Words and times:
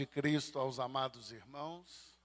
De 0.00 0.06
Cristo 0.06 0.58
aos 0.58 0.80
amados 0.80 1.30
irmãos. 1.30 2.16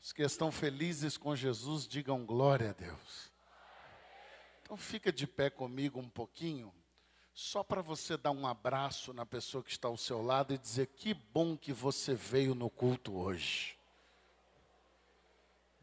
Os 0.00 0.14
que 0.14 0.22
estão 0.22 0.50
felizes 0.50 1.18
com 1.18 1.36
Jesus, 1.36 1.86
digam 1.86 2.24
glória 2.24 2.70
a 2.70 2.72
Deus. 2.72 3.30
Então 4.62 4.78
fica 4.78 5.12
de 5.12 5.26
pé 5.26 5.50
comigo 5.50 6.00
um 6.00 6.08
pouquinho, 6.08 6.72
só 7.34 7.62
para 7.62 7.82
você 7.82 8.16
dar 8.16 8.30
um 8.30 8.46
abraço 8.46 9.12
na 9.12 9.26
pessoa 9.26 9.62
que 9.62 9.70
está 9.70 9.88
ao 9.88 9.98
seu 9.98 10.22
lado 10.22 10.54
e 10.54 10.58
dizer 10.58 10.86
que 10.86 11.12
bom 11.12 11.54
que 11.54 11.70
você 11.70 12.14
veio 12.14 12.54
no 12.54 12.70
culto 12.70 13.14
hoje. 13.14 13.76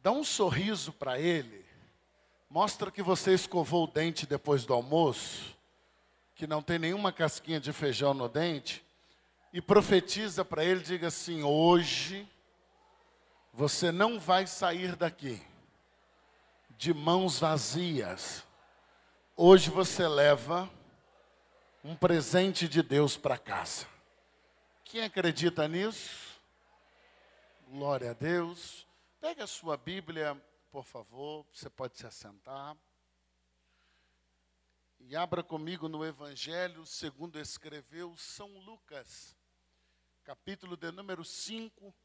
Dá 0.01 0.11
um 0.11 0.23
sorriso 0.23 0.91
para 0.91 1.19
ele, 1.19 1.63
mostra 2.49 2.89
que 2.89 3.03
você 3.03 3.35
escovou 3.35 3.83
o 3.83 3.91
dente 3.91 4.25
depois 4.25 4.65
do 4.65 4.73
almoço, 4.73 5.55
que 6.33 6.47
não 6.47 6.63
tem 6.63 6.79
nenhuma 6.79 7.11
casquinha 7.11 7.59
de 7.59 7.71
feijão 7.71 8.15
no 8.15 8.27
dente 8.27 8.86
e 9.53 9.61
profetiza 9.61 10.43
para 10.43 10.63
ele, 10.63 10.81
diga 10.81 11.07
assim: 11.07 11.43
hoje 11.43 12.27
você 13.53 13.91
não 13.91 14.19
vai 14.19 14.45
sair 14.45 14.95
daqui 14.95 15.41
de 16.77 16.93
mãos 16.93 17.39
vazias. 17.39 18.45
Hoje 19.35 19.69
você 19.69 20.07
leva 20.07 20.69
um 21.83 21.95
presente 21.95 22.67
de 22.67 22.83
Deus 22.83 23.17
para 23.17 23.37
casa. 23.37 23.87
Quem 24.83 25.03
acredita 25.03 25.67
nisso? 25.67 26.39
Glória 27.67 28.11
a 28.11 28.13
Deus. 28.13 28.87
Pegue 29.19 29.41
a 29.41 29.47
sua 29.47 29.75
Bíblia, 29.75 30.39
por 30.71 30.83
favor, 30.83 31.45
você 31.51 31.69
pode 31.69 31.97
se 31.97 32.05
assentar. 32.05 32.75
E 34.99 35.15
abra 35.15 35.41
comigo 35.41 35.87
no 35.87 36.05
Evangelho 36.05 36.85
segundo 36.85 37.39
escreveu 37.39 38.15
São 38.17 38.49
Lucas 38.59 39.36
capítulo 40.27 40.75
de 40.75 40.91
número 40.91 41.23
5, 41.23 41.95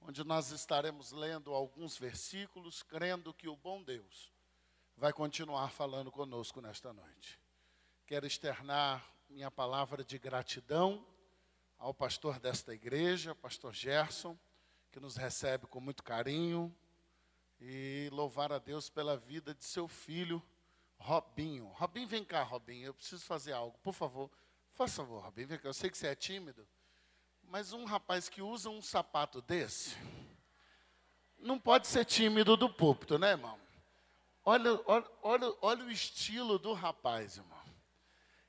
onde 0.00 0.24
nós 0.24 0.50
estaremos 0.50 1.12
lendo 1.12 1.54
alguns 1.54 1.96
versículos, 1.96 2.82
crendo 2.82 3.32
que 3.32 3.46
o 3.46 3.54
bom 3.54 3.80
Deus 3.84 4.32
vai 4.96 5.12
continuar 5.12 5.70
falando 5.70 6.10
conosco 6.10 6.60
nesta 6.60 6.92
noite. 6.92 7.38
Quero 8.04 8.26
externar 8.26 9.08
minha 9.30 9.48
palavra 9.48 10.02
de 10.02 10.18
gratidão 10.18 11.06
ao 11.78 11.94
pastor 11.94 12.40
desta 12.40 12.74
igreja, 12.74 13.32
pastor 13.32 13.72
Gerson, 13.72 14.36
que 14.90 14.98
nos 14.98 15.14
recebe 15.14 15.68
com 15.68 15.78
muito 15.78 16.02
carinho, 16.02 16.74
e 17.60 18.08
louvar 18.10 18.50
a 18.50 18.58
Deus 18.58 18.90
pela 18.90 19.16
vida 19.16 19.54
de 19.54 19.64
seu 19.64 19.86
filho, 19.86 20.42
Robinho. 20.98 21.66
Robinho, 21.68 22.08
vem 22.08 22.24
cá, 22.24 22.42
Robinho, 22.42 22.86
eu 22.86 22.94
preciso 22.94 23.24
fazer 23.24 23.52
algo, 23.52 23.78
por 23.84 23.94
favor. 23.94 24.28
Faça 24.74 24.96
favor, 24.96 25.22
Robinho, 25.22 25.46
vem 25.46 25.58
cá. 25.60 25.68
Eu 25.68 25.74
sei 25.74 25.88
que 25.88 25.96
você 25.96 26.08
é 26.08 26.16
tímido, 26.16 26.66
mas 27.52 27.74
um 27.74 27.84
rapaz 27.84 28.30
que 28.30 28.40
usa 28.40 28.70
um 28.70 28.80
sapato 28.80 29.42
desse, 29.42 29.94
não 31.38 31.58
pode 31.58 31.86
ser 31.86 32.06
tímido 32.06 32.56
do 32.56 32.66
púlpito, 32.72 33.18
né, 33.18 33.32
irmão? 33.32 33.60
Olha, 34.42 34.80
olha, 34.86 35.06
olha, 35.22 35.54
olha 35.60 35.84
o 35.84 35.90
estilo 35.90 36.58
do 36.58 36.72
rapaz, 36.72 37.36
irmão. 37.36 37.60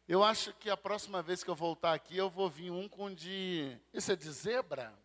Eu 0.07 0.23
acho 0.23 0.53
que 0.53 0.69
a 0.69 0.77
próxima 0.77 1.21
vez 1.21 1.43
que 1.43 1.49
eu 1.49 1.55
voltar 1.55 1.93
aqui, 1.93 2.15
eu 2.15 2.29
vou 2.29 2.49
vir 2.49 2.71
um 2.71 2.87
com 2.87 3.13
de. 3.13 3.77
Isso 3.93 4.09
é 4.09 4.15
de 4.15 4.31
zebra? 4.31 4.97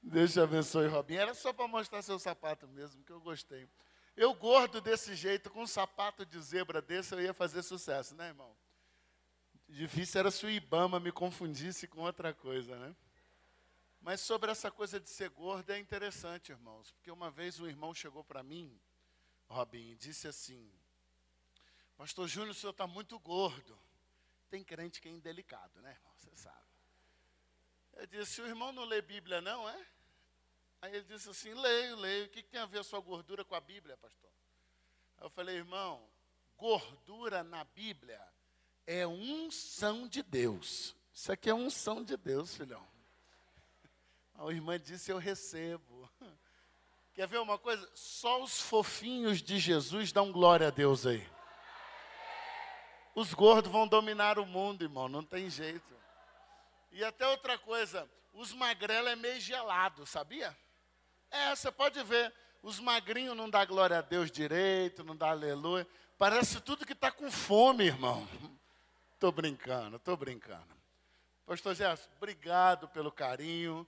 Deus 0.00 0.32
te 0.32 0.38
abençoe, 0.38 0.86
Robinho. 0.86 1.20
Era 1.20 1.34
só 1.34 1.52
para 1.52 1.66
mostrar 1.66 2.00
seu 2.02 2.20
sapato 2.20 2.68
mesmo, 2.68 3.02
que 3.02 3.10
eu 3.10 3.20
gostei. 3.20 3.68
Eu 4.16 4.32
gordo 4.34 4.80
desse 4.80 5.16
jeito, 5.16 5.50
com 5.50 5.62
um 5.62 5.66
sapato 5.66 6.24
de 6.24 6.40
zebra 6.40 6.80
desse, 6.80 7.12
eu 7.12 7.20
ia 7.20 7.34
fazer 7.34 7.64
sucesso, 7.64 8.14
né, 8.14 8.28
irmão? 8.28 8.56
Difícil 9.72 10.20
era 10.20 10.30
se 10.30 10.44
o 10.44 10.50
Ibama 10.50 11.00
me 11.00 11.10
confundisse 11.10 11.88
com 11.88 12.02
outra 12.02 12.34
coisa, 12.34 12.78
né? 12.78 12.94
Mas 14.02 14.20
sobre 14.20 14.50
essa 14.50 14.70
coisa 14.70 15.00
de 15.00 15.08
ser 15.08 15.30
gordo 15.30 15.70
é 15.70 15.78
interessante, 15.78 16.52
irmãos, 16.52 16.90
porque 16.92 17.10
uma 17.10 17.30
vez 17.30 17.58
um 17.58 17.66
irmão 17.66 17.94
chegou 17.94 18.22
para 18.22 18.42
mim, 18.42 18.78
Robin, 19.48 19.92
e 19.92 19.96
disse 19.96 20.28
assim: 20.28 20.70
Pastor 21.96 22.28
Júnior, 22.28 22.50
o 22.50 22.54
senhor 22.54 22.72
está 22.72 22.86
muito 22.86 23.18
gordo. 23.18 23.78
Tem 24.50 24.62
crente 24.62 25.00
que 25.00 25.08
é 25.08 25.10
indelicado, 25.10 25.80
né, 25.80 25.92
irmão? 25.92 26.12
Você 26.18 26.36
sabe. 26.36 26.66
Eu 27.94 28.06
disse: 28.06 28.42
O 28.42 28.46
irmão 28.46 28.72
não 28.72 28.84
lê 28.84 29.00
Bíblia, 29.00 29.40
não, 29.40 29.66
é? 29.66 29.86
Aí 30.82 30.94
ele 30.94 31.04
disse 31.04 31.30
assim: 31.30 31.54
Leio, 31.54 31.96
leio. 31.96 32.26
O 32.26 32.28
que, 32.28 32.42
que 32.42 32.50
tem 32.50 32.60
a 32.60 32.66
ver 32.66 32.80
a 32.80 32.84
sua 32.84 33.00
gordura 33.00 33.42
com 33.42 33.54
a 33.54 33.60
Bíblia, 33.60 33.96
pastor? 33.96 34.30
Aí 35.16 35.24
eu 35.24 35.30
falei: 35.30 35.56
Irmão, 35.56 36.06
gordura 36.58 37.42
na 37.42 37.64
Bíblia 37.64 38.20
é 38.86 39.06
unção 39.06 40.06
de 40.06 40.22
Deus. 40.22 40.94
Isso 41.12 41.30
aqui 41.30 41.50
é 41.50 41.54
unção 41.54 42.02
de 42.02 42.16
Deus, 42.16 42.56
filhão. 42.56 42.86
A 44.34 44.50
irmã 44.50 44.78
disse: 44.78 45.10
Eu 45.10 45.18
recebo. 45.18 46.10
Quer 47.14 47.28
ver 47.28 47.38
uma 47.38 47.58
coisa? 47.58 47.88
Só 47.94 48.42
os 48.42 48.60
fofinhos 48.60 49.42
de 49.42 49.58
Jesus 49.58 50.12
dão 50.12 50.32
glória 50.32 50.68
a 50.68 50.70
Deus 50.70 51.06
aí. 51.06 51.26
Os 53.14 53.34
gordos 53.34 53.70
vão 53.70 53.86
dominar 53.86 54.38
o 54.38 54.46
mundo, 54.46 54.82
irmão, 54.82 55.08
não 55.08 55.22
tem 55.22 55.50
jeito. 55.50 55.94
E 56.90 57.04
até 57.04 57.28
outra 57.28 57.58
coisa, 57.58 58.10
os 58.32 58.52
magrelos 58.54 59.12
é 59.12 59.16
meio 59.16 59.38
gelado, 59.38 60.06
sabia? 60.06 60.56
É, 61.30 61.54
você 61.54 61.70
pode 61.70 62.02
ver, 62.02 62.32
os 62.62 62.80
magrinhos 62.80 63.36
não 63.36 63.50
dá 63.50 63.64
glória 63.66 63.98
a 63.98 64.02
Deus 64.02 64.30
direito, 64.30 65.04
não 65.04 65.14
dá 65.14 65.30
aleluia. 65.30 65.86
Parece 66.16 66.60
tudo 66.60 66.86
que 66.86 66.92
está 66.94 67.10
com 67.10 67.30
fome, 67.30 67.84
irmão. 67.84 68.26
Estou 69.22 69.30
brincando, 69.30 69.98
estou 69.98 70.16
brincando. 70.16 70.74
Pastor 71.46 71.76
Gerson, 71.76 72.08
obrigado 72.16 72.88
pelo 72.88 73.12
carinho. 73.12 73.86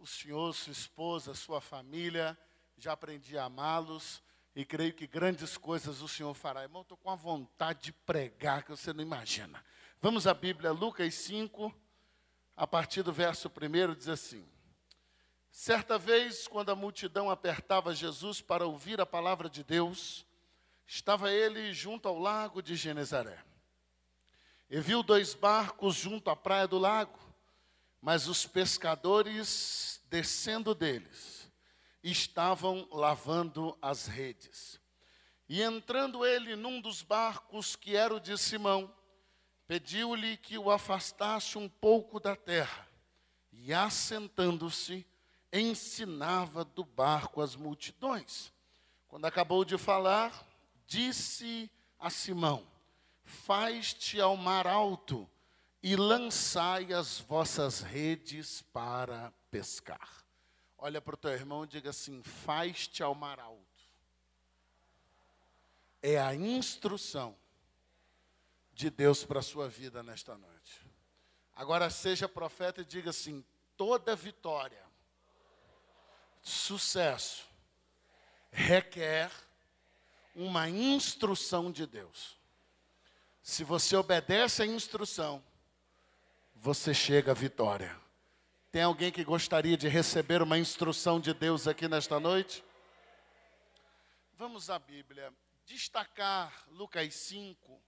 O 0.00 0.06
senhor, 0.06 0.52
sua 0.52 0.70
esposa, 0.70 1.32
sua 1.32 1.62
família, 1.62 2.36
já 2.76 2.92
aprendi 2.92 3.38
a 3.38 3.44
amá-los 3.44 4.22
e 4.54 4.62
creio 4.62 4.92
que 4.92 5.06
grandes 5.06 5.56
coisas 5.56 6.02
o 6.02 6.08
senhor 6.08 6.34
fará. 6.34 6.60
Irmão, 6.60 6.82
estou 6.82 6.98
com 6.98 7.08
a 7.08 7.14
vontade 7.14 7.84
de 7.84 7.92
pregar 7.94 8.64
que 8.64 8.70
você 8.70 8.92
não 8.92 9.02
imagina. 9.02 9.64
Vamos 9.98 10.26
à 10.26 10.34
Bíblia, 10.34 10.72
Lucas 10.72 11.14
5, 11.14 11.74
a 12.54 12.66
partir 12.66 13.02
do 13.02 13.14
verso 13.14 13.48
1, 13.48 13.94
diz 13.94 14.08
assim: 14.10 14.46
Certa 15.50 15.96
vez, 15.96 16.46
quando 16.46 16.68
a 16.68 16.76
multidão 16.76 17.30
apertava 17.30 17.94
Jesus 17.94 18.42
para 18.42 18.66
ouvir 18.66 19.00
a 19.00 19.06
palavra 19.06 19.48
de 19.48 19.64
Deus, 19.64 20.26
estava 20.86 21.32
ele 21.32 21.72
junto 21.72 22.06
ao 22.06 22.18
lago 22.18 22.60
de 22.60 22.76
Genezaré 22.76 23.42
e 24.68 24.80
viu 24.80 25.02
dois 25.02 25.34
barcos 25.34 25.94
junto 25.94 26.30
à 26.30 26.36
praia 26.36 26.66
do 26.66 26.78
lago, 26.78 27.18
mas 28.00 28.28
os 28.28 28.46
pescadores, 28.46 30.00
descendo 30.10 30.74
deles, 30.74 31.50
estavam 32.02 32.86
lavando 32.90 33.76
as 33.80 34.06
redes. 34.06 34.80
E 35.48 35.62
entrando 35.62 36.24
ele 36.24 36.56
num 36.56 36.80
dos 36.80 37.02
barcos, 37.02 37.76
que 37.76 37.96
era 37.96 38.14
o 38.14 38.20
de 38.20 38.36
Simão, 38.36 38.92
pediu-lhe 39.66 40.36
que 40.36 40.58
o 40.58 40.70
afastasse 40.70 41.56
um 41.58 41.68
pouco 41.68 42.18
da 42.18 42.36
terra. 42.36 42.88
E 43.52 43.72
assentando-se, 43.72 45.06
ensinava 45.52 46.64
do 46.64 46.84
barco 46.84 47.40
as 47.40 47.54
multidões. 47.54 48.52
Quando 49.06 49.26
acabou 49.26 49.64
de 49.64 49.78
falar, 49.78 50.46
disse 50.86 51.70
a 51.98 52.10
Simão: 52.10 52.66
faz-te 53.24 54.20
ao 54.20 54.36
mar 54.36 54.66
alto 54.66 55.28
e 55.82 55.96
lançai 55.96 56.92
as 56.92 57.18
vossas 57.20 57.80
redes 57.80 58.62
para 58.72 59.32
pescar. 59.50 60.24
Olha 60.78 61.00
para 61.00 61.14
o 61.14 61.18
teu 61.18 61.30
irmão 61.32 61.64
e 61.64 61.68
diga 61.68 61.90
assim: 61.90 62.22
faz-te 62.22 63.02
ao 63.02 63.14
mar 63.14 63.40
alto. 63.40 63.64
É 66.02 66.20
a 66.20 66.34
instrução 66.34 67.36
de 68.72 68.90
Deus 68.90 69.24
para 69.24 69.40
a 69.40 69.42
sua 69.42 69.68
vida 69.68 70.02
nesta 70.02 70.36
noite. 70.36 70.84
Agora 71.54 71.88
seja 71.88 72.28
profeta 72.28 72.80
e 72.80 72.84
diga 72.84 73.10
assim: 73.10 73.44
toda 73.76 74.16
vitória, 74.16 74.84
sucesso, 76.42 77.46
requer 78.50 79.30
uma 80.34 80.68
instrução 80.68 81.70
de 81.70 81.86
Deus. 81.86 82.36
Se 83.44 83.62
você 83.62 83.94
obedece 83.94 84.62
à 84.62 84.66
instrução, 84.66 85.44
você 86.54 86.94
chega 86.94 87.32
à 87.32 87.34
vitória. 87.34 87.94
Tem 88.72 88.82
alguém 88.82 89.12
que 89.12 89.22
gostaria 89.22 89.76
de 89.76 89.86
receber 89.86 90.40
uma 90.40 90.56
instrução 90.56 91.20
de 91.20 91.34
Deus 91.34 91.68
aqui 91.68 91.86
nesta 91.86 92.18
noite? 92.18 92.64
Vamos 94.32 94.70
à 94.70 94.78
Bíblia. 94.78 95.30
Destacar 95.66 96.64
Lucas 96.70 97.14
5 97.16 97.78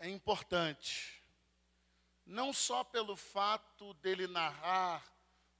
é 0.00 0.08
importante. 0.08 1.22
Não 2.26 2.52
só 2.52 2.82
pelo 2.82 3.14
fato 3.14 3.94
dele 3.94 4.26
narrar 4.26 5.04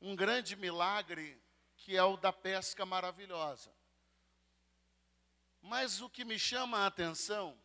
um 0.02 0.16
grande 0.16 0.56
milagre, 0.56 1.40
que 1.76 1.96
é 1.96 2.02
o 2.02 2.16
da 2.16 2.32
pesca 2.32 2.84
maravilhosa. 2.84 3.72
Mas 5.62 6.00
o 6.00 6.10
que 6.10 6.24
me 6.24 6.36
chama 6.36 6.78
a 6.78 6.86
atenção 6.86 7.56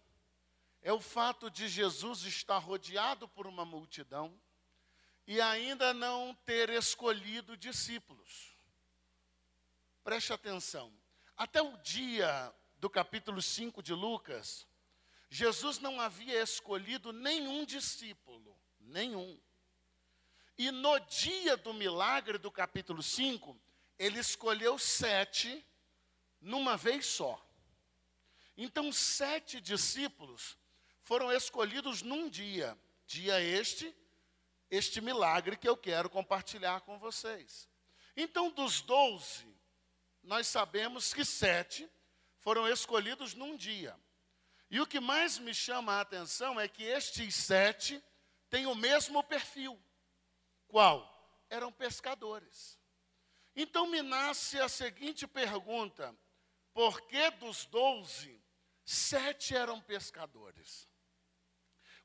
é 0.83 0.91
o 0.91 0.99
fato 0.99 1.49
de 1.49 1.69
Jesus 1.69 2.23
estar 2.23 2.57
rodeado 2.57 3.27
por 3.29 3.47
uma 3.47 3.63
multidão 3.63 4.37
e 5.25 5.39
ainda 5.39 5.93
não 5.93 6.35
ter 6.45 6.69
escolhido 6.69 7.55
discípulos. 7.55 8.57
Preste 10.03 10.33
atenção. 10.33 10.93
Até 11.37 11.61
o 11.61 11.77
dia 11.77 12.53
do 12.75 12.89
capítulo 12.89 13.41
5 13.41 13.81
de 13.81 13.93
Lucas, 13.93 14.67
Jesus 15.29 15.79
não 15.79 16.01
havia 16.01 16.43
escolhido 16.43 17.13
nenhum 17.13 17.63
discípulo, 17.63 18.53
nenhum. 18.81 19.39
E 20.57 20.69
no 20.69 20.99
dia 20.99 21.55
do 21.55 21.73
milagre 21.73 22.37
do 22.37 22.51
capítulo 22.51 23.01
5, 23.01 23.57
ele 23.97 24.19
escolheu 24.19 24.77
sete 24.77 25.65
numa 26.41 26.75
vez 26.75 27.05
só. 27.05 27.41
Então, 28.57 28.91
sete 28.91 29.61
discípulos 29.61 30.57
foram 31.03 31.31
escolhidos 31.31 32.01
num 32.01 32.29
dia. 32.29 32.77
Dia 33.05 33.39
este, 33.41 33.95
este 34.69 35.01
milagre 35.01 35.57
que 35.57 35.67
eu 35.67 35.77
quero 35.77 36.09
compartilhar 36.09 36.81
com 36.81 36.97
vocês. 36.97 37.69
Então, 38.15 38.49
dos 38.49 38.81
doze, 38.81 39.47
nós 40.21 40.47
sabemos 40.47 41.13
que 41.13 41.25
sete 41.25 41.89
foram 42.39 42.67
escolhidos 42.67 43.33
num 43.33 43.55
dia. 43.55 43.97
E 44.69 44.79
o 44.79 44.87
que 44.87 44.99
mais 44.99 45.37
me 45.37 45.53
chama 45.53 45.93
a 45.93 46.01
atenção 46.01 46.59
é 46.59 46.67
que 46.67 46.83
estes 46.83 47.35
sete 47.35 48.03
têm 48.49 48.65
o 48.65 48.75
mesmo 48.75 49.23
perfil. 49.23 49.79
Qual? 50.67 51.09
Eram 51.49 51.71
pescadores. 51.71 52.79
Então 53.55 53.85
me 53.85 54.01
nasce 54.01 54.59
a 54.59 54.67
seguinte 54.67 55.27
pergunta: 55.27 56.15
por 56.73 57.01
que 57.01 57.29
dos 57.31 57.65
doze, 57.65 58.41
sete 58.83 59.55
eram 59.55 59.79
pescadores? 59.79 60.87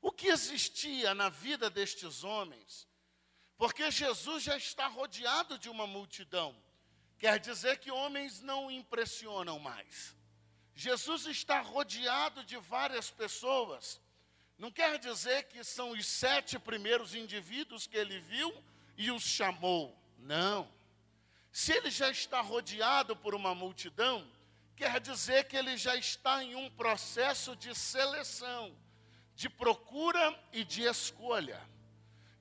O 0.01 0.11
que 0.11 0.27
existia 0.27 1.13
na 1.13 1.29
vida 1.29 1.69
destes 1.69 2.23
homens? 2.23 2.87
Porque 3.57 3.91
Jesus 3.91 4.43
já 4.43 4.55
está 4.55 4.87
rodeado 4.87 5.57
de 5.57 5.69
uma 5.69 5.85
multidão. 5.85 6.55
Quer 7.17 7.39
dizer 7.39 7.79
que 7.79 7.91
homens 7.91 8.41
não 8.41 8.71
impressionam 8.71 9.59
mais. 9.59 10.15
Jesus 10.73 11.25
está 11.25 11.59
rodeado 11.59 12.45
de 12.45 12.55
várias 12.57 13.11
pessoas. 13.11 13.99
Não 14.57 14.71
quer 14.71 14.97
dizer 14.97 15.43
que 15.43 15.61
são 15.63 15.91
os 15.91 16.05
sete 16.05 16.57
primeiros 16.57 17.13
indivíduos 17.13 17.85
que 17.85 17.97
ele 17.97 18.19
viu 18.19 18.53
e 18.97 19.11
os 19.11 19.23
chamou. 19.23 19.93
Não. 20.17 20.69
Se 21.51 21.73
ele 21.73 21.91
já 21.91 22.09
está 22.09 22.39
rodeado 22.39 23.15
por 23.15 23.35
uma 23.35 23.53
multidão, 23.53 24.25
quer 24.75 24.99
dizer 25.01 25.49
que 25.49 25.57
ele 25.57 25.75
já 25.75 25.95
está 25.97 26.41
em 26.41 26.55
um 26.55 26.69
processo 26.69 27.55
de 27.55 27.75
seleção, 27.75 28.73
de 29.39 29.47
procura 29.47 30.37
e 30.51 30.65
de 30.65 30.83
escolha. 30.83 31.61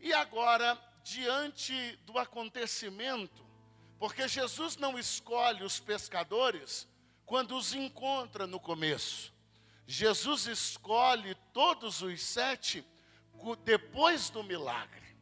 E 0.01 0.13
agora, 0.13 0.77
diante 1.05 1.73
do 2.05 2.19
acontecimento, 2.19 3.47
porque 4.01 4.27
Jesus 4.27 4.77
não 4.77 4.99
escolhe 4.99 5.63
os 5.63 5.79
pescadores 5.79 6.89
quando 7.25 7.57
os 7.57 7.73
encontra 7.73 8.49
no 8.49 8.59
começo. 8.59 9.33
Jesus 9.87 10.49
escolhe 10.49 11.37
todos 11.53 12.03
os 12.03 12.21
sete 12.21 12.85
depois 13.65 14.29
do 14.29 14.43
milagre. 14.43 15.17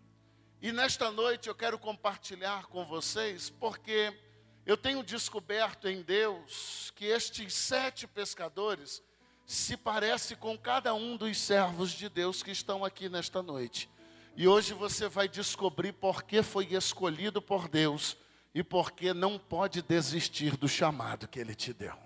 E 0.62 0.72
nesta 0.72 1.10
noite 1.10 1.46
eu 1.46 1.54
quero 1.54 1.78
compartilhar 1.78 2.68
com 2.68 2.86
vocês, 2.86 3.50
porque 3.50 4.18
eu 4.64 4.78
tenho 4.78 5.02
descoberto 5.02 5.86
em 5.88 6.00
Deus 6.00 6.90
que 6.96 7.04
estes 7.04 7.52
sete 7.52 8.06
pescadores 8.06 9.02
se 9.46 9.76
parece 9.76 10.34
com 10.34 10.58
cada 10.58 10.92
um 10.92 11.16
dos 11.16 11.38
servos 11.38 11.92
de 11.92 12.08
Deus 12.08 12.42
que 12.42 12.50
estão 12.50 12.84
aqui 12.84 13.08
nesta 13.08 13.40
noite. 13.40 13.88
E 14.36 14.48
hoje 14.48 14.74
você 14.74 15.08
vai 15.08 15.28
descobrir 15.28 15.92
por 15.92 16.24
que 16.24 16.42
foi 16.42 16.74
escolhido 16.74 17.40
por 17.40 17.68
Deus 17.68 18.16
e 18.52 18.62
porque 18.62 19.14
não 19.14 19.38
pode 19.38 19.80
desistir 19.82 20.56
do 20.56 20.68
chamado 20.68 21.28
que 21.28 21.38
Ele 21.38 21.54
te 21.54 21.72
deu. 21.72 21.96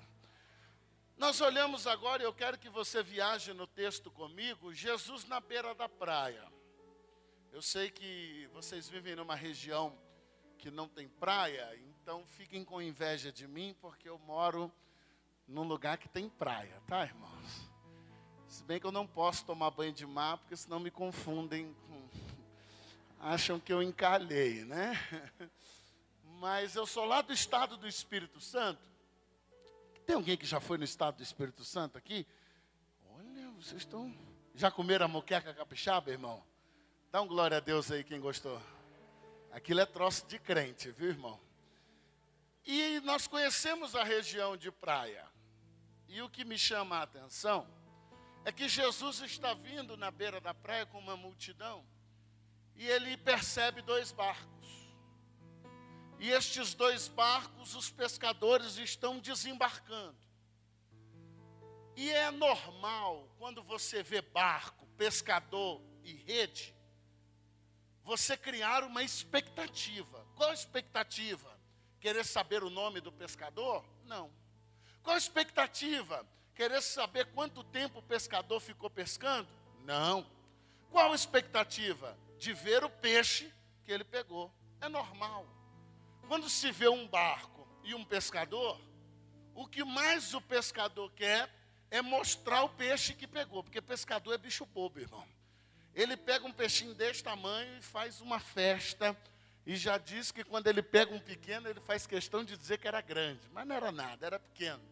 Nós 1.16 1.40
olhamos 1.40 1.86
agora, 1.86 2.22
eu 2.22 2.32
quero 2.32 2.58
que 2.58 2.68
você 2.68 3.02
viaje 3.02 3.52
no 3.54 3.66
texto 3.66 4.10
comigo, 4.10 4.72
Jesus 4.72 5.24
na 5.24 5.40
beira 5.40 5.74
da 5.74 5.88
praia. 5.88 6.44
Eu 7.52 7.62
sei 7.62 7.90
que 7.90 8.48
vocês 8.52 8.88
vivem 8.88 9.16
numa 9.16 9.34
região 9.34 9.98
que 10.58 10.70
não 10.70 10.88
tem 10.88 11.08
praia, 11.08 11.74
então 11.88 12.24
fiquem 12.26 12.64
com 12.64 12.82
inveja 12.82 13.32
de 13.32 13.48
mim, 13.48 13.74
porque 13.80 14.08
eu 14.08 14.18
moro 14.18 14.72
num 15.50 15.64
lugar 15.64 15.98
que 15.98 16.08
tem 16.08 16.28
praia, 16.28 16.80
tá, 16.86 17.04
irmãos? 17.04 17.70
Se 18.46 18.64
bem 18.64 18.80
que 18.80 18.86
eu 18.86 18.92
não 18.92 19.06
posso 19.06 19.44
tomar 19.44 19.70
banho 19.70 19.92
de 19.92 20.06
mar, 20.06 20.38
porque 20.38 20.56
senão 20.56 20.80
me 20.80 20.90
confundem 20.90 21.74
com... 21.86 22.08
Acham 23.20 23.60
que 23.60 23.72
eu 23.72 23.82
encalhei, 23.82 24.64
né? 24.64 24.92
mas 26.40 26.74
eu 26.74 26.86
sou 26.86 27.04
lá 27.04 27.20
do 27.20 27.32
estado 27.32 27.76
do 27.76 27.86
Espírito 27.86 28.40
Santo. 28.40 28.80
Tem 30.06 30.16
alguém 30.16 30.36
que 30.36 30.46
já 30.46 30.58
foi 30.58 30.78
no 30.78 30.84
estado 30.84 31.16
do 31.16 31.22
Espírito 31.22 31.64
Santo 31.64 31.98
aqui? 31.98 32.26
Olha, 33.10 33.50
vocês 33.50 33.82
estão. 33.82 34.12
Já 34.54 34.70
comeram 34.70 35.04
a 35.04 35.08
moqueca 35.08 35.52
capixaba, 35.52 36.10
irmão? 36.10 36.42
Dá 37.12 37.20
um 37.20 37.26
glória 37.26 37.58
a 37.58 37.60
Deus 37.60 37.90
aí 37.90 38.02
quem 38.02 38.20
gostou. 38.20 38.60
Aquilo 39.52 39.80
é 39.80 39.86
troço 39.86 40.26
de 40.26 40.38
crente, 40.38 40.90
viu, 40.90 41.08
irmão? 41.10 41.38
E 42.64 43.00
nós 43.00 43.26
conhecemos 43.26 43.94
a 43.94 44.02
região 44.02 44.56
de 44.56 44.70
praia. 44.70 45.28
E 46.10 46.20
o 46.22 46.28
que 46.28 46.44
me 46.44 46.58
chama 46.58 46.96
a 46.96 47.02
atenção 47.02 47.68
é 48.44 48.50
que 48.50 48.68
Jesus 48.68 49.20
está 49.20 49.54
vindo 49.54 49.96
na 49.96 50.10
beira 50.10 50.40
da 50.40 50.52
praia 50.52 50.84
com 50.84 50.98
uma 50.98 51.16
multidão 51.16 51.86
e 52.74 52.84
ele 52.84 53.16
percebe 53.16 53.80
dois 53.80 54.10
barcos. 54.10 54.68
E 56.18 56.28
estes 56.30 56.74
dois 56.74 57.06
barcos, 57.06 57.76
os 57.76 57.90
pescadores 57.90 58.76
estão 58.76 59.20
desembarcando. 59.20 60.18
E 61.96 62.10
é 62.10 62.30
normal, 62.32 63.32
quando 63.38 63.62
você 63.62 64.02
vê 64.02 64.20
barco, 64.20 64.86
pescador 64.98 65.80
e 66.02 66.12
rede, 66.12 66.74
você 68.02 68.36
criar 68.36 68.82
uma 68.82 69.04
expectativa. 69.04 70.26
Qual 70.34 70.50
a 70.50 70.54
expectativa? 70.54 71.56
Querer 72.00 72.24
saber 72.24 72.64
o 72.64 72.70
nome 72.70 73.00
do 73.00 73.12
pescador? 73.12 73.84
Não. 74.04 74.39
Qual 75.02 75.14
a 75.14 75.18
expectativa? 75.18 76.26
Querer 76.54 76.82
saber 76.82 77.26
quanto 77.26 77.64
tempo 77.64 78.00
o 78.00 78.02
pescador 78.02 78.60
ficou 78.60 78.90
pescando? 78.90 79.48
Não. 79.84 80.26
Qual 80.90 81.12
a 81.12 81.14
expectativa? 81.14 82.16
De 82.38 82.52
ver 82.52 82.84
o 82.84 82.90
peixe 82.90 83.52
que 83.84 83.92
ele 83.92 84.04
pegou. 84.04 84.52
É 84.80 84.88
normal. 84.88 85.46
Quando 86.28 86.48
se 86.48 86.70
vê 86.70 86.88
um 86.88 87.08
barco 87.08 87.66
e 87.82 87.94
um 87.94 88.04
pescador, 88.04 88.80
o 89.54 89.66
que 89.66 89.84
mais 89.84 90.32
o 90.34 90.40
pescador 90.40 91.10
quer 91.12 91.50
é 91.90 92.00
mostrar 92.00 92.62
o 92.62 92.68
peixe 92.68 93.14
que 93.14 93.26
pegou, 93.26 93.64
porque 93.64 93.80
pescador 93.80 94.34
é 94.34 94.38
bicho 94.38 94.64
bobo, 94.64 95.00
irmão. 95.00 95.26
Ele 95.94 96.16
pega 96.16 96.46
um 96.46 96.52
peixinho 96.52 96.94
desse 96.94 97.22
tamanho 97.22 97.78
e 97.78 97.82
faz 97.82 98.20
uma 98.20 98.38
festa, 98.38 99.16
e 99.66 99.76
já 99.76 99.98
diz 99.98 100.32
que 100.32 100.42
quando 100.42 100.66
ele 100.66 100.82
pega 100.82 101.14
um 101.14 101.20
pequeno, 101.20 101.68
ele 101.68 101.80
faz 101.80 102.06
questão 102.06 102.44
de 102.44 102.56
dizer 102.56 102.78
que 102.78 102.88
era 102.88 103.00
grande, 103.00 103.48
mas 103.52 103.66
não 103.66 103.74
era 103.74 103.92
nada, 103.92 104.26
era 104.26 104.38
pequeno. 104.38 104.82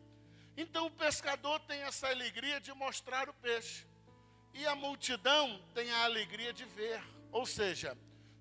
Então 0.56 0.86
o 0.86 0.90
pescador 0.90 1.60
tem 1.60 1.82
essa 1.82 2.08
alegria 2.08 2.60
de 2.60 2.72
mostrar 2.74 3.28
o 3.28 3.34
peixe, 3.34 3.86
e 4.52 4.66
a 4.66 4.74
multidão 4.74 5.62
tem 5.74 5.90
a 5.90 6.04
alegria 6.04 6.52
de 6.52 6.64
ver, 6.64 7.02
ou 7.30 7.46
seja, 7.46 7.96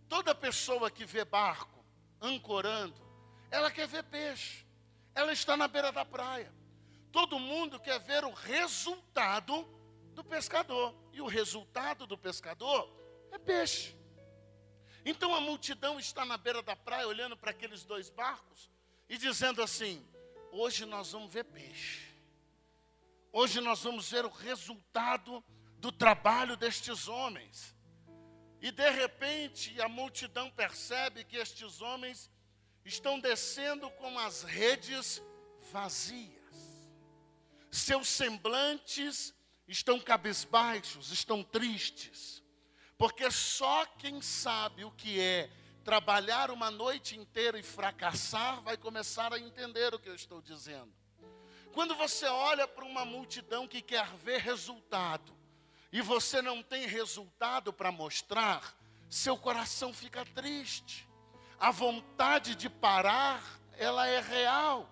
toda 0.10 0.34
pessoa 0.34 0.90
que 0.90 1.06
vê 1.06 1.24
barco, 1.24 1.78
ancorando, 2.22 2.96
ela 3.50 3.72
quer 3.72 3.88
ver 3.88 4.04
peixe. 4.04 4.66
Ela 5.16 5.34
está 5.34 5.58
na 5.58 5.68
beira 5.68 5.92
da 5.92 6.06
praia. 6.06 6.52
Todo 7.12 7.40
mundo 7.40 7.80
quer 7.80 8.00
ver 8.00 8.24
o 8.24 8.32
resultado 8.32 9.68
do 10.14 10.24
pescador. 10.24 10.94
E 11.12 11.22
o 11.22 11.26
resultado 11.26 12.06
do 12.06 12.18
pescador 12.18 12.88
é 13.32 13.38
peixe. 13.40 13.97
Então 15.10 15.34
a 15.34 15.40
multidão 15.40 15.98
está 15.98 16.26
na 16.26 16.36
beira 16.36 16.62
da 16.62 16.76
praia, 16.76 17.08
olhando 17.08 17.38
para 17.38 17.52
aqueles 17.52 17.86
dois 17.86 18.10
barcos 18.10 18.70
e 19.08 19.18
dizendo 19.18 19.64
assim: 19.64 20.06
hoje 20.52 20.86
nós 20.86 21.14
vamos 21.14 21.32
ver 21.32 21.46
peixe. 21.46 22.14
Hoje 23.32 23.62
nós 23.62 23.82
vamos 23.82 24.12
ver 24.12 24.26
o 24.26 24.30
resultado 24.30 25.42
do 25.78 25.94
trabalho 25.94 26.58
destes 26.58 27.08
homens. 27.08 27.74
E 28.62 28.70
de 28.70 28.90
repente 28.90 29.80
a 29.80 29.88
multidão 29.88 30.52
percebe 30.52 31.24
que 31.24 31.38
estes 31.38 31.80
homens 31.80 32.30
estão 32.84 33.18
descendo 33.18 33.90
com 33.92 34.20
as 34.20 34.44
redes 34.44 35.24
vazias. 35.72 36.36
Seus 37.72 38.10
semblantes 38.10 39.34
estão 39.70 40.02
cabisbaixos, 40.02 41.14
estão 41.14 41.46
tristes. 41.46 42.44
Porque 42.98 43.30
só 43.30 43.86
quem 43.86 44.22
sabe 44.22 44.84
o 44.84 44.92
que 44.92 45.20
é 45.20 45.50
trabalhar 45.84 46.52
uma 46.52 46.72
noite 46.72 47.18
inteira 47.18 47.58
e 47.58 47.64
fracassar 47.64 48.62
vai 48.62 48.76
começar 48.76 49.32
a 49.32 49.40
entender 49.40 49.94
o 49.94 50.00
que 50.00 50.10
eu 50.10 50.16
estou 50.16 50.42
dizendo. 50.42 50.92
Quando 51.74 51.96
você 51.96 52.26
olha 52.26 52.68
para 52.68 52.84
uma 52.84 53.06
multidão 53.06 53.68
que 53.68 53.82
quer 53.82 54.08
ver 54.18 54.40
resultado, 54.40 55.38
e 55.92 56.02
você 56.02 56.42
não 56.42 56.62
tem 56.62 56.86
resultado 56.88 57.72
para 57.72 57.92
mostrar, 57.92 58.76
seu 59.10 59.38
coração 59.38 59.94
fica 59.94 60.26
triste. 60.26 61.08
A 61.60 61.72
vontade 61.72 62.56
de 62.56 62.70
parar, 62.70 63.42
ela 63.78 64.08
é 64.08 64.20
real. 64.20 64.90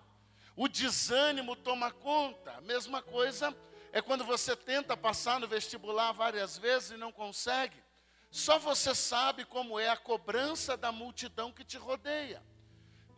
O 0.56 0.68
desânimo 0.68 1.54
toma 1.54 1.90
conta. 1.90 2.52
A 2.52 2.60
mesma 2.62 3.02
coisa 3.02 3.54
é 3.92 4.00
quando 4.00 4.24
você 4.24 4.56
tenta 4.56 4.96
passar 4.96 5.38
no 5.38 5.46
vestibular 5.46 6.12
várias 6.12 6.56
vezes 6.56 6.92
e 6.92 6.96
não 6.96 7.12
consegue. 7.12 7.85
Só 8.30 8.58
você 8.58 8.94
sabe 8.94 9.44
como 9.44 9.78
é 9.78 9.88
a 9.88 9.96
cobrança 9.96 10.76
da 10.76 10.92
multidão 10.92 11.52
que 11.52 11.64
te 11.64 11.76
rodeia. 11.76 12.42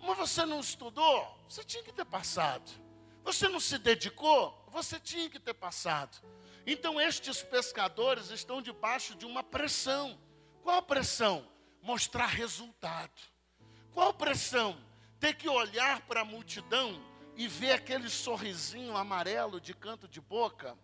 Mas 0.00 0.16
você 0.16 0.44
não 0.44 0.60
estudou? 0.60 1.38
Você 1.48 1.64
tinha 1.64 1.82
que 1.82 1.92
ter 1.92 2.04
passado. 2.04 2.70
Você 3.24 3.48
não 3.48 3.60
se 3.60 3.78
dedicou? 3.78 4.64
Você 4.68 4.98
tinha 5.00 5.28
que 5.28 5.38
ter 5.38 5.54
passado. 5.54 6.18
Então 6.66 7.00
estes 7.00 7.42
pescadores 7.42 8.30
estão 8.30 8.62
debaixo 8.62 9.14
de 9.14 9.26
uma 9.26 9.42
pressão. 9.42 10.18
Qual 10.62 10.82
pressão? 10.82 11.46
Mostrar 11.82 12.26
resultado. 12.26 13.20
Qual 13.92 14.12
pressão? 14.14 14.78
Ter 15.18 15.34
que 15.34 15.48
olhar 15.48 16.02
para 16.02 16.20
a 16.20 16.24
multidão 16.24 17.02
e 17.36 17.48
ver 17.48 17.72
aquele 17.72 18.08
sorrisinho 18.08 18.96
amarelo 18.96 19.60
de 19.60 19.74
canto 19.74 20.06
de 20.06 20.20
boca 20.20 20.76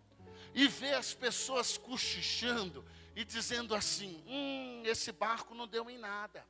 e 0.54 0.69
ver 0.69 0.95
as 0.95 1.12
pessoas 1.12 1.76
cochichando 1.76 2.85
e 3.14 3.25
dizendo 3.25 3.75
assim: 3.75 4.23
hum, 4.26 4.83
esse 4.85 5.12
barco 5.12 5.54
não 5.54 5.66
deu 5.66 5.88
em 5.90 5.99
nada. 5.99 6.47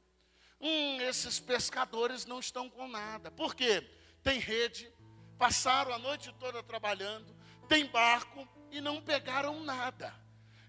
Hum, 0.60 1.00
esses 1.00 1.38
pescadores 1.40 2.24
não 2.26 2.40
estão 2.40 2.70
com 2.70 2.88
nada. 2.88 3.30
Por 3.30 3.54
quê? 3.54 3.88
Tem 4.22 4.38
rede, 4.38 4.90
passaram 5.38 5.92
a 5.92 5.98
noite 5.98 6.32
toda 6.38 6.62
trabalhando, 6.62 7.34
tem 7.68 7.86
barco, 7.86 8.48
e 8.74 8.80
não 8.80 9.00
pegaram 9.00 9.62
nada. 9.62 10.12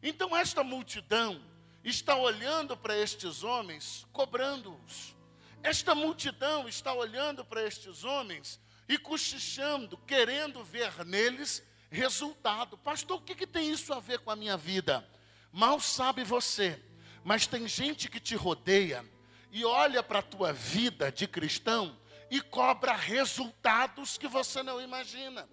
Então 0.02 0.36
esta 0.38 0.64
multidão 0.64 1.44
está 1.84 2.16
olhando 2.16 2.78
para 2.78 2.96
estes 2.96 3.44
homens, 3.44 4.06
cobrando-os. 4.14 5.16
Esta 5.64 5.96
multidão 5.96 6.70
está 6.70 6.94
olhando 6.94 7.44
para 7.44 7.64
estes 7.64 8.04
homens 8.04 8.60
e 8.88 9.00
cochichando, 9.00 9.98
querendo 9.98 10.64
ver 10.64 11.04
neles 11.04 11.64
resultado. 11.90 12.78
Pastor, 12.78 13.18
o 13.18 13.22
que, 13.22 13.34
que 13.34 13.48
tem 13.48 13.72
isso 13.72 13.92
a 13.92 14.00
ver 14.00 14.20
com 14.20 14.30
a 14.30 14.36
minha 14.36 14.56
vida? 14.56 15.08
Mal 15.56 15.80
sabe 15.80 16.22
você, 16.26 16.78
mas 17.24 17.48
tem 17.48 17.66
gente 17.66 18.10
que 18.10 18.20
te 18.20 18.36
rodeia 18.36 19.06
e 19.50 19.64
olha 19.64 20.04
para 20.04 20.20
a 20.20 20.22
tua 20.22 20.52
vida 20.52 21.10
de 21.10 21.26
cristão 21.30 21.98
e 22.30 22.42
cobra 22.42 22.94
resultados 22.94 24.18
que 24.18 24.28
você 24.28 24.62
não 24.62 24.82
imagina. 24.82 25.48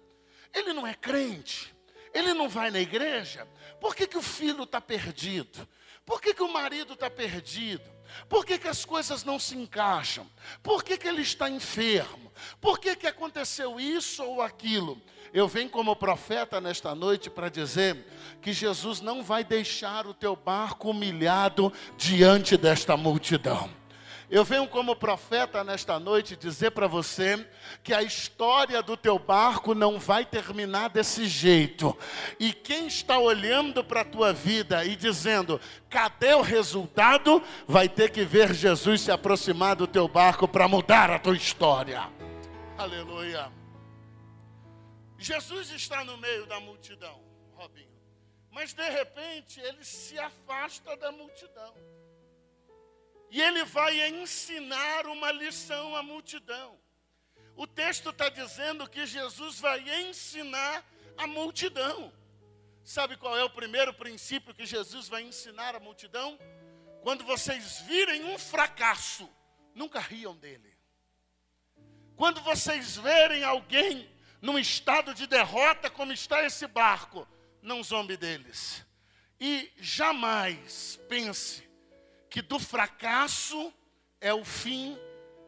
Ele 0.53 0.73
não 0.73 0.85
é 0.85 0.93
crente, 0.93 1.73
ele 2.13 2.33
não 2.33 2.49
vai 2.49 2.69
na 2.69 2.81
igreja? 2.81 3.47
Por 3.79 3.95
que, 3.95 4.05
que 4.05 4.17
o 4.17 4.21
filho 4.21 4.63
está 4.63 4.81
perdido? 4.81 5.65
Por 6.05 6.21
que, 6.21 6.33
que 6.33 6.43
o 6.43 6.51
marido 6.51 6.95
está 6.95 7.09
perdido? 7.09 7.89
Por 8.27 8.45
que, 8.45 8.57
que 8.57 8.67
as 8.67 8.83
coisas 8.83 9.23
não 9.23 9.39
se 9.39 9.55
encaixam? 9.55 10.29
Por 10.61 10.83
que, 10.83 10.97
que 10.97 11.07
ele 11.07 11.21
está 11.21 11.49
enfermo? 11.49 12.29
Por 12.59 12.77
que, 12.77 12.93
que 12.97 13.07
aconteceu 13.07 13.79
isso 13.79 14.21
ou 14.21 14.41
aquilo? 14.41 15.01
Eu 15.33 15.47
venho 15.47 15.67
como 15.67 15.95
profeta 15.95 16.61
nesta 16.61 16.93
noite 16.93 17.27
para 17.27 17.49
dizer 17.49 18.05
que 18.39 18.53
Jesus 18.53 19.01
não 19.01 19.23
vai 19.23 19.43
deixar 19.43 20.05
o 20.05 20.13
teu 20.13 20.35
barco 20.35 20.91
humilhado 20.91 21.73
diante 21.97 22.55
desta 22.55 22.95
multidão. 22.95 23.67
Eu 24.29 24.43
venho 24.43 24.67
como 24.67 24.95
profeta 24.95 25.63
nesta 25.63 25.99
noite 25.99 26.35
dizer 26.35 26.71
para 26.71 26.87
você 26.87 27.47
que 27.83 27.93
a 27.93 28.03
história 28.03 28.81
do 28.83 28.95
teu 28.95 29.17
barco 29.17 29.73
não 29.73 29.99
vai 29.99 30.23
terminar 30.23 30.89
desse 30.89 31.25
jeito. 31.27 31.97
E 32.39 32.53
quem 32.53 32.85
está 32.85 33.17
olhando 33.17 33.83
para 33.83 34.01
a 34.01 34.05
tua 34.05 34.33
vida 34.33 34.85
e 34.85 34.95
dizendo, 34.95 35.59
cadê 35.89 36.35
o 36.35 36.41
resultado? 36.41 37.41
Vai 37.67 37.89
ter 37.89 38.11
que 38.11 38.23
ver 38.23 38.53
Jesus 38.53 39.01
se 39.01 39.11
aproximar 39.11 39.75
do 39.75 39.87
teu 39.87 40.07
barco 40.07 40.47
para 40.47 40.67
mudar 40.67 41.09
a 41.09 41.17
tua 41.17 41.35
história. 41.35 42.07
Aleluia. 42.77 43.62
Jesus 45.23 45.69
está 45.69 46.03
no 46.03 46.17
meio 46.17 46.45
da 46.45 46.59
multidão, 46.59 47.23
Robinho. 47.53 47.97
Mas 48.51 48.73
de 48.73 48.89
repente 48.89 49.57
ele 49.61 49.83
se 49.85 50.19
afasta 50.19 50.97
da 50.97 51.13
multidão. 51.13 51.73
E 53.31 53.41
ele 53.41 53.63
vai 53.63 54.05
ensinar 54.09 55.07
uma 55.07 55.31
lição 55.31 55.95
à 55.95 56.03
multidão. 56.03 56.77
O 57.55 57.65
texto 57.65 58.09
está 58.09 58.27
dizendo 58.27 58.87
que 58.87 59.05
Jesus 59.05 59.59
vai 59.61 59.79
ensinar 60.01 60.85
a 61.17 61.25
multidão. 61.25 62.11
Sabe 62.83 63.15
qual 63.15 63.37
é 63.37 63.43
o 63.45 63.49
primeiro 63.49 63.93
princípio 63.93 64.53
que 64.53 64.65
Jesus 64.65 65.07
vai 65.07 65.23
ensinar 65.23 65.73
à 65.73 65.79
multidão? 65.79 66.37
Quando 67.01 67.23
vocês 67.23 67.79
virem 67.81 68.25
um 68.25 68.37
fracasso, 68.37 69.29
nunca 69.73 69.99
riam 69.99 70.35
dele. 70.35 70.77
Quando 72.17 72.41
vocês 72.41 72.97
verem 72.97 73.43
alguém 73.43 74.12
num 74.43 74.59
estado 74.59 75.13
de 75.13 75.25
derrota, 75.25 75.89
como 75.89 76.11
está 76.11 76.45
esse 76.45 76.67
barco, 76.67 77.25
não 77.61 77.81
zombe 77.81 78.17
deles. 78.17 78.85
E 79.39 79.71
jamais 79.79 80.99
pense 81.07 81.63
que 82.29 82.41
do 82.41 82.59
fracasso 82.59 83.73
é 84.19 84.33
o 84.33 84.43
fim, 84.43 84.97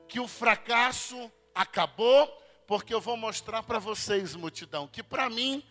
que 0.07 0.17
o 0.17 0.29
fracasso 0.29 1.29
acabou, 1.53 2.25
porque 2.65 2.93
eu 2.93 3.01
vou 3.01 3.17
mostrar 3.17 3.63
para 3.63 3.79
vocês, 3.79 4.33
multidão, 4.33 4.87
que 4.87 5.03
para 5.03 5.29
mim, 5.29 5.61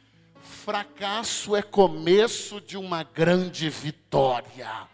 fracasso 0.42 1.56
é 1.56 1.62
começo 1.62 2.60
de 2.60 2.76
uma 2.76 3.04
grande 3.04 3.70
vitória. 3.70 4.86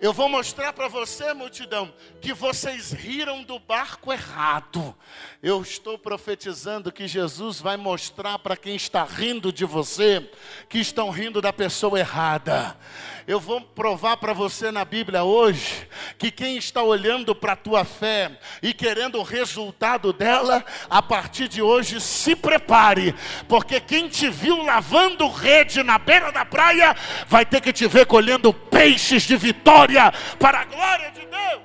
Eu 0.00 0.12
vou 0.12 0.28
mostrar 0.28 0.72
para 0.72 0.88
você, 0.88 1.32
multidão, 1.32 1.92
que 2.20 2.34
vocês 2.34 2.92
riram 2.92 3.42
do 3.42 3.58
barco 3.58 4.12
errado. 4.12 4.94
Eu 5.42 5.62
estou 5.62 5.96
profetizando 5.96 6.92
que 6.92 7.06
Jesus 7.06 7.60
vai 7.60 7.76
mostrar 7.76 8.38
para 8.40 8.56
quem 8.56 8.74
está 8.74 9.04
rindo 9.04 9.52
de 9.52 9.64
você 9.64 10.28
que 10.68 10.78
estão 10.78 11.10
rindo 11.10 11.40
da 11.40 11.52
pessoa 11.52 11.98
errada. 11.98 12.76
Eu 13.26 13.40
vou 13.40 13.60
provar 13.60 14.18
para 14.18 14.34
você 14.34 14.70
na 14.70 14.84
Bíblia 14.84 15.24
hoje 15.24 15.88
que 16.18 16.30
quem 16.30 16.58
está 16.58 16.82
olhando 16.82 17.34
para 17.34 17.54
a 17.54 17.56
tua 17.56 17.82
fé 17.82 18.38
e 18.62 18.74
querendo 18.74 19.18
o 19.18 19.22
resultado 19.22 20.12
dela, 20.12 20.62
a 20.90 21.00
partir 21.00 21.48
de 21.48 21.62
hoje 21.62 22.00
se 22.02 22.36
prepare, 22.36 23.14
porque 23.48 23.80
quem 23.80 24.08
te 24.08 24.28
viu 24.28 24.62
lavando 24.62 25.26
rede 25.28 25.82
na 25.82 25.98
beira 25.98 26.30
da 26.30 26.44
praia 26.44 26.94
vai 27.26 27.46
ter 27.46 27.62
que 27.62 27.72
te 27.72 27.86
ver 27.86 28.06
colhendo 28.06 28.52
peixes 28.52 29.22
de 29.22 29.36
vitória 29.36 30.12
para 30.38 30.60
a 30.60 30.64
glória 30.64 31.10
de 31.10 31.24
Deus. 31.24 31.62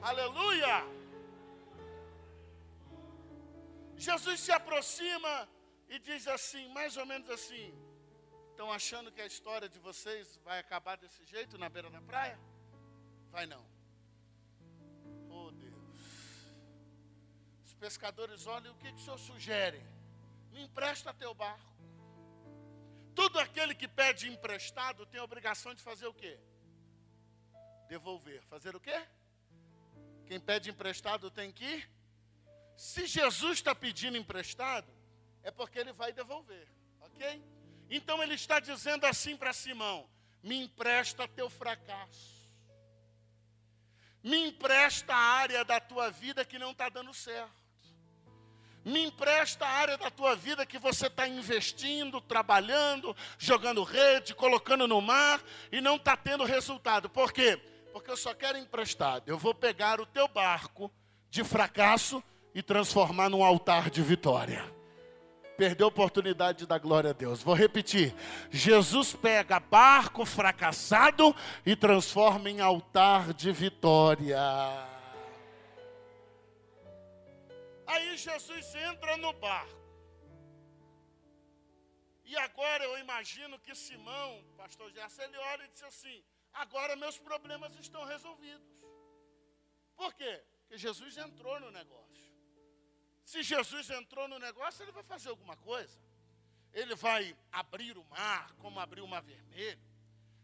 Aleluia! 0.00 0.84
Jesus 3.98 4.40
se 4.40 4.50
aproxima 4.50 5.48
e 5.90 5.98
diz 5.98 6.26
assim, 6.26 6.72
mais 6.72 6.96
ou 6.96 7.04
menos 7.04 7.28
assim: 7.28 7.72
Estão 8.62 8.72
achando 8.72 9.10
que 9.10 9.20
a 9.20 9.26
história 9.26 9.68
de 9.68 9.80
vocês 9.80 10.38
vai 10.44 10.60
acabar 10.60 10.96
desse 10.96 11.24
jeito 11.24 11.58
na 11.58 11.68
beira 11.68 11.90
da 11.90 12.00
praia? 12.00 12.38
Vai 13.28 13.44
não. 13.44 13.66
Oh 15.28 15.50
Deus. 15.50 15.96
Os 17.64 17.74
pescadores 17.74 18.46
olham, 18.46 18.72
o 18.72 18.76
que, 18.76 18.92
que 18.92 19.00
o 19.00 19.04
senhor 19.04 19.18
sugere? 19.18 19.82
Me 20.52 20.62
empresta 20.62 21.12
teu 21.12 21.34
barco. 21.34 21.74
Todo 23.16 23.40
aquele 23.40 23.74
que 23.74 23.88
pede 23.88 24.28
emprestado 24.28 25.04
tem 25.06 25.18
a 25.18 25.24
obrigação 25.24 25.74
de 25.74 25.82
fazer 25.82 26.06
o 26.06 26.14
quê? 26.14 26.38
Devolver. 27.88 28.44
Fazer 28.44 28.76
o 28.76 28.80
quê? 28.80 29.08
Quem 30.24 30.38
pede 30.38 30.70
emprestado 30.70 31.32
tem 31.32 31.50
que. 31.50 31.84
Se 32.76 33.08
Jesus 33.08 33.54
está 33.58 33.74
pedindo 33.74 34.16
emprestado, 34.16 34.88
é 35.42 35.50
porque 35.50 35.80
ele 35.80 35.92
vai 35.92 36.12
devolver, 36.12 36.68
ok? 37.00 37.42
Então 37.94 38.22
ele 38.22 38.32
está 38.32 38.58
dizendo 38.58 39.04
assim 39.04 39.36
para 39.36 39.52
Simão: 39.52 40.08
me 40.42 40.56
empresta 40.56 41.28
teu 41.28 41.50
fracasso. 41.50 42.50
Me 44.24 44.46
empresta 44.46 45.14
a 45.14 45.18
área 45.18 45.62
da 45.62 45.78
tua 45.78 46.10
vida 46.10 46.42
que 46.42 46.58
não 46.58 46.70
está 46.70 46.88
dando 46.88 47.12
certo. 47.12 47.52
Me 48.82 49.04
empresta 49.04 49.66
a 49.66 49.68
área 49.68 49.98
da 49.98 50.10
tua 50.10 50.34
vida 50.34 50.64
que 50.64 50.78
você 50.78 51.06
está 51.06 51.28
investindo, 51.28 52.20
trabalhando, 52.20 53.14
jogando 53.38 53.82
rede, 53.82 54.34
colocando 54.34 54.88
no 54.88 55.00
mar 55.00 55.42
e 55.70 55.80
não 55.80 55.96
está 55.96 56.16
tendo 56.16 56.44
resultado. 56.44 57.10
Por 57.10 57.30
quê? 57.30 57.56
Porque 57.92 58.10
eu 58.10 58.16
só 58.16 58.32
quero 58.32 58.56
emprestado. 58.56 59.28
Eu 59.28 59.38
vou 59.38 59.54
pegar 59.54 60.00
o 60.00 60.06
teu 60.06 60.26
barco 60.26 60.90
de 61.28 61.44
fracasso 61.44 62.24
e 62.54 62.62
transformar 62.62 63.28
num 63.28 63.44
altar 63.44 63.90
de 63.90 64.02
vitória 64.02 64.81
perdeu 65.56 65.86
a 65.86 65.88
oportunidade 65.88 66.58
de 66.58 66.66
dar 66.66 66.78
glória 66.78 67.10
a 67.10 67.12
Deus. 67.12 67.42
Vou 67.42 67.54
repetir: 67.54 68.14
Jesus 68.50 69.14
pega 69.14 69.60
barco 69.60 70.24
fracassado 70.24 71.34
e 71.64 71.76
transforma 71.76 72.50
em 72.50 72.60
altar 72.60 73.32
de 73.32 73.52
vitória. 73.52 74.38
Aí 77.86 78.16
Jesus 78.16 78.74
entra 78.74 79.16
no 79.16 79.32
barco. 79.34 79.82
E 82.24 82.36
agora 82.38 82.82
eu 82.84 82.98
imagino 82.98 83.58
que 83.58 83.74
Simão, 83.74 84.42
pastor 84.56 84.90
Gerson, 84.90 85.22
ele 85.22 85.36
olha 85.36 85.64
e 85.64 85.68
diz 85.68 85.82
assim: 85.82 86.24
agora 86.52 86.96
meus 86.96 87.18
problemas 87.18 87.74
estão 87.78 88.04
resolvidos. 88.04 88.72
Por 89.94 90.14
quê? 90.14 90.42
Porque 90.60 90.78
Jesus 90.78 91.18
entrou 91.18 91.60
no 91.60 91.70
negócio. 91.70 92.31
Se 93.32 93.42
Jesus 93.42 93.88
entrou 93.88 94.28
no 94.28 94.38
negócio, 94.38 94.82
ele 94.82 94.92
vai 94.92 95.02
fazer 95.02 95.30
alguma 95.30 95.56
coisa. 95.56 95.98
Ele 96.70 96.94
vai 96.94 97.34
abrir 97.50 97.96
o 97.96 98.04
mar, 98.04 98.52
como 98.56 98.78
abriu 98.78 99.04
o 99.06 99.08
mar 99.08 99.22
vermelho. 99.22 99.80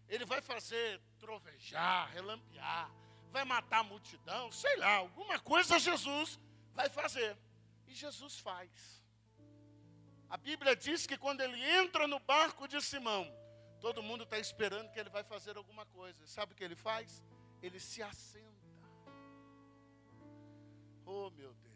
Ele 0.08 0.24
vai 0.24 0.40
fazer 0.40 0.98
trovejar, 1.18 2.08
relampear, 2.08 2.90
vai 3.30 3.44
matar 3.44 3.80
a 3.80 3.82
multidão, 3.82 4.50
sei 4.50 4.74
lá, 4.76 4.94
alguma 4.96 5.38
coisa 5.38 5.78
Jesus 5.78 6.40
vai 6.72 6.88
fazer. 6.88 7.36
E 7.86 7.94
Jesus 7.94 8.38
faz. 8.38 8.70
A 10.30 10.38
Bíblia 10.38 10.74
diz 10.74 11.06
que 11.06 11.18
quando 11.18 11.42
ele 11.42 11.62
entra 11.62 12.06
no 12.06 12.18
barco 12.18 12.66
de 12.66 12.80
Simão, 12.80 13.30
todo 13.82 14.02
mundo 14.02 14.24
está 14.24 14.38
esperando 14.38 14.90
que 14.90 14.98
ele 14.98 15.10
vai 15.10 15.24
fazer 15.24 15.58
alguma 15.58 15.84
coisa. 15.84 16.26
Sabe 16.26 16.54
o 16.54 16.56
que 16.56 16.64
ele 16.64 16.76
faz? 16.76 17.22
Ele 17.62 17.78
se 17.78 18.02
assenta. 18.02 18.48
Oh 21.04 21.30
meu 21.30 21.52
Deus, 21.52 21.67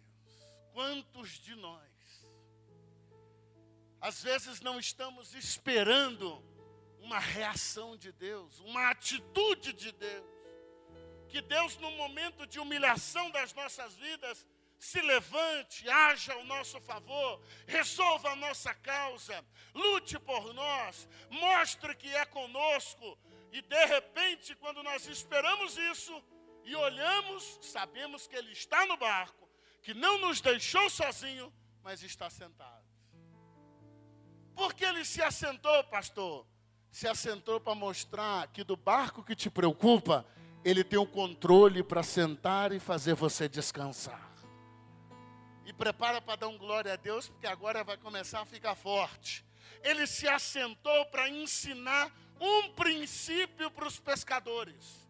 quantos 0.72 1.30
de 1.40 1.54
nós, 1.54 1.82
às 4.00 4.22
vezes 4.22 4.60
não 4.60 4.78
estamos 4.78 5.34
esperando 5.34 6.42
uma 7.00 7.18
reação 7.18 7.96
de 7.96 8.12
Deus, 8.12 8.58
uma 8.60 8.90
atitude 8.90 9.72
de 9.72 9.92
Deus. 9.92 10.32
Que 11.28 11.40
Deus, 11.40 11.76
no 11.78 11.90
momento 11.92 12.46
de 12.46 12.58
humilhação 12.58 13.30
das 13.30 13.54
nossas 13.54 13.94
vidas, 13.96 14.46
se 14.78 15.00
levante, 15.00 15.88
haja 15.88 16.32
ao 16.32 16.44
nosso 16.44 16.80
favor, 16.80 17.40
resolva 17.66 18.30
a 18.30 18.36
nossa 18.36 18.74
causa, 18.74 19.44
lute 19.72 20.18
por 20.18 20.52
nós, 20.52 21.08
mostre 21.30 21.94
que 21.94 22.12
é 22.12 22.26
conosco. 22.26 23.16
E 23.52 23.62
de 23.62 23.86
repente, 23.86 24.56
quando 24.56 24.82
nós 24.82 25.06
esperamos 25.06 25.78
isso 25.78 26.20
e 26.64 26.74
olhamos, 26.74 27.60
sabemos 27.62 28.26
que 28.26 28.34
Ele 28.34 28.50
está 28.50 28.84
no 28.86 28.96
barco, 28.96 29.41
que 29.82 29.92
não 29.92 30.18
nos 30.18 30.40
deixou 30.40 30.88
sozinho, 30.88 31.52
mas 31.82 32.02
está 32.02 32.30
sentado. 32.30 32.84
Por 34.54 34.72
que 34.74 34.84
ele 34.84 35.04
se 35.04 35.20
assentou, 35.20 35.82
pastor? 35.84 36.46
Se 36.90 37.08
assentou 37.08 37.58
para 37.58 37.74
mostrar 37.74 38.46
que 38.48 38.62
do 38.62 38.76
barco 38.76 39.24
que 39.24 39.34
te 39.34 39.50
preocupa, 39.50 40.24
ele 40.64 40.84
tem 40.84 40.98
o 40.98 41.06
controle 41.06 41.82
para 41.82 42.02
sentar 42.02 42.70
e 42.72 42.78
fazer 42.78 43.14
você 43.14 43.48
descansar. 43.48 44.30
E 45.64 45.72
prepara 45.72 46.20
para 46.20 46.36
dar 46.36 46.48
um 46.48 46.58
glória 46.58 46.92
a 46.92 46.96
Deus, 46.96 47.28
porque 47.28 47.46
agora 47.46 47.82
vai 47.82 47.96
começar 47.96 48.40
a 48.40 48.46
ficar 48.46 48.76
forte. 48.76 49.44
Ele 49.82 50.06
se 50.06 50.28
assentou 50.28 51.06
para 51.06 51.28
ensinar 51.28 52.12
um 52.40 52.70
princípio 52.70 53.70
para 53.70 53.86
os 53.86 53.98
pescadores. 53.98 55.08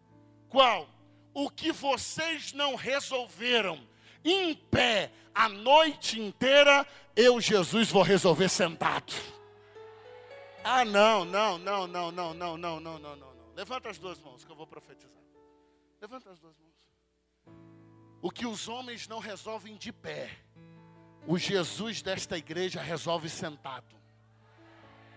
Qual? 0.49 0.89
O 1.33 1.49
que 1.49 1.71
vocês 1.71 2.53
não 2.53 2.75
resolveram 2.75 3.92
em 4.31 4.55
pé 4.55 5.11
a 5.33 5.49
noite 5.49 6.19
inteira, 6.19 6.87
eu, 7.15 7.41
Jesus, 7.41 7.89
vou 7.89 8.03
resolver 8.03 8.49
sentado. 8.49 9.13
Ah, 10.63 10.85
não, 10.85 11.25
não, 11.25 11.57
não, 11.57 11.87
não, 11.87 12.11
não, 12.11 12.33
não, 12.33 12.57
não, 12.57 12.79
não, 12.79 12.99
não, 12.99 13.15
não. 13.15 13.33
Levanta 13.55 13.89
as 13.89 13.97
duas 13.97 14.19
mãos 14.21 14.45
que 14.45 14.51
eu 14.51 14.55
vou 14.55 14.65
profetizar. 14.65 15.11
Levanta 16.01 16.29
as 16.31 16.39
duas 16.39 16.57
mãos. 16.57 16.73
O 18.21 18.31
que 18.31 18.45
os 18.45 18.67
homens 18.69 19.07
não 19.07 19.19
resolvem 19.19 19.75
de 19.75 19.91
pé, 19.91 20.29
o 21.27 21.37
Jesus 21.37 22.01
desta 22.01 22.37
igreja 22.37 22.81
resolve 22.81 23.29
sentado. 23.29 24.02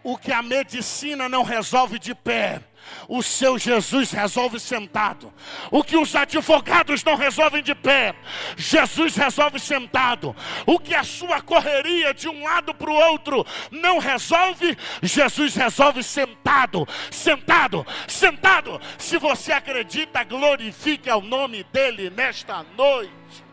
O 0.07 0.17
que 0.17 0.31
a 0.31 0.41
medicina 0.41 1.29
não 1.29 1.43
resolve 1.43 1.99
de 1.99 2.15
pé, 2.15 2.61
o 3.09 3.25
seu 3.25 3.59
Jesus 3.59 4.13
resolve 4.13 4.61
sentado. 4.61 5.35
O 5.69 5.83
que 5.83 5.97
os 5.97 6.15
advogados 6.15 7.03
não 7.03 7.17
resolvem 7.17 7.61
de 7.61 7.75
pé, 7.75 8.15
Jesus 8.57 9.17
resolve 9.17 9.59
sentado. 9.59 10.37
O 10.65 10.79
que 10.79 10.95
a 10.95 11.03
sua 11.03 11.43
correria 11.43 12.15
de 12.15 12.29
um 12.29 12.45
lado 12.45 12.73
para 12.73 12.89
o 12.89 12.95
outro 12.95 13.45
não 13.73 13.99
resolve, 13.99 14.79
Jesus 15.03 15.57
resolve 15.57 16.05
sentado, 16.05 16.87
sentado, 17.11 17.85
sentado. 18.07 18.81
Se 18.97 19.19
você 19.19 19.51
acredita, 19.51 20.23
glorifique 20.23 21.11
o 21.11 21.21
nome 21.21 21.65
dele 21.73 22.11
nesta 22.11 22.65
noite. 22.77 23.46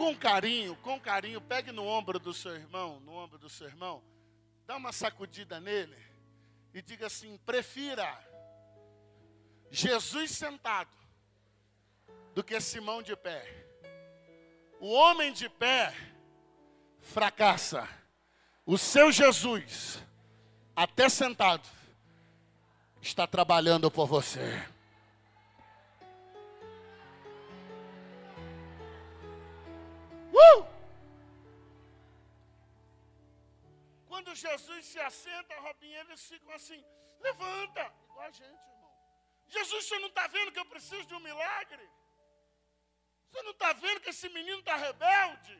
Com 0.00 0.16
carinho, 0.16 0.74
com 0.76 0.98
carinho, 0.98 1.42
pegue 1.42 1.70
no 1.70 1.84
ombro 1.86 2.18
do 2.18 2.32
seu 2.32 2.54
irmão, 2.54 2.98
no 3.00 3.12
ombro 3.12 3.38
do 3.38 3.50
seu 3.50 3.66
irmão, 3.66 4.02
dá 4.66 4.74
uma 4.78 4.92
sacudida 4.92 5.60
nele 5.60 5.94
e 6.72 6.80
diga 6.80 7.08
assim: 7.08 7.36
prefira 7.44 8.08
Jesus 9.70 10.30
sentado 10.30 10.88
do 12.34 12.42
que 12.42 12.58
Simão 12.62 13.02
de 13.02 13.14
pé. 13.14 13.44
O 14.80 14.90
homem 14.90 15.34
de 15.34 15.50
pé 15.50 15.94
fracassa. 17.02 17.86
O 18.64 18.78
seu 18.78 19.12
Jesus, 19.12 20.02
até 20.74 21.10
sentado, 21.10 21.68
está 23.02 23.26
trabalhando 23.26 23.90
por 23.90 24.06
você. 24.06 24.66
Uh! 30.40 30.80
Quando 34.10 34.34
Jesus 34.34 34.86
se 34.92 35.00
assenta, 35.08 35.60
Robinho, 35.66 35.98
eles 36.00 36.22
ficam 36.32 36.52
assim, 36.58 36.80
levanta, 37.20 37.82
igual 38.08 38.26
a 38.26 38.30
gente, 38.30 38.64
irmão. 38.74 38.92
Jesus, 39.56 39.84
você 39.86 39.98
não 39.98 40.08
está 40.08 40.26
vendo 40.26 40.52
que 40.52 40.58
eu 40.58 40.70
preciso 40.74 41.04
de 41.06 41.14
um 41.14 41.26
milagre? 41.28 41.84
Você 43.30 43.42
não 43.42 43.52
está 43.52 43.72
vendo 43.72 44.00
que 44.00 44.10
esse 44.10 44.28
menino 44.28 44.60
está 44.60 44.76
rebelde? 44.76 45.56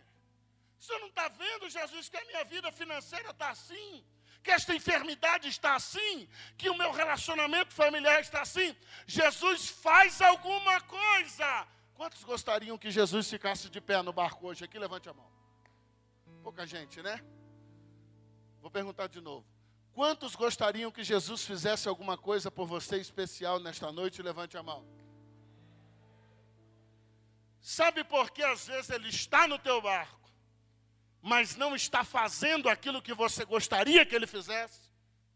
Você 0.79 0.99
não 0.99 1.09
está 1.09 1.29
vendo, 1.29 1.69
Jesus, 1.69 2.09
que 2.09 2.17
a 2.17 2.25
minha 2.25 2.45
vida 2.45 2.73
financeira 2.73 3.31
está 3.31 3.51
assim? 3.51 4.05
Que 4.43 4.51
esta 4.51 4.75
enfermidade 4.75 5.47
está 5.49 5.75
assim? 5.75 6.29
Que 6.57 6.71
o 6.71 6.79
meu 6.83 6.91
relacionamento 6.91 7.73
familiar 7.75 8.21
está 8.21 8.41
assim? 8.43 8.77
Jesus 9.07 9.69
faz 9.69 10.21
alguma 10.23 10.81
coisa 10.83 11.69
Quantos 12.01 12.25
gostariam 12.25 12.79
que 12.79 12.91
Jesus 12.91 13.29
ficasse 13.29 13.69
de 13.69 13.79
pé 13.79 14.01
no 14.01 14.11
barco 14.11 14.47
hoje 14.47 14.65
aqui? 14.65 14.79
Levante 14.79 15.11
a 15.11 15.13
mão. 15.13 15.31
Pouca 16.43 16.67
gente, 16.67 17.03
né? 17.03 17.23
Vou 18.63 18.71
perguntar 18.71 19.07
de 19.07 19.21
novo. 19.21 19.47
Quantos 19.93 20.35
gostariam 20.35 20.91
que 20.91 21.05
Jesus 21.05 21.45
fizesse 21.45 21.91
alguma 21.91 22.17
coisa 22.17 22.51
por 22.51 22.67
você 22.67 22.97
especial 22.97 23.61
nesta 23.61 23.93
noite? 23.93 24.23
Levante 24.23 24.57
a 24.57 24.63
mão. 24.63 24.83
Sabe 27.61 28.03
por 28.03 28.31
que 28.31 28.43
às 28.43 28.67
vezes 28.67 28.89
ele 28.89 29.11
está 29.11 29.47
no 29.47 29.59
teu 29.59 29.83
barco, 29.83 30.33
mas 31.21 31.55
não 31.55 31.77
está 31.77 32.03
fazendo 32.03 32.71
aquilo 32.71 33.03
que 33.03 33.13
você 33.13 33.45
gostaria 33.45 34.07
que 34.07 34.15
ele 34.15 34.27
fizesse? 34.27 34.91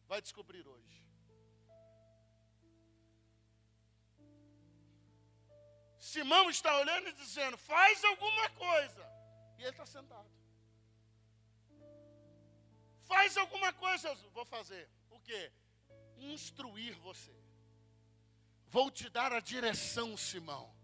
Vai 0.09 0.23
descobrir 0.23 0.67
hoje. 0.67 1.07
Simão 6.05 6.51
está 6.51 6.77
olhando 6.77 7.09
e 7.09 7.13
dizendo: 7.15 7.57
faz 7.57 8.05
alguma 8.05 8.51
coisa. 8.51 9.03
E 9.57 9.63
ele 9.63 9.71
está 9.71 9.87
sentado. 9.87 10.31
Faz 13.05 13.39
alguma 13.39 13.73
coisa, 13.73 14.09
eu 14.09 14.31
vou 14.33 14.45
fazer. 14.45 14.87
O 15.11 15.19
que? 15.21 15.51
Instruir 16.19 16.95
você. 16.99 17.35
Vou 18.67 18.91
te 18.91 19.09
dar 19.09 19.33
a 19.33 19.41
direção, 19.41 20.15
Simão, 20.15 20.75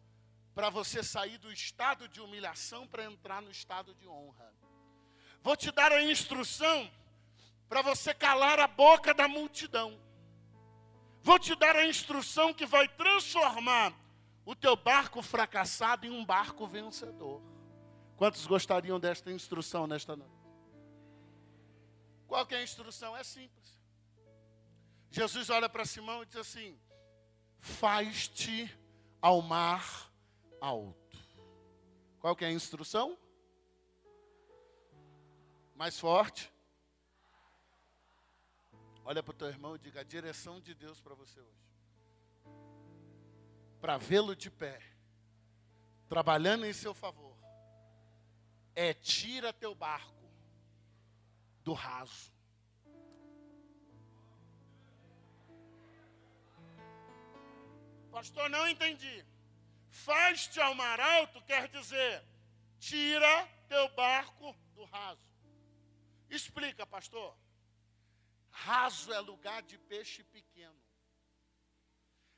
para 0.54 0.70
você 0.70 1.02
sair 1.02 1.36
do 1.36 1.52
estado 1.52 2.08
de 2.08 2.22
humilhação 2.22 2.86
para 2.86 3.04
entrar 3.04 3.42
no 3.42 3.50
estado 3.50 3.94
de 3.94 4.08
honra. 4.08 4.50
Vou 5.42 5.54
te 5.54 5.70
dar 5.70 5.92
a 5.92 6.02
instrução 6.02 6.90
para 7.68 7.82
você 7.82 8.14
calar 8.14 8.58
a 8.58 8.66
boca 8.66 9.12
da 9.12 9.28
multidão. 9.28 10.00
Vou 11.20 11.38
te 11.38 11.54
dar 11.56 11.76
a 11.76 11.86
instrução 11.86 12.54
que 12.54 12.64
vai 12.64 12.88
transformar 12.88 13.94
o 14.44 14.54
teu 14.54 14.76
barco 14.76 15.22
fracassado 15.22 16.06
em 16.06 16.10
um 16.10 16.24
barco 16.24 16.66
vencedor. 16.66 17.42
Quantos 18.16 18.46
gostariam 18.46 18.98
desta 18.98 19.30
instrução 19.30 19.86
nesta 19.86 20.16
noite? 20.16 20.34
Qual 22.26 22.46
que 22.46 22.54
é 22.54 22.58
a 22.58 22.62
instrução? 22.62 23.16
É 23.16 23.24
simples. 23.24 23.80
Jesus 25.10 25.50
olha 25.50 25.68
para 25.68 25.84
Simão 25.84 26.22
e 26.22 26.26
diz 26.26 26.36
assim: 26.36 26.78
Faz-te 27.58 28.70
ao 29.20 29.42
mar 29.42 30.12
alto. 30.60 31.18
Qual 32.20 32.36
que 32.36 32.44
é 32.44 32.48
a 32.48 32.52
instrução? 32.52 33.18
Mais 35.74 35.98
forte. 35.98 36.52
Olha 39.04 39.22
para 39.22 39.32
o 39.32 39.36
teu 39.36 39.48
irmão 39.48 39.74
e 39.74 39.78
diga 39.78 40.00
a 40.00 40.04
direção 40.04 40.60
de 40.60 40.74
Deus 40.74 41.00
para 41.00 41.14
você 41.14 41.40
hoje 41.40 41.69
para 43.80 43.96
vê-lo 43.96 44.36
de 44.36 44.50
pé, 44.50 44.80
trabalhando 46.08 46.66
em 46.66 46.72
seu 46.72 46.92
favor, 46.92 47.36
é 48.74 48.92
tira 48.92 49.52
teu 49.52 49.74
barco 49.74 50.30
do 51.64 51.72
raso. 51.72 52.32
Pastor, 58.10 58.50
não 58.50 58.68
entendi. 58.68 59.24
Faz-te 59.88 60.60
ao 60.60 60.74
mar 60.74 61.00
alto 61.00 61.42
quer 61.42 61.68
dizer, 61.68 62.24
tira 62.78 63.46
teu 63.68 63.88
barco 63.94 64.54
do 64.74 64.84
raso. 64.84 65.26
Explica, 66.28 66.86
pastor. 66.86 67.36
Raso 68.50 69.12
é 69.12 69.20
lugar 69.20 69.62
de 69.62 69.78
peixe 69.78 70.22
pequeno. 70.24 70.79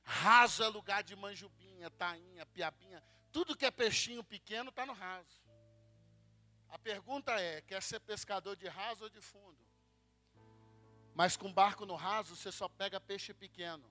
Raso 0.05 0.63
é 0.63 0.69
lugar 0.69 1.03
de 1.03 1.15
manjubinha, 1.15 1.91
tainha, 1.91 2.45
piabinha. 2.47 3.03
Tudo 3.31 3.57
que 3.57 3.65
é 3.65 3.71
peixinho 3.71 4.23
pequeno 4.23 4.71
está 4.71 4.85
no 4.85 4.93
raso. 4.93 5.43
A 6.69 6.79
pergunta 6.79 7.33
é: 7.41 7.61
quer 7.63 7.83
ser 7.83 8.01
pescador 8.01 8.57
de 8.57 8.69
raso 8.69 9.05
ou 9.05 9.11
de 9.11 9.21
fundo? 9.21 9.59
Mas 11.15 11.37
com 11.37 11.53
barco 11.53 11.85
no 11.85 11.95
raso, 11.95 12.35
você 12.35 12.51
só 12.51 12.69
pega 12.69 13.01
peixe 13.01 13.33
pequeno. 13.35 13.85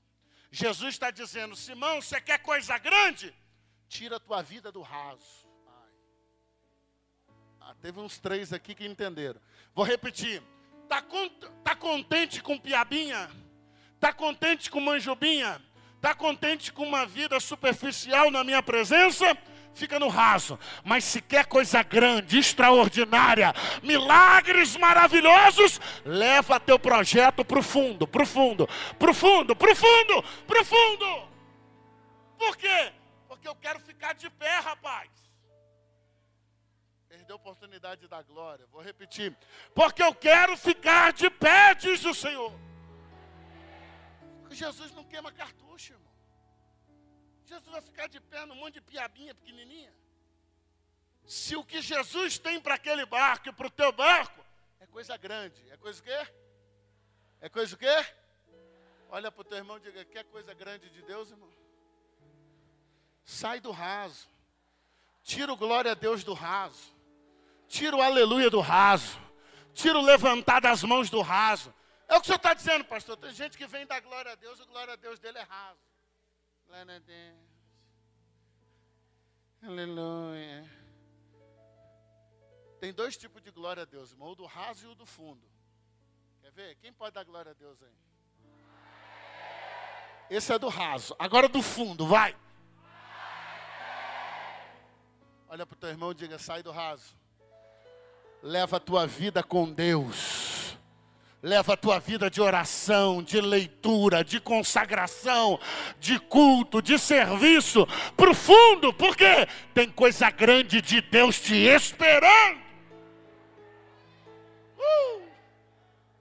Jesus 0.51 0.95
está 0.95 1.11
dizendo: 1.11 1.55
Simão, 1.55 2.01
você 2.01 2.19
quer 2.19 2.39
coisa 2.39 2.77
grande? 2.77 3.33
Tira 3.87 4.17
a 4.17 4.19
tua 4.19 4.41
vida 4.41 4.71
do 4.71 4.81
raso. 4.81 5.47
Ah, 7.59 7.75
teve 7.79 7.99
uns 7.99 8.17
três 8.17 8.51
aqui 8.51 8.73
que 8.73 8.85
entenderam. 8.85 9.39
Vou 9.73 9.85
repetir. 9.85 10.41
Está 10.83 11.05
tá 11.63 11.75
contente 11.75 12.41
com 12.41 12.59
piabinha? 12.59 13.29
Está 13.95 14.11
contente 14.11 14.69
com 14.69 14.81
manjubinha? 14.81 15.61
Está 16.01 16.15
contente 16.15 16.73
com 16.73 16.83
uma 16.83 17.05
vida 17.05 17.39
superficial 17.39 18.31
na 18.31 18.43
minha 18.43 18.63
presença? 18.63 19.37
Fica 19.75 19.99
no 19.99 20.07
raso. 20.07 20.57
Mas 20.83 21.03
se 21.03 21.21
quer 21.21 21.45
coisa 21.45 21.83
grande, 21.83 22.39
extraordinária, 22.39 23.53
milagres 23.83 24.75
maravilhosos, 24.75 25.79
leva 26.03 26.59
teu 26.59 26.79
projeto 26.79 27.45
para 27.45 27.59
o 27.59 27.61
fundo, 27.61 28.07
para 28.07 28.23
o 28.23 28.25
fundo, 28.25 28.67
para 28.97 29.11
o 29.11 29.13
fundo, 29.13 29.55
para 29.55 29.71
o 29.71 29.75
fundo, 29.75 30.23
para 30.47 30.61
o 30.63 30.65
fundo. 30.65 31.29
Por 32.35 32.57
quê? 32.57 32.91
Porque 33.27 33.47
eu 33.47 33.53
quero 33.53 33.79
ficar 33.79 34.15
de 34.15 34.27
pé, 34.31 34.57
rapaz. 34.57 35.07
Perdeu 37.07 37.35
a 37.35 37.37
oportunidade 37.37 38.07
da 38.07 38.23
glória. 38.23 38.65
Vou 38.71 38.81
repetir. 38.81 39.37
Porque 39.75 40.01
eu 40.01 40.15
quero 40.15 40.57
ficar 40.57 41.13
de 41.13 41.29
pé, 41.29 41.75
diz 41.75 42.03
o 42.05 42.13
Senhor. 42.15 42.51
Jesus 44.55 44.91
não 44.91 45.03
queima 45.03 45.31
cartucho, 45.31 45.93
irmão. 45.93 46.11
Jesus 47.45 47.69
vai 47.69 47.81
ficar 47.81 48.07
de 48.07 48.19
pé 48.19 48.45
num 48.45 48.55
monte 48.55 48.75
de 48.75 48.81
piabinha 48.81 49.35
pequenininha. 49.35 49.93
Se 51.25 51.55
o 51.55 51.63
que 51.63 51.81
Jesus 51.81 52.37
tem 52.37 52.59
para 52.59 52.75
aquele 52.75 53.05
barco 53.05 53.49
e 53.49 53.53
para 53.53 53.67
o 53.67 53.71
teu 53.71 53.91
barco 53.91 54.43
é 54.79 54.87
coisa 54.87 55.15
grande, 55.17 55.61
é 55.69 55.77
coisa 55.77 55.99
o 55.99 56.03
quê? 56.03 56.27
É 57.41 57.49
coisa 57.49 57.75
o 57.75 57.77
quê? 57.77 58.05
Olha 59.09 59.31
para 59.31 59.41
o 59.41 59.43
teu 59.43 59.57
irmão 59.57 59.77
e 59.77 59.81
diga: 59.81 60.05
quer 60.05 60.23
coisa 60.25 60.53
grande 60.53 60.89
de 60.89 61.01
Deus, 61.01 61.29
irmão? 61.31 61.51
Sai 63.25 63.59
do 63.59 63.71
raso. 63.71 64.27
Tira 65.23 65.51
o 65.51 65.57
glória 65.57 65.91
a 65.91 65.95
Deus 65.95 66.23
do 66.23 66.33
raso. 66.33 66.95
Tira 67.67 67.95
o 67.95 68.01
aleluia 68.01 68.49
do 68.49 68.59
raso. 68.59 69.19
Tira 69.73 69.97
o 69.97 70.01
levantar 70.01 70.61
das 70.61 70.83
mãos 70.83 71.09
do 71.09 71.21
raso. 71.21 71.73
É 72.11 72.17
o 72.17 72.19
que 72.19 72.23
o 72.23 72.25
senhor 72.25 72.35
está 72.35 72.53
dizendo, 72.53 72.83
pastor. 72.83 73.15
Tem 73.15 73.31
gente 73.31 73.57
que 73.57 73.65
vem 73.65 73.87
da 73.87 73.97
glória 74.01 74.33
a 74.33 74.35
Deus, 74.35 74.59
o 74.59 74.65
glória 74.65 74.95
a 74.95 74.97
Deus 74.97 75.17
dele 75.17 75.37
é 75.37 75.43
raso. 75.43 75.79
Glória 76.67 76.97
a 76.97 76.99
Deus. 76.99 77.37
Aleluia. 79.63 80.69
Tem 82.81 82.91
dois 82.91 83.15
tipos 83.15 83.41
de 83.41 83.49
glória 83.49 83.83
a 83.83 83.85
Deus, 83.85 84.11
irmão, 84.11 84.31
o 84.31 84.35
do 84.35 84.45
raso 84.45 84.87
e 84.87 84.89
o 84.89 84.95
do 84.95 85.05
fundo. 85.05 85.41
Quer 86.41 86.51
ver? 86.51 86.75
Quem 86.81 86.91
pode 86.91 87.13
dar 87.13 87.23
glória 87.23 87.51
a 87.51 87.53
Deus 87.53 87.81
aí? 87.81 87.95
Esse 90.29 90.51
é 90.51 90.59
do 90.59 90.67
raso. 90.67 91.15
Agora 91.17 91.47
do 91.47 91.61
fundo, 91.61 92.05
vai. 92.05 92.35
Olha 95.47 95.65
para 95.65 95.75
o 95.75 95.79
teu 95.79 95.87
irmão 95.87 96.11
e 96.11 96.15
diga: 96.15 96.37
sai 96.37 96.61
do 96.61 96.71
raso. 96.71 97.15
Leva 98.43 98.75
a 98.75 98.79
tua 98.81 99.07
vida 99.07 99.41
com 99.41 99.71
Deus. 99.71 100.40
Leva 101.43 101.73
a 101.73 101.77
tua 101.77 101.99
vida 101.99 102.29
de 102.29 102.39
oração, 102.39 103.23
de 103.23 103.41
leitura, 103.41 104.23
de 104.23 104.39
consagração, 104.39 105.59
de 105.99 106.19
culto, 106.19 106.83
de 106.83 106.99
serviço 106.99 107.87
para 108.15 108.29
o 108.29 108.35
fundo, 108.35 108.93
porque 108.93 109.25
tem 109.73 109.89
coisa 109.89 110.29
grande 110.29 110.81
de 110.81 111.01
Deus 111.01 111.41
te 111.41 111.55
esperando. 111.55 112.61
Uh, 114.77 115.23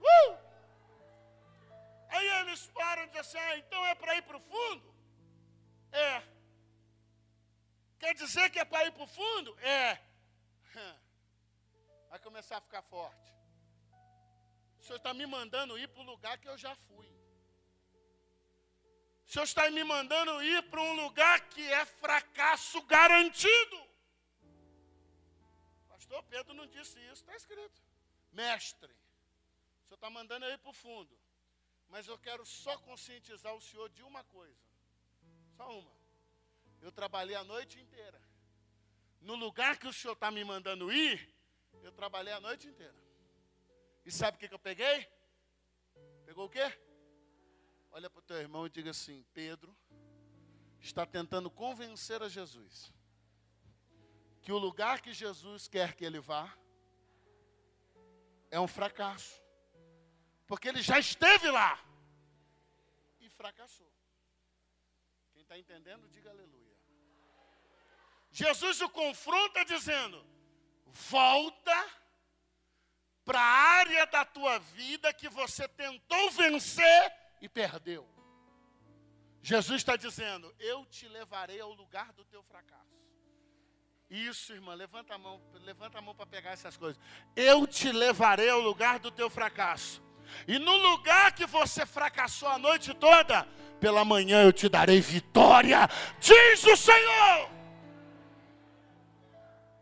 uh. 0.01 0.37
Aí 2.09 2.27
eles 2.41 2.67
param 2.73 3.05
de 3.05 3.19
assim, 3.19 3.37
ah, 3.37 3.57
então 3.57 3.85
é 3.85 3.93
para 3.93 4.15
ir 4.15 4.23
para 4.23 4.37
o 4.37 4.41
fundo? 4.41 4.91
É. 5.91 6.23
Quer 7.99 8.15
dizer 8.15 8.49
que 8.49 8.57
é 8.57 8.65
para 8.65 8.85
ir 8.85 8.91
para 8.91 9.03
o 9.03 9.07
fundo? 9.07 9.55
É. 9.59 9.99
Vai 12.09 12.17
começar 12.19 12.57
a 12.57 12.61
ficar 12.61 12.81
forte. 12.81 13.30
Senhor 14.91 14.97
está 14.97 15.13
me 15.13 15.25
mandando 15.25 15.79
ir 15.79 15.87
para 15.87 16.01
o 16.01 16.05
lugar 16.05 16.37
que 16.37 16.49
eu 16.49 16.57
já 16.57 16.75
fui. 16.75 17.07
O 19.25 19.31
Senhor 19.31 19.45
está 19.45 19.71
me 19.71 19.83
mandando 19.85 20.43
ir 20.43 20.61
para 20.63 20.81
um 20.81 20.93
lugar 21.03 21.39
que 21.47 21.61
é 21.61 21.85
fracasso 21.85 22.81
garantido. 22.81 23.77
Pastor 25.87 26.21
Pedro 26.23 26.53
não 26.53 26.67
disse 26.67 26.99
isso, 27.05 27.21
está 27.23 27.33
escrito. 27.37 27.81
Mestre, 28.33 28.91
o 28.91 29.83
Senhor 29.85 29.95
está 29.95 30.09
mandando 30.09 30.45
eu 30.45 30.51
ir 30.51 30.57
para 30.57 30.71
o 30.71 30.73
fundo. 30.73 31.17
Mas 31.87 32.05
eu 32.09 32.17
quero 32.17 32.45
só 32.45 32.77
conscientizar 32.79 33.53
o 33.55 33.61
Senhor 33.61 33.87
de 33.89 34.03
uma 34.03 34.25
coisa. 34.25 34.61
Só 35.55 35.69
uma. 35.79 35.95
Eu 36.81 36.91
trabalhei 36.91 37.35
a 37.35 37.45
noite 37.45 37.79
inteira. 37.79 38.21
No 39.21 39.35
lugar 39.35 39.77
que 39.77 39.87
o 39.87 39.93
Senhor 39.93 40.13
está 40.13 40.29
me 40.29 40.43
mandando 40.43 40.91
ir, 40.91 41.33
eu 41.81 41.93
trabalhei 41.93 42.33
a 42.33 42.41
noite 42.41 42.67
inteira. 42.67 43.00
E 44.05 44.11
sabe 44.11 44.37
o 44.37 44.39
que, 44.39 44.47
que 44.47 44.53
eu 44.53 44.59
peguei? 44.59 45.07
Pegou 46.25 46.45
o 46.45 46.49
quê? 46.49 46.65
Olha 47.91 48.09
para 48.09 48.19
o 48.19 48.23
teu 48.23 48.37
irmão 48.37 48.65
e 48.65 48.69
diga 48.69 48.91
assim: 48.91 49.25
Pedro 49.33 49.75
está 50.79 51.05
tentando 51.05 51.49
convencer 51.51 52.21
a 52.23 52.29
Jesus 52.29 52.91
que 54.41 54.51
o 54.51 54.57
lugar 54.57 55.01
que 55.01 55.13
Jesus 55.13 55.67
quer 55.67 55.95
que 55.95 56.03
ele 56.03 56.19
vá 56.19 56.51
é 58.49 58.59
um 58.59 58.67
fracasso. 58.67 59.41
Porque 60.47 60.67
ele 60.67 60.81
já 60.81 60.99
esteve 60.99 61.49
lá 61.49 61.79
e 63.19 63.29
fracassou. 63.29 63.89
Quem 65.31 65.43
está 65.43 65.57
entendendo, 65.57 66.09
diga 66.09 66.29
aleluia. 66.29 66.75
Jesus 68.31 68.81
o 68.81 68.89
confronta 68.89 69.63
dizendo: 69.63 70.25
volta 70.87 72.00
para 73.31 73.39
a 73.39 73.77
área 73.79 74.05
da 74.07 74.25
tua 74.25 74.59
vida 74.59 75.13
que 75.13 75.29
você 75.29 75.65
tentou 75.69 76.31
vencer 76.31 77.13
e 77.39 77.47
perdeu. 77.47 78.05
Jesus 79.41 79.77
está 79.77 79.95
dizendo: 79.95 80.53
Eu 80.59 80.85
te 80.85 81.07
levarei 81.07 81.61
ao 81.61 81.71
lugar 81.71 82.11
do 82.11 82.25
teu 82.25 82.43
fracasso. 82.43 82.81
Isso, 84.09 84.51
irmã, 84.51 84.73
levanta 84.73 85.15
a 85.15 85.17
mão, 85.17 85.41
levanta 85.61 85.99
a 85.99 86.01
mão 86.01 86.13
para 86.13 86.25
pegar 86.25 86.51
essas 86.51 86.75
coisas. 86.75 87.01
Eu 87.33 87.65
te 87.65 87.89
levarei 87.89 88.49
ao 88.49 88.59
lugar 88.59 88.99
do 88.99 89.09
teu 89.09 89.29
fracasso. 89.29 90.03
E 90.45 90.59
no 90.59 90.75
lugar 90.75 91.31
que 91.31 91.45
você 91.45 91.85
fracassou 91.85 92.49
a 92.49 92.59
noite 92.59 92.93
toda, 92.93 93.47
pela 93.79 94.03
manhã 94.03 94.43
eu 94.43 94.51
te 94.51 94.67
darei 94.67 94.99
vitória, 94.99 95.87
diz 96.19 96.65
o 96.65 96.75
Senhor. 96.75 97.49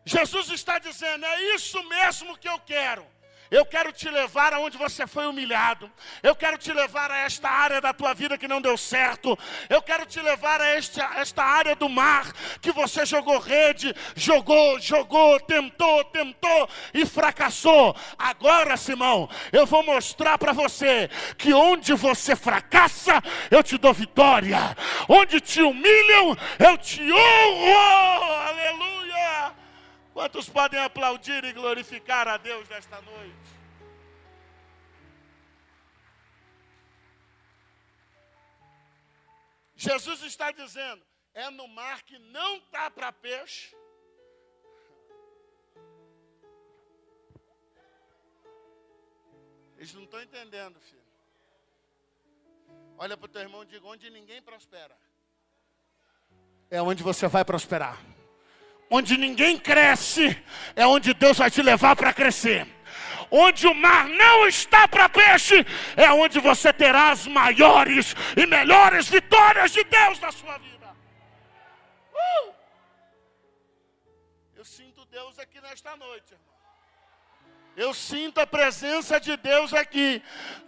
Jesus 0.06 0.52
está 0.52 0.78
dizendo: 0.78 1.26
é 1.26 1.56
isso 1.56 1.82
mesmo 1.90 2.38
que 2.38 2.48
eu 2.48 2.60
quero. 2.60 3.19
Eu 3.52 3.66
quero 3.66 3.92
te 3.92 4.10
levar 4.10 4.54
aonde 4.54 4.78
você 4.78 5.08
foi 5.08 5.26
humilhado. 5.26 5.90
Eu 6.22 6.36
quero 6.36 6.58
te 6.58 6.72
levar 6.72 7.10
a 7.10 7.18
esta 7.18 7.50
área 7.50 7.82
da 7.82 7.92
tua 7.94 8.14
vida 8.14 8.38
que 8.38 8.48
não 8.48 8.62
deu 8.62 8.78
certo. 8.78 9.38
Eu 9.68 9.82
quero 9.82 10.06
te 10.06 10.22
levar 10.22 10.62
a 10.62 10.68
esta, 10.68 11.04
esta 11.16 11.44
área 11.44 11.76
do 11.76 11.90
mar 11.90 12.32
que 12.62 12.72
você 12.72 13.06
jogou 13.06 13.40
rede, 13.40 13.96
jogou, 14.16 14.80
jogou, 14.80 15.40
tentou, 15.40 16.04
tentou 16.06 16.70
e 16.94 17.06
fracassou. 17.06 17.96
Agora, 18.18 18.78
Simão, 18.78 19.28
eu 19.52 19.66
vou 19.66 19.84
mostrar 19.84 20.38
para 20.38 20.54
você 20.54 21.10
que 21.38 21.54
onde 21.54 21.94
você 21.94 22.36
fracassa, 22.36 23.22
eu 23.50 23.64
te 23.64 23.78
dou 23.78 23.94
vitória. 23.94 24.78
Onde 25.08 25.42
te 25.42 25.62
humilham, 25.62 26.38
eu 26.60 26.78
te 26.78 27.02
honro. 27.12 28.34
Aleluia. 28.48 28.99
Quantos 30.20 30.50
podem 30.50 30.78
aplaudir 30.82 31.46
e 31.46 31.54
glorificar 31.54 32.28
a 32.28 32.36
Deus 32.36 32.68
nesta 32.68 33.02
noite? 33.02 33.52
Jesus 39.78 40.22
está 40.24 40.52
dizendo: 40.52 41.02
é 41.34 41.50
no 41.50 41.70
mar 41.70 42.04
que 42.04 42.20
não 42.20 42.58
está 42.58 42.92
para 42.92 43.14
peixe. 43.14 43.74
Eles 49.78 49.94
não 49.94 50.04
estão 50.04 50.22
entendendo, 50.22 50.82
filho. 50.82 51.02
Olha 52.98 53.16
para 53.16 53.26
o 53.26 53.30
teu 53.30 53.42
irmão 53.42 53.64
e 53.64 53.68
diga: 53.68 53.88
onde 53.88 54.10
ninguém 54.10 54.42
prospera, 54.42 54.98
é 56.70 56.82
onde 56.82 57.04
você 57.04 57.26
vai 57.26 57.46
prosperar. 57.46 57.98
Onde 58.90 59.18
ninguém 59.18 59.58
cresce, 59.58 60.36
é 60.76 60.86
onde 60.88 61.14
Deus 61.14 61.38
vai 61.38 61.52
te 61.52 61.62
levar 61.62 61.96
para 61.96 62.12
crescer. 62.12 62.68
Onde 63.30 63.68
o 63.68 63.76
mar 63.76 64.08
não 64.08 64.48
está 64.48 64.88
para 64.88 65.08
peixe, 65.08 65.64
é 65.96 66.12
onde 66.12 66.40
você 66.40 66.74
terá 66.74 67.12
as 67.12 67.28
maiores 67.28 68.16
e 68.36 68.46
melhores 68.48 69.08
vitórias 69.08 69.72
de 69.72 69.84
Deus 69.84 70.20
na 70.20 70.32
sua 70.32 70.58
vida. 70.58 70.88
Uh! 72.14 72.54
Eu 74.56 74.66
sinto 74.66 75.06
Deus 75.06 75.38
aqui 75.38 75.62
nesta 75.62 75.96
noite, 75.96 76.34
irmão. 76.34 76.50
Eu 77.78 77.94
sinto 77.94 78.40
a 78.40 78.48
presença 78.48 79.20
de 79.22 79.38
Deus 79.38 79.74
aqui. 79.74 80.22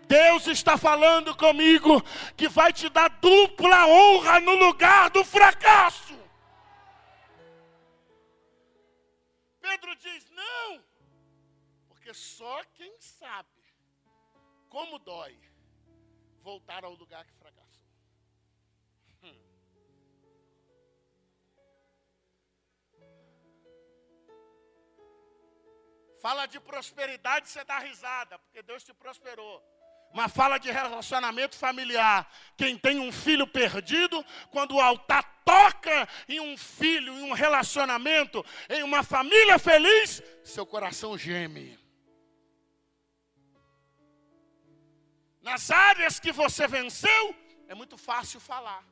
Deus 0.08 0.48
está 0.48 0.78
falando 0.78 1.36
comigo 1.36 2.02
que 2.38 2.48
vai 2.48 2.72
te 2.72 2.88
dar 2.88 3.10
dupla 3.10 3.86
honra 3.88 4.40
no 4.40 4.56
lugar 4.56 5.10
do 5.10 5.24
fracasso. 5.24 6.11
Pedro 9.72 9.96
diz: 9.96 10.30
não, 10.32 10.84
porque 11.88 12.14
só 12.14 12.62
quem 12.74 12.94
sabe 13.00 13.50
como 14.68 15.00
dói 15.00 15.38
voltar 16.42 16.84
ao 16.84 16.94
lugar 16.94 17.24
que 17.26 17.34
fracassou. 17.36 17.88
Hum. 19.24 19.42
Fala 26.22 26.46
de 26.48 26.60
prosperidade, 26.60 27.48
você 27.48 27.64
dá 27.64 27.80
risada, 27.80 28.40
porque 28.40 28.62
Deus 28.62 28.84
te 28.84 28.94
prosperou. 28.94 29.64
Mas 30.14 30.34
fala 30.34 30.58
de 30.58 30.70
relacionamento 30.70 31.56
familiar. 31.58 32.30
Quem 32.58 32.78
tem 32.78 33.00
um 33.00 33.14
filho 33.14 33.48
perdido, 33.48 34.22
quando 34.50 34.76
o 34.76 34.82
altar 34.82 35.31
toca 35.46 36.08
em 36.28 36.40
um 36.40 36.58
filho, 36.58 37.14
em 37.14 37.24
um 37.24 37.34
relacionamento, 37.34 38.46
em 38.70 38.84
uma 38.84 39.04
família 39.04 39.58
feliz, 39.60 40.22
seu 40.44 40.66
coração 40.66 41.18
geme. 41.18 41.80
Nas 45.42 45.72
áreas 45.72 46.20
que 46.20 46.32
você 46.32 46.68
venceu, 46.68 47.36
é 47.68 47.74
muito 47.74 47.98
fácil 47.98 48.40
falar. 48.40 48.84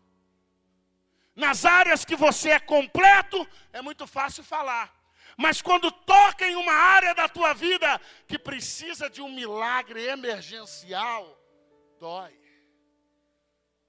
Nas 1.36 1.64
áreas 1.64 2.04
que 2.04 2.16
você 2.16 2.50
é 2.52 2.60
completo, 2.60 3.48
é 3.72 3.82
muito 3.82 4.06
fácil 4.08 4.44
falar. 4.44 4.94
Mas 5.38 5.62
quando 5.62 5.90
toca 5.92 6.46
em 6.46 6.56
uma 6.56 6.74
área 6.74 7.14
da 7.16 7.30
tua 7.30 7.54
vida 7.54 8.00
que 8.28 8.38
precisa 8.38 9.10
de 9.10 9.22
um 9.22 9.32
milagre 9.32 10.06
emergencial, 10.08 11.40
dói. 11.98 12.38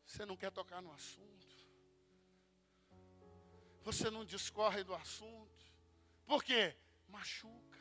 Você 0.04 0.24
não 0.24 0.36
quer 0.36 0.52
tocar 0.52 0.80
no 0.80 0.92
assunto. 0.92 1.29
Você 3.82 4.10
não 4.10 4.24
discorre 4.24 4.84
do 4.84 4.94
assunto. 4.94 5.64
Por 6.26 6.44
quê? 6.44 6.76
Machuca. 7.08 7.78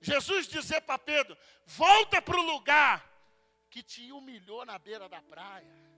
Jesus 0.00 0.46
dizia 0.46 0.80
para 0.80 0.98
Pedro: 0.98 1.36
volta 1.66 2.20
para 2.22 2.38
o 2.38 2.42
lugar 2.42 3.08
que 3.70 3.82
te 3.82 4.12
humilhou 4.12 4.64
na 4.64 4.78
beira 4.78 5.08
da 5.08 5.20
praia, 5.20 5.90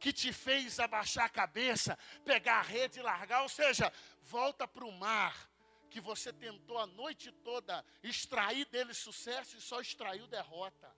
que 0.00 0.12
te 0.12 0.32
fez 0.32 0.80
abaixar 0.80 1.26
a 1.26 1.28
cabeça, 1.28 1.98
pegar 2.24 2.58
a 2.58 2.62
rede 2.62 2.98
e 2.98 3.02
largar, 3.02 3.42
ou 3.42 3.48
seja, 3.48 3.92
volta 4.22 4.66
para 4.66 4.84
o 4.84 4.92
mar 4.92 5.50
que 5.90 6.00
você 6.00 6.32
tentou 6.32 6.78
a 6.78 6.86
noite 6.86 7.30
toda 7.30 7.84
extrair 8.02 8.66
dele 8.66 8.92
sucesso 8.92 9.56
e 9.56 9.60
só 9.60 9.80
extraiu 9.80 10.26
derrota. 10.26 10.92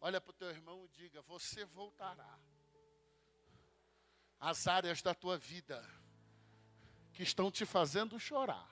Olha 0.00 0.20
para 0.20 0.30
o 0.30 0.34
teu 0.34 0.50
irmão 0.50 0.84
e 0.84 0.88
diga: 0.88 1.22
Você 1.22 1.64
voltará 1.64 2.38
às 4.40 4.66
áreas 4.66 5.00
da 5.00 5.14
tua 5.14 5.38
vida 5.38 5.82
que 7.14 7.22
estão 7.22 7.50
te 7.50 7.64
fazendo 7.64 8.18
chorar. 8.18 8.68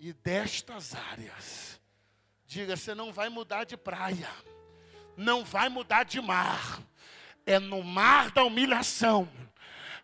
E 0.00 0.12
destas 0.12 0.94
áreas, 0.94 1.80
diga: 2.46 2.76
Você 2.76 2.94
não 2.94 3.12
vai 3.12 3.28
mudar 3.28 3.64
de 3.64 3.76
praia, 3.76 4.28
não 5.16 5.44
vai 5.44 5.68
mudar 5.68 6.04
de 6.04 6.20
mar, 6.20 6.80
é 7.46 7.58
no 7.58 7.82
mar 7.82 8.30
da 8.30 8.42
humilhação 8.42 9.28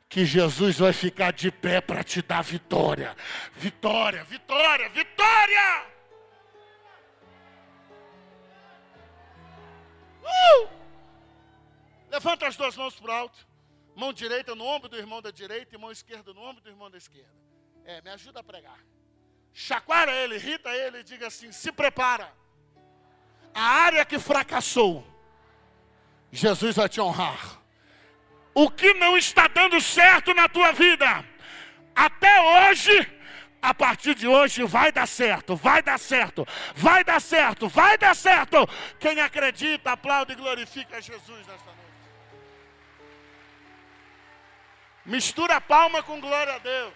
que 0.09 0.25
Jesus 0.25 0.79
vai 0.79 0.93
ficar 0.93 1.33
de 1.33 1.51
pé 1.51 1.81
para 1.81 2.03
te 2.03 2.21
dar 2.21 2.43
vitória. 2.43 3.17
Vitória, 3.55 4.25
vitória, 4.25 4.89
vitória! 4.89 5.87
Uh! 10.23 10.69
Levanta 12.11 12.49
as 12.49 12.57
duas 12.57 12.77
mãos 12.77 12.99
para 12.99 13.11
o 13.11 13.15
alto. 13.15 13.51
Mão 14.03 14.13
direita 14.23 14.55
no 14.55 14.65
ombro 14.65 14.89
do 14.89 14.97
irmão 14.97 15.21
da 15.27 15.31
direita 15.31 15.75
e 15.75 15.79
mão 15.79 15.93
esquerda 15.99 16.33
no 16.37 16.43
ombro 16.49 16.63
do 16.63 16.71
irmão 16.75 16.91
da 16.91 16.99
esquerda. 17.05 17.37
É, 17.85 18.01
me 18.01 18.11
ajuda 18.11 18.41
a 18.41 18.45
pregar. 18.51 18.81
Chacoalha 19.53 20.13
ele, 20.23 20.37
irrita 20.37 20.71
ele 20.83 20.99
e 21.01 21.03
diga 21.03 21.27
assim: 21.27 21.53
se 21.53 21.71
prepara. 21.71 22.29
A 23.55 23.63
área 23.63 24.05
que 24.05 24.19
fracassou, 24.19 24.95
Jesus 26.33 26.77
vai 26.77 26.89
te 26.89 27.01
honrar 27.01 27.61
o 28.55 28.71
que 28.71 28.95
não 28.95 29.17
está 29.17 29.47
dando 29.49 29.81
certo 29.81 30.35
na 30.35 30.49
tua 30.49 30.73
vida, 30.73 31.25
até 31.95 32.35
hoje, 32.69 32.95
a 33.63 33.75
partir 33.75 34.15
de 34.15 34.27
hoje 34.27 34.63
vai 34.65 34.91
dar 34.91 35.07
certo, 35.07 35.55
vai 35.57 35.83
dar 35.83 35.99
certo, 35.99 36.47
vai 36.75 37.05
dar 37.05 37.21
certo, 37.21 37.69
vai 37.69 37.99
dar 37.99 38.15
certo. 38.15 38.67
Quem 38.99 39.21
acredita, 39.21 39.93
aplaude 39.93 40.33
e 40.33 40.37
glorifica 40.37 41.01
Jesus 41.01 41.47
nesta 41.47 41.67
noite. 41.67 41.80
Mistura 45.15 45.57
a 45.57 45.61
palma 45.61 46.01
com 46.09 46.21
glória 46.21 46.55
a 46.55 46.59
Deus. 46.59 46.95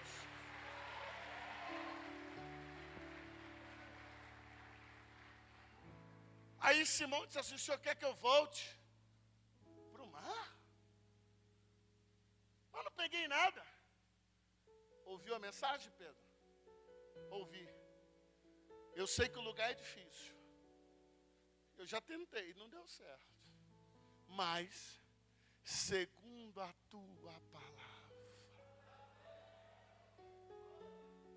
Aí 6.60 6.86
Simão 6.86 7.26
disse 7.26 7.40
assim: 7.40 7.56
o 7.56 7.58
senhor 7.58 7.78
quer 7.80 7.96
que 7.96 8.04
eu 8.04 8.14
volte? 8.14 8.64
Mas 12.72 12.84
não 12.84 12.92
peguei 12.92 13.26
nada. 13.28 13.64
Ouviu 15.04 15.34
a 15.34 15.38
mensagem, 15.38 15.90
Pedro? 15.98 16.24
Ouvi. 17.30 17.68
Eu 18.94 19.06
sei 19.06 19.28
que 19.28 19.38
o 19.38 19.46
lugar 19.48 19.70
é 19.70 19.74
difícil. 19.74 20.34
Eu 21.76 21.86
já 21.86 22.00
tentei, 22.00 22.54
não 22.54 22.68
deu 22.68 22.86
certo. 22.86 23.34
Mas, 24.28 25.00
segundo 25.62 26.60
a 26.60 26.72
tua 26.90 27.40
palavra, 27.52 27.93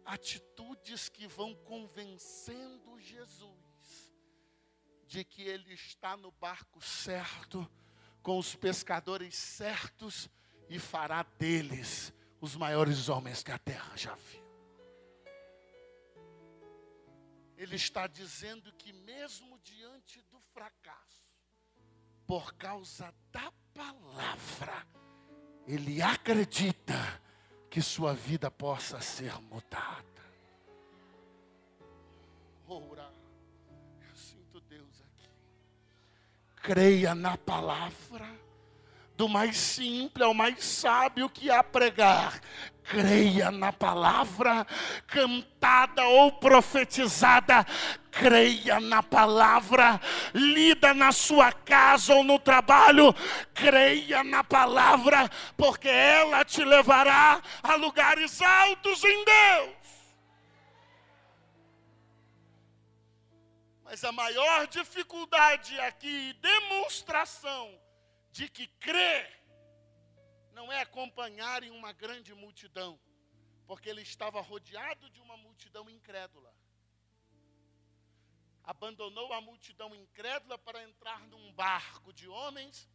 atitudes 0.08 1.10
que 1.10 1.28
vão 1.28 1.54
convencendo 1.54 2.98
Jesus 2.98 3.58
de 5.06 5.24
que 5.24 5.42
ele 5.44 5.74
está 5.74 6.16
no 6.16 6.32
barco 6.32 6.82
certo, 6.82 7.70
com 8.22 8.38
os 8.38 8.56
pescadores 8.56 9.36
certos 9.36 10.30
e 10.70 10.80
fará 10.80 11.24
deles 11.24 12.14
os 12.40 12.56
maiores 12.56 13.10
homens 13.10 13.44
que 13.44 13.52
a 13.52 13.58
terra 13.58 13.96
já 13.96 14.16
viu. 14.16 14.48
Ele 17.58 17.76
está 17.76 18.06
dizendo 18.06 18.72
que, 18.74 18.94
mesmo 18.94 19.60
diante 19.60 20.22
do 20.24 20.40
fracasso, 20.40 21.26
por 22.26 22.54
causa 22.54 23.14
da 23.32 23.52
palavra, 23.74 24.88
ele 25.66 26.02
acredita 26.02 26.94
que 27.70 27.82
sua 27.82 28.14
vida 28.14 28.50
possa 28.50 29.00
ser 29.02 29.34
mudada. 29.42 30.06
Ora, 32.68 33.12
eu 34.10 34.16
sinto 34.16 34.60
Deus 34.62 35.02
aqui. 35.02 35.30
Creia 36.56 37.16
na 37.16 37.38
palavra 37.38 38.28
do 39.16 39.28
mais 39.28 39.58
simples 39.58 40.26
ao 40.26 40.34
mais 40.34 40.64
sábio 40.64 41.30
que 41.30 41.50
há 41.50 41.64
pregar. 41.64 42.40
Creia 42.88 43.52
na 43.52 43.74
palavra 43.74 44.66
cantada 45.08 46.06
ou 46.06 46.32
profetizada, 46.32 47.66
creia 48.10 48.80
na 48.80 49.04
palavra 49.04 50.00
lida 50.34 50.94
na 50.94 51.12
sua 51.12 51.52
casa 51.52 52.14
ou 52.16 52.24
no 52.24 52.40
trabalho, 52.40 53.14
creia 53.54 54.24
na 54.24 54.42
palavra, 54.42 55.30
porque 55.58 55.90
ela 55.90 56.46
te 56.46 56.64
levará 56.64 57.42
a 57.62 57.76
lugares 57.76 58.42
altos 58.42 59.04
em 59.04 59.26
Deus. 59.26 59.76
Mas 63.84 64.02
a 64.06 64.14
maior 64.14 64.66
dificuldade 64.68 65.78
aqui, 65.82 66.34
demonstração, 66.42 67.70
de 68.32 68.48
que 68.48 68.68
crer 68.80 69.37
não 70.58 70.74
é 70.74 70.82
acompanhar 70.82 71.62
em 71.62 71.70
uma 71.70 71.92
grande 71.92 72.34
multidão, 72.34 73.00
porque 73.68 73.88
ele 73.88 74.02
estava 74.02 74.42
rodeado 74.42 75.08
de 75.12 75.22
uma 75.22 75.38
multidão 75.38 75.88
incrédula. 75.88 76.52
abandonou 78.64 79.32
a 79.32 79.40
multidão 79.40 79.96
incrédula 79.96 80.58
para 80.58 80.84
entrar 80.84 81.22
num 81.28 81.54
barco 81.54 82.12
de 82.12 82.28
homens 82.28 82.90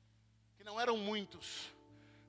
que 0.57 0.65
não 0.65 0.79
eram 0.79 0.99
muitos, 0.99 1.73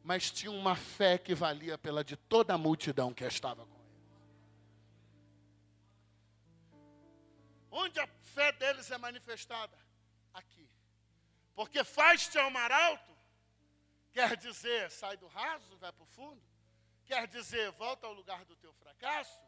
mas 0.01 0.31
tinham 0.31 0.55
uma 0.55 0.77
fé 0.77 1.17
que 1.17 1.35
valia 1.35 1.77
pela 1.77 2.05
de 2.05 2.15
toda 2.15 2.53
a 2.53 2.57
multidão 2.57 3.13
que 3.13 3.25
estava 3.25 3.65
com 3.65 3.75
ele. 3.75 3.89
Onde 7.69 7.99
a 7.99 8.07
fé 8.35 8.51
deles 8.53 8.89
é 8.91 8.97
manifestada? 8.97 9.77
Aqui. 10.33 10.69
Porque 11.53 11.83
faz-te 11.83 12.37
ao 12.37 12.49
mar 12.49 12.71
alto, 12.71 13.12
quer 14.13 14.37
dizer, 14.37 14.89
sai 14.91 15.17
do 15.17 15.27
raso, 15.27 15.77
vai 15.77 15.91
para 15.91 16.03
o 16.03 16.13
fundo, 16.17 16.41
quer 17.03 17.27
dizer, 17.27 17.71
volta 17.71 18.05
ao 18.07 18.13
lugar 18.13 18.45
do 18.45 18.55
teu 18.55 18.71
fracasso, 18.73 19.39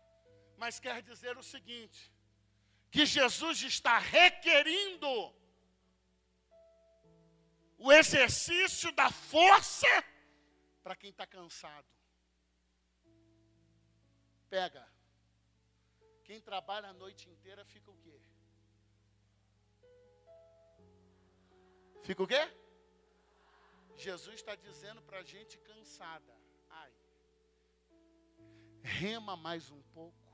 mas 0.57 0.79
quer 0.79 1.01
dizer 1.01 1.37
o 1.37 1.43
seguinte: 1.43 2.11
que 2.89 3.05
Jesus 3.05 3.61
está 3.61 3.99
requerindo 3.99 5.07
o 7.77 7.91
exercício 7.91 8.91
da 8.93 9.11
força 9.11 9.87
para 10.81 10.95
quem 10.95 11.11
está 11.11 11.27
cansado. 11.27 11.87
Pega. 14.49 14.87
Quem 16.23 16.41
trabalha 16.41 16.87
a 16.87 16.93
noite 16.93 17.29
inteira 17.29 17.63
fica 17.65 17.91
o 17.91 17.97
quê? 17.97 18.19
Fica 22.03 22.23
o 22.23 22.27
quê? 22.27 22.64
Jesus 23.95 24.35
está 24.35 24.55
dizendo 24.55 25.01
para 25.01 25.19
a 25.19 25.23
gente 25.23 25.57
cansada. 25.57 26.33
Ai. 26.69 26.91
Rema 28.83 29.35
mais 29.35 29.71
um 29.71 29.81
pouco. 29.93 30.25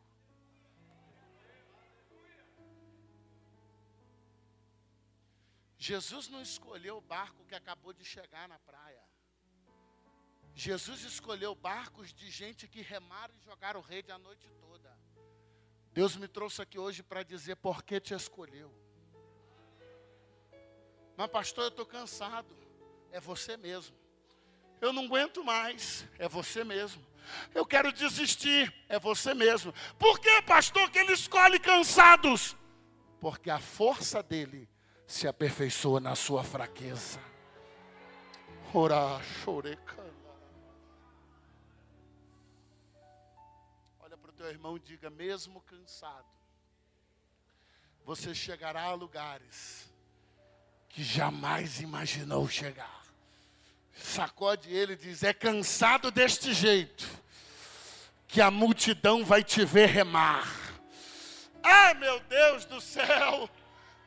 Jesus 5.77 6.27
não 6.27 6.41
escolheu 6.41 6.97
o 6.97 7.01
barco 7.01 7.43
que 7.45 7.55
acabou 7.55 7.91
de 7.91 8.05
chegar 8.05 8.47
na 8.47 8.59
praia. 8.59 9.01
Jesus 10.53 11.01
escolheu 11.01 11.55
barcos 11.55 12.13
de 12.13 12.29
gente 12.29 12.67
que 12.67 12.81
remaram 12.81 13.33
e 13.35 13.43
jogaram 13.43 13.81
rede 13.81 14.11
a 14.11 14.19
noite 14.19 14.47
toda. 14.59 14.95
Deus 15.91 16.15
me 16.15 16.27
trouxe 16.27 16.61
aqui 16.61 16.77
hoje 16.77 17.01
para 17.01 17.23
dizer 17.23 17.55
por 17.55 17.83
que 17.83 17.99
te 17.99 18.13
escolheu. 18.13 18.71
Mas, 21.17 21.31
pastor, 21.31 21.63
eu 21.63 21.69
estou 21.69 21.85
cansado. 21.85 22.60
É 23.11 23.19
você 23.19 23.57
mesmo. 23.57 23.95
Eu 24.79 24.91
não 24.93 25.05
aguento 25.05 25.43
mais. 25.43 26.05
É 26.17 26.27
você 26.27 26.63
mesmo. 26.63 27.05
Eu 27.53 27.65
quero 27.65 27.91
desistir. 27.91 28.73
É 28.87 28.97
você 28.99 29.33
mesmo. 29.33 29.73
Por 29.99 30.19
que, 30.19 30.41
pastor, 30.41 30.89
que 30.89 30.97
ele 30.97 31.13
escolhe 31.13 31.59
cansados? 31.59 32.55
Porque 33.19 33.49
a 33.49 33.59
força 33.59 34.23
dele 34.23 34.67
se 35.05 35.27
aperfeiçoa 35.27 35.99
na 35.99 36.15
sua 36.15 36.43
fraqueza. 36.43 37.19
Ora, 38.73 39.21
choreca. 39.43 40.01
Olha 43.99 44.17
para 44.17 44.29
o 44.29 44.33
teu 44.33 44.47
irmão 44.47 44.77
e 44.77 44.79
diga: 44.79 45.09
mesmo 45.09 45.61
cansado, 45.61 46.25
você 48.05 48.33
chegará 48.33 48.83
a 48.83 48.93
lugares 48.93 49.91
que 50.87 51.03
jamais 51.03 51.81
imaginou 51.81 52.47
chegar. 52.47 53.00
Sacode 53.93 54.73
ele 54.73 54.93
e 54.93 54.97
diz: 54.97 55.23
é 55.23 55.33
cansado 55.33 56.11
deste 56.11 56.53
jeito, 56.53 57.07
que 58.27 58.41
a 58.41 58.49
multidão 58.49 59.23
vai 59.23 59.43
te 59.43 59.63
ver 59.65 59.87
remar. 59.87 60.47
Ai 61.63 61.93
meu 61.95 62.19
Deus 62.21 62.65
do 62.65 62.81
céu! 62.81 63.49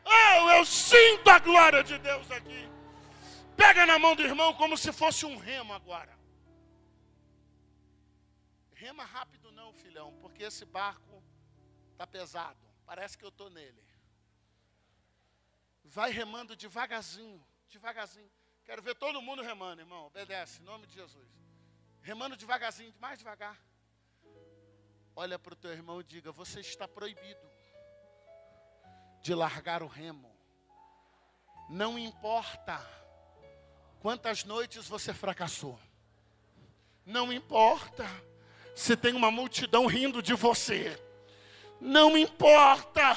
Oh, 0.04 0.50
eu 0.50 0.64
sinto 0.64 1.28
a 1.30 1.38
glória 1.38 1.82
de 1.82 1.96
Deus 1.98 2.30
aqui. 2.30 2.68
Pega 3.56 3.86
na 3.86 3.98
mão 3.98 4.14
do 4.14 4.22
irmão 4.22 4.52
como 4.54 4.76
se 4.76 4.92
fosse 4.92 5.24
um 5.24 5.36
remo 5.36 5.72
agora. 5.72 6.12
Rema 8.74 9.04
rápido 9.04 9.50
não, 9.52 9.72
filhão, 9.72 10.12
porque 10.20 10.42
esse 10.42 10.64
barco 10.64 11.22
está 11.92 12.06
pesado. 12.06 12.58
Parece 12.84 13.16
que 13.16 13.24
eu 13.24 13.30
estou 13.30 13.48
nele. 13.48 13.82
Vai 15.84 16.10
remando 16.10 16.56
devagarzinho, 16.56 17.42
devagarzinho. 17.68 18.30
Quero 18.64 18.82
ver 18.82 18.94
todo 18.94 19.20
mundo 19.20 19.42
remando, 19.42 19.82
irmão. 19.82 20.06
Obedece, 20.06 20.60
em 20.60 20.64
nome 20.64 20.86
de 20.86 20.94
Jesus. 20.94 21.28
Remando 22.02 22.36
devagarzinho, 22.36 22.94
mais 22.98 23.18
devagar. 23.18 23.58
Olha 25.14 25.38
para 25.38 25.52
o 25.52 25.56
teu 25.56 25.72
irmão 25.72 26.00
e 26.00 26.04
diga: 26.04 26.32
Você 26.32 26.60
está 26.60 26.88
proibido 26.88 27.50
de 29.22 29.34
largar 29.34 29.82
o 29.82 29.86
remo. 29.86 30.34
Não 31.68 31.98
importa 31.98 32.78
quantas 34.00 34.44
noites 34.44 34.88
você 34.88 35.14
fracassou. 35.14 35.78
Não 37.06 37.32
importa 37.32 38.04
se 38.74 38.96
tem 38.96 39.14
uma 39.14 39.30
multidão 39.30 39.86
rindo 39.86 40.22
de 40.22 40.34
você. 40.34 40.98
Não 41.84 42.16
importa 42.16 43.14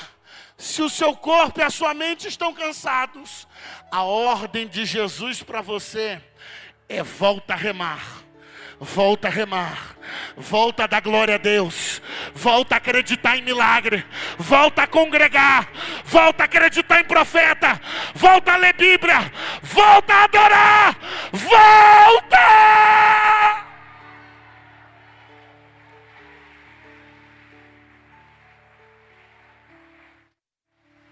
se 0.58 0.82
o 0.82 0.90
seu 0.90 1.16
corpo 1.16 1.62
e 1.62 1.64
a 1.64 1.70
sua 1.70 1.94
mente 1.94 2.28
estão 2.28 2.54
cansados. 2.54 3.48
A 3.90 4.04
ordem 4.04 4.68
de 4.68 4.86
Jesus 4.86 5.42
para 5.42 5.62
você 5.62 6.22
é 6.90 7.02
volta 7.02 7.54
a 7.54 7.58
remar 7.58 8.28
volta 8.80 9.28
a 9.28 9.32
remar, 9.32 9.96
volta 10.36 10.84
a 10.84 10.88
dar 10.88 11.02
glória 11.02 11.36
a 11.36 11.40
Deus, 11.40 12.02
volta 12.34 12.76
a 12.76 12.78
acreditar 12.78 13.38
em 13.38 13.42
milagre, 13.42 14.06
volta 14.38 14.84
a 14.84 14.88
congregar, 14.88 15.68
volta 16.06 16.44
a 16.44 16.46
acreditar 16.46 17.00
em 17.00 17.06
profeta, 17.06 17.82
volta 18.14 18.54
a 18.54 18.58
ler 18.58 18.74
Bíblia, 18.74 19.32
volta 19.64 20.14
a 20.14 20.24
adorar, 20.26 20.96
volta! 21.32 22.38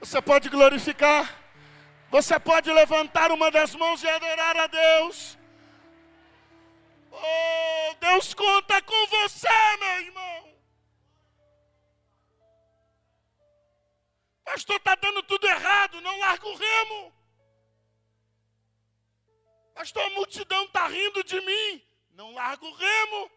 Você 0.06 0.22
pode 0.22 0.50
glorificar, 0.50 1.36
você 2.12 2.40
pode 2.40 2.72
levantar 2.72 3.32
uma 3.32 3.50
das 3.50 3.74
mãos 3.74 4.04
e 4.04 4.08
adorar 4.08 4.56
a 4.56 4.68
Deus. 4.68 5.36
Oh, 7.12 7.94
Deus 7.96 8.32
conta 8.36 8.84
com 8.84 9.08
você, 9.08 9.48
meu 9.80 10.02
irmão. 10.02 10.56
Pastor, 14.44 14.76
está 14.76 14.94
dando 14.94 15.24
tudo 15.24 15.48
errado, 15.48 16.00
não 16.02 16.20
larga 16.20 16.48
o 16.50 16.56
remo. 16.56 17.14
Pastor, 19.74 20.04
a 20.04 20.10
multidão 20.12 20.66
está 20.66 20.86
rindo 20.88 21.24
de 21.24 21.42
mim, 21.42 21.84
não 22.12 22.32
larga 22.32 22.64
o 22.64 22.76
remo. 22.76 23.32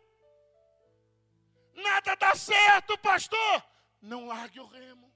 Nada 1.76 2.14
dá 2.14 2.34
certo, 2.34 2.98
pastor, 2.98 3.64
não 4.02 4.26
largue 4.26 4.60
o 4.60 4.66
remo. 4.66 5.07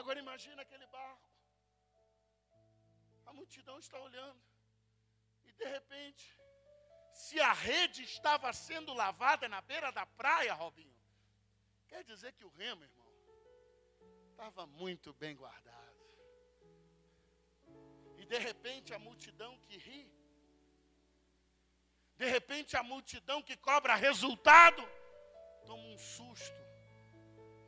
Agora 0.00 0.18
imagina 0.26 0.62
aquele 0.62 0.86
barco. 0.86 1.28
A 3.26 3.32
multidão 3.32 3.78
está 3.78 3.98
olhando 4.08 4.48
de 5.58 5.64
repente, 5.64 6.38
se 7.12 7.40
a 7.40 7.52
rede 7.52 8.02
estava 8.04 8.52
sendo 8.52 8.94
lavada 8.94 9.48
na 9.48 9.60
beira 9.60 9.90
da 9.90 10.06
praia, 10.06 10.54
Robinho, 10.54 10.96
quer 11.88 12.04
dizer 12.04 12.32
que 12.32 12.44
o 12.44 12.48
remo, 12.50 12.84
irmão, 12.84 13.12
estava 14.30 14.66
muito 14.66 15.12
bem 15.14 15.34
guardado. 15.34 15.98
E 18.18 18.24
de 18.24 18.38
repente 18.38 18.94
a 18.94 18.98
multidão 18.98 19.58
que 19.66 19.76
ri, 19.76 20.12
de 22.16 22.26
repente 22.26 22.76
a 22.76 22.82
multidão 22.82 23.42
que 23.42 23.56
cobra 23.56 23.94
resultado, 23.96 24.82
toma 25.66 25.82
um 25.82 25.98
susto. 25.98 26.68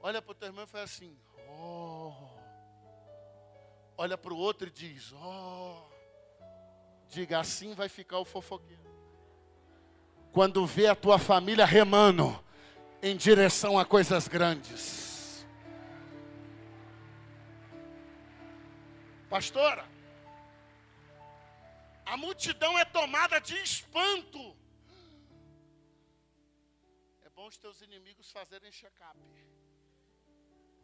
Olha 0.00 0.22
para 0.22 0.32
o 0.32 0.34
teu 0.34 0.48
irmão 0.48 0.64
e 0.64 0.68
faz 0.68 0.84
assim: 0.92 1.18
Oh. 1.58 2.12
Olha 3.96 4.16
para 4.16 4.32
o 4.32 4.36
outro 4.36 4.68
e 4.68 4.70
diz: 4.70 5.12
Oh. 5.12 5.90
Diga 7.08 7.40
assim 7.40 7.74
vai 7.74 7.88
ficar 7.88 8.18
o 8.18 8.24
fofoqueiro. 8.24 8.88
Quando 10.32 10.64
vê 10.64 10.86
a 10.86 10.94
tua 10.94 11.18
família 11.18 11.64
remando 11.64 12.38
em 13.02 13.16
direção 13.16 13.78
a 13.78 13.84
coisas 13.84 14.28
grandes. 14.28 15.44
Pastora, 19.28 19.88
a 22.04 22.16
multidão 22.16 22.78
é 22.78 22.84
tomada 22.84 23.40
de 23.40 23.56
espanto. 23.56 24.56
É 27.22 27.30
bom 27.30 27.46
os 27.46 27.56
teus 27.56 27.80
inimigos 27.80 28.30
fazerem 28.30 28.70
check-up. 28.70 29.18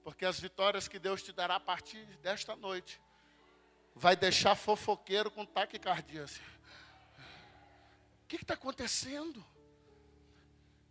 Porque 0.07 0.25
as 0.25 0.39
vitórias 0.39 0.87
que 0.87 1.01
Deus 1.01 1.21
te 1.21 1.33
dará 1.33 1.57
a 1.57 1.61
partir 1.61 2.07
desta 2.23 2.55
noite 2.55 3.01
vai 3.93 4.15
deixar 4.15 4.55
fofoqueiro 4.55 5.33
com 5.33 5.45
taquicardia. 5.45 6.25
O 8.23 8.29
que 8.29 8.37
está 8.37 8.55
acontecendo? 8.55 9.45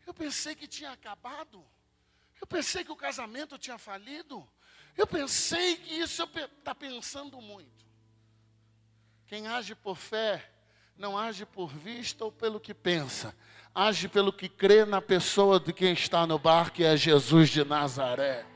Eu 0.06 0.14
pensei 0.14 0.54
que 0.54 0.68
tinha 0.68 0.92
acabado. 0.92 1.66
Eu 2.42 2.46
pensei 2.46 2.84
que 2.84 2.92
o 2.92 2.96
casamento 2.98 3.58
tinha 3.58 3.78
falido. 3.78 4.46
Eu 4.98 5.08
pensei 5.08 5.78
que 5.78 5.94
isso 5.94 6.30
está 6.60 6.76
pensando 6.76 7.40
muito. 7.40 7.86
Quem 9.28 9.48
age 9.48 9.76
por 9.76 9.96
fé, 9.96 10.52
não 10.98 11.18
age 11.18 11.46
por 11.46 11.70
vista 11.70 12.26
ou 12.26 12.34
pelo 12.34 12.60
que 12.60 12.74
pensa, 12.74 13.34
age 13.74 14.10
pelo 14.10 14.34
que 14.34 14.50
crê 14.50 14.84
na 14.84 15.02
pessoa 15.02 15.58
de 15.58 15.72
quem 15.72 15.94
está 15.94 16.28
no 16.28 16.38
barco, 16.38 16.76
que 16.76 16.84
é 16.84 16.98
Jesus 16.98 17.50
de 17.50 17.64
Nazaré. 17.64 18.55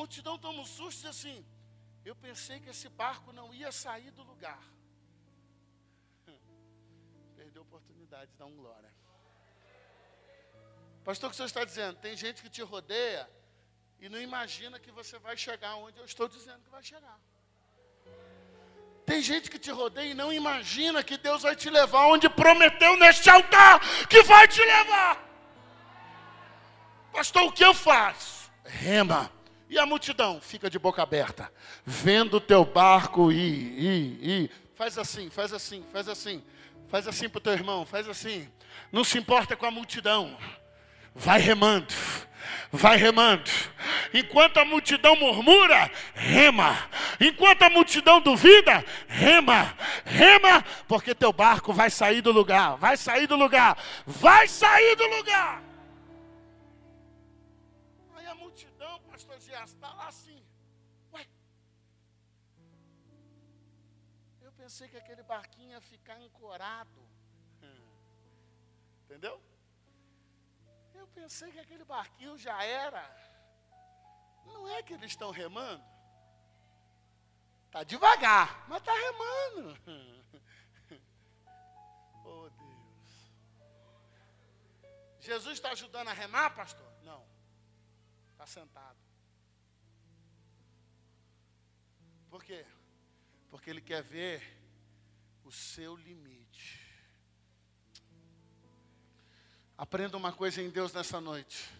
Multidão 0.00 0.38
toma 0.38 0.60
um 0.62 0.70
susto 0.78 1.04
e 1.06 1.08
assim, 1.14 1.38
eu 2.04 2.14
pensei 2.26 2.56
que 2.60 2.70
esse 2.74 2.88
barco 3.02 3.32
não 3.38 3.52
ia 3.60 3.70
sair 3.84 4.10
do 4.18 4.22
lugar. 4.30 4.62
Perdeu 7.36 7.62
a 7.62 7.66
oportunidade 7.68 8.30
de 8.32 8.36
dar 8.38 8.46
um 8.46 8.56
glória. 8.62 8.92
Pastor, 11.08 11.26
o 11.26 11.30
que 11.30 11.34
o 11.34 11.38
senhor 11.38 11.52
está 11.52 11.64
dizendo? 11.64 11.96
Tem 12.06 12.14
gente 12.16 12.42
que 12.44 12.50
te 12.56 12.62
rodeia 12.62 13.28
e 13.98 14.08
não 14.08 14.20
imagina 14.28 14.78
que 14.78 14.92
você 15.00 15.18
vai 15.18 15.36
chegar 15.36 15.74
onde 15.76 15.98
eu 15.98 16.04
estou 16.04 16.28
dizendo 16.28 16.62
que 16.64 16.70
vai 16.70 16.82
chegar. 16.82 17.18
Tem 19.04 19.20
gente 19.22 19.50
que 19.50 19.58
te 19.58 19.70
rodeia 19.70 20.10
e 20.10 20.14
não 20.14 20.30
imagina 20.32 21.02
que 21.02 21.16
Deus 21.16 21.42
vai 21.42 21.56
te 21.56 21.70
levar 21.70 22.06
onde 22.14 22.28
prometeu 22.28 22.94
neste 22.98 23.28
altar 23.30 23.80
que 24.06 24.22
vai 24.22 24.46
te 24.46 24.62
levar. 24.74 25.14
Pastor, 27.10 27.44
o 27.44 27.52
que 27.52 27.64
eu 27.64 27.74
faço? 27.74 28.50
Rema. 28.64 29.37
E 29.68 29.78
a 29.78 29.84
multidão 29.84 30.40
fica 30.40 30.70
de 30.70 30.78
boca 30.78 31.02
aberta, 31.02 31.52
vendo 31.84 32.38
o 32.38 32.40
teu 32.40 32.64
barco 32.64 33.30
ir, 33.30 33.78
ir, 33.78 34.18
ir. 34.22 34.50
Faz 34.74 34.96
assim, 34.96 35.28
faz 35.28 35.52
assim, 35.52 35.84
faz 35.92 36.08
assim. 36.08 36.42
Faz 36.88 37.06
assim 37.06 37.28
para 37.28 37.38
o 37.38 37.40
teu 37.40 37.52
irmão, 37.52 37.84
faz 37.84 38.08
assim. 38.08 38.48
Não 38.90 39.04
se 39.04 39.18
importa 39.18 39.54
com 39.56 39.66
a 39.66 39.70
multidão. 39.70 40.36
Vai 41.14 41.38
remando, 41.38 41.92
vai 42.72 42.96
remando. 42.96 43.50
Enquanto 44.14 44.58
a 44.58 44.64
multidão 44.64 45.14
murmura, 45.16 45.90
rema. 46.14 46.78
Enquanto 47.20 47.62
a 47.62 47.70
multidão 47.70 48.20
duvida, 48.20 48.84
rema, 49.06 49.76
rema, 50.04 50.64
porque 50.86 51.14
teu 51.14 51.32
barco 51.32 51.72
vai 51.72 51.90
sair 51.90 52.22
do 52.22 52.32
lugar, 52.32 52.76
vai 52.76 52.96
sair 52.96 53.26
do 53.26 53.36
lugar, 53.36 53.76
vai 54.06 54.48
sair 54.48 54.96
do 54.96 55.06
lugar. 55.08 55.67
Pensei 64.68 64.86
que 64.86 64.98
aquele 64.98 65.22
barquinho 65.22 65.70
ia 65.70 65.80
ficar 65.80 66.16
ancorado. 66.16 67.00
Entendeu? 69.04 69.42
pensei 71.14 71.50
que 71.50 71.58
aquele 71.58 71.84
barquinho 71.84 72.36
já 72.36 72.62
era. 72.62 73.02
Não 74.44 74.68
é 74.68 74.82
que 74.82 74.92
eles 74.92 75.10
estão 75.12 75.30
remando. 75.30 75.82
Está 77.64 77.82
devagar, 77.82 78.68
mas 78.68 78.80
está 78.80 78.92
remando. 78.92 79.78
oh 82.26 82.50
Deus. 82.50 83.32
Jesus 85.18 85.54
está 85.54 85.70
ajudando 85.70 86.08
a 86.08 86.12
remar, 86.12 86.50
pastor? 86.50 86.92
Não. 87.02 87.26
Está 88.32 88.46
sentado. 88.46 88.98
Por 92.28 92.44
quê? 92.44 92.66
Porque 93.50 93.70
ele 93.70 93.80
quer 93.80 94.02
ver 94.02 94.57
o 95.48 95.52
seu 95.52 95.96
limite. 95.96 96.78
Aprenda 99.78 100.14
uma 100.14 100.30
coisa 100.30 100.60
em 100.60 100.68
Deus 100.68 100.92
nessa 100.92 101.22
noite. 101.22 101.70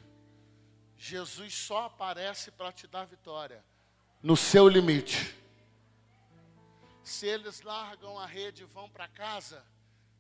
Jesus 0.97 1.53
só 1.53 1.85
aparece 1.85 2.51
para 2.51 2.73
te 2.73 2.87
dar 2.87 3.05
vitória 3.05 3.63
no 4.23 4.39
seu 4.39 4.67
limite. 4.67 5.37
Se 7.03 7.27
eles 7.27 7.61
largam 7.61 8.19
a 8.19 8.25
rede 8.25 8.63
e 8.63 8.67
vão 8.67 8.89
para 8.89 9.07
casa, 9.07 9.63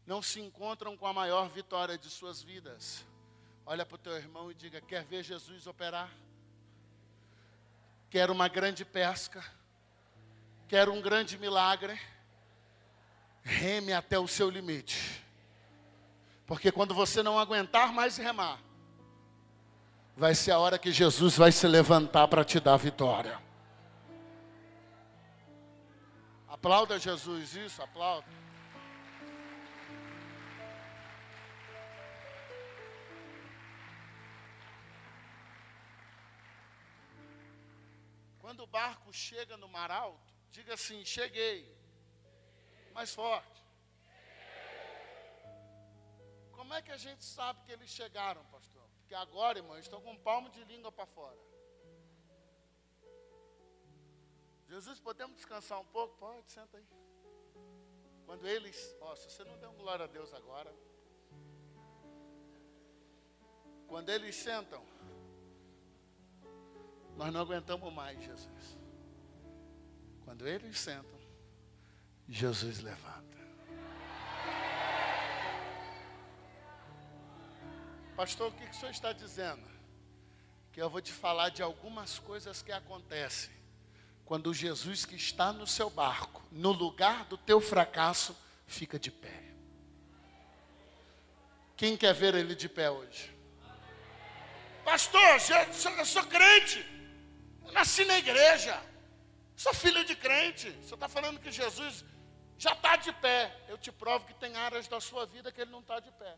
não 0.06 0.20
se 0.20 0.40
encontram 0.40 0.94
com 0.94 1.06
a 1.06 1.12
maior 1.14 1.48
vitória 1.48 1.96
de 1.96 2.10
suas 2.10 2.42
vidas. 2.42 3.06
Olha 3.64 3.86
para 3.86 3.94
o 3.94 3.98
teu 3.98 4.12
irmão 4.14 4.50
e 4.50 4.54
diga: 4.54 4.78
Quer 4.82 5.04
ver 5.04 5.22
Jesus 5.22 5.66
operar? 5.66 6.12
Quer 8.10 8.30
uma 8.30 8.46
grande 8.46 8.84
pesca? 8.84 9.42
Quer 10.68 10.90
um 10.90 11.00
grande 11.00 11.38
milagre? 11.38 11.98
Reme 13.42 13.92
até 13.92 14.18
o 14.18 14.28
seu 14.28 14.50
limite. 14.50 15.24
Porque 16.46 16.72
quando 16.72 16.94
você 16.94 17.22
não 17.22 17.38
aguentar 17.38 17.92
mais 17.92 18.16
remar, 18.16 18.58
vai 20.16 20.34
ser 20.34 20.50
a 20.50 20.58
hora 20.58 20.78
que 20.78 20.90
Jesus 20.90 21.36
vai 21.36 21.52
se 21.52 21.66
levantar 21.68 22.26
para 22.26 22.44
te 22.44 22.58
dar 22.58 22.76
vitória. 22.76 23.38
Aplauda 26.48 26.98
Jesus, 26.98 27.54
isso, 27.54 27.80
aplauda. 27.80 28.26
Quando 38.40 38.62
o 38.62 38.66
barco 38.66 39.12
chega 39.12 39.56
no 39.56 39.68
mar 39.68 39.90
alto, 39.90 40.34
diga 40.50 40.74
assim: 40.74 41.04
cheguei. 41.04 41.77
Mais 42.98 43.14
forte. 43.14 43.64
Como 46.50 46.74
é 46.74 46.82
que 46.82 46.90
a 46.90 46.96
gente 46.96 47.24
sabe 47.24 47.60
que 47.64 47.70
eles 47.70 47.88
chegaram, 47.88 48.44
pastor? 48.46 48.82
Porque 48.96 49.14
agora, 49.14 49.58
irmão, 49.58 49.78
estão 49.78 50.00
com 50.00 50.10
um 50.10 50.18
palmo 50.18 50.50
de 50.50 50.64
língua 50.64 50.90
para 50.90 51.06
fora. 51.06 51.38
Jesus, 54.66 54.98
podemos 54.98 55.36
descansar 55.36 55.78
um 55.80 55.84
pouco? 55.84 56.16
Pode, 56.16 56.50
senta 56.50 56.76
aí. 56.76 56.88
Quando 58.26 58.48
eles, 58.48 58.96
ó, 59.00 59.14
se 59.14 59.30
você 59.30 59.44
não 59.44 59.70
um 59.70 59.76
glória 59.76 60.04
a 60.04 60.08
Deus 60.08 60.34
agora, 60.34 60.74
quando 63.86 64.08
eles 64.08 64.34
sentam, 64.34 64.84
nós 67.16 67.32
não 67.32 67.42
aguentamos 67.42 67.92
mais, 67.92 68.18
Jesus. 68.24 68.76
Quando 70.24 70.48
eles 70.48 70.76
sentam, 70.76 71.17
Jesus 72.28 72.80
levanta. 72.80 73.18
Pastor, 78.14 78.48
o 78.48 78.52
que, 78.52 78.66
que 78.66 78.70
o 78.70 78.74
senhor 78.74 78.90
está 78.90 79.12
dizendo? 79.12 79.66
Que 80.72 80.82
eu 80.82 80.90
vou 80.90 81.00
te 81.00 81.12
falar 81.12 81.48
de 81.50 81.62
algumas 81.62 82.18
coisas 82.18 82.60
que 82.60 82.72
acontecem 82.72 83.58
quando 84.28 84.52
Jesus 84.52 85.06
que 85.06 85.16
está 85.16 85.54
no 85.54 85.66
seu 85.66 85.88
barco, 85.88 86.42
no 86.52 86.70
lugar 86.70 87.24
do 87.24 87.38
teu 87.38 87.62
fracasso, 87.62 88.36
fica 88.66 88.98
de 88.98 89.10
pé. 89.10 89.42
Quem 91.74 91.96
quer 91.96 92.12
ver 92.12 92.34
ele 92.34 92.54
de 92.54 92.68
pé 92.68 92.90
hoje? 92.90 93.34
Pastor, 94.84 95.20
eu 95.98 96.04
sou 96.04 96.24
crente. 96.24 96.84
Eu 97.64 97.72
nasci 97.72 98.04
na 98.04 98.18
igreja. 98.18 98.78
Sou 99.56 99.72
filho 99.72 100.04
de 100.04 100.14
crente. 100.14 100.70
Você 100.82 100.92
está 100.92 101.08
falando 101.08 101.40
que 101.40 101.50
Jesus 101.50 102.04
já 102.58 102.72
está 102.72 102.96
de 102.96 103.12
pé. 103.12 103.56
Eu 103.68 103.78
te 103.78 103.92
provo 103.92 104.26
que 104.26 104.34
tem 104.34 104.56
áreas 104.56 104.88
da 104.88 105.00
sua 105.00 105.24
vida 105.24 105.52
que 105.52 105.60
ele 105.60 105.70
não 105.70 105.80
está 105.80 106.00
de 106.00 106.10
pé. 106.10 106.36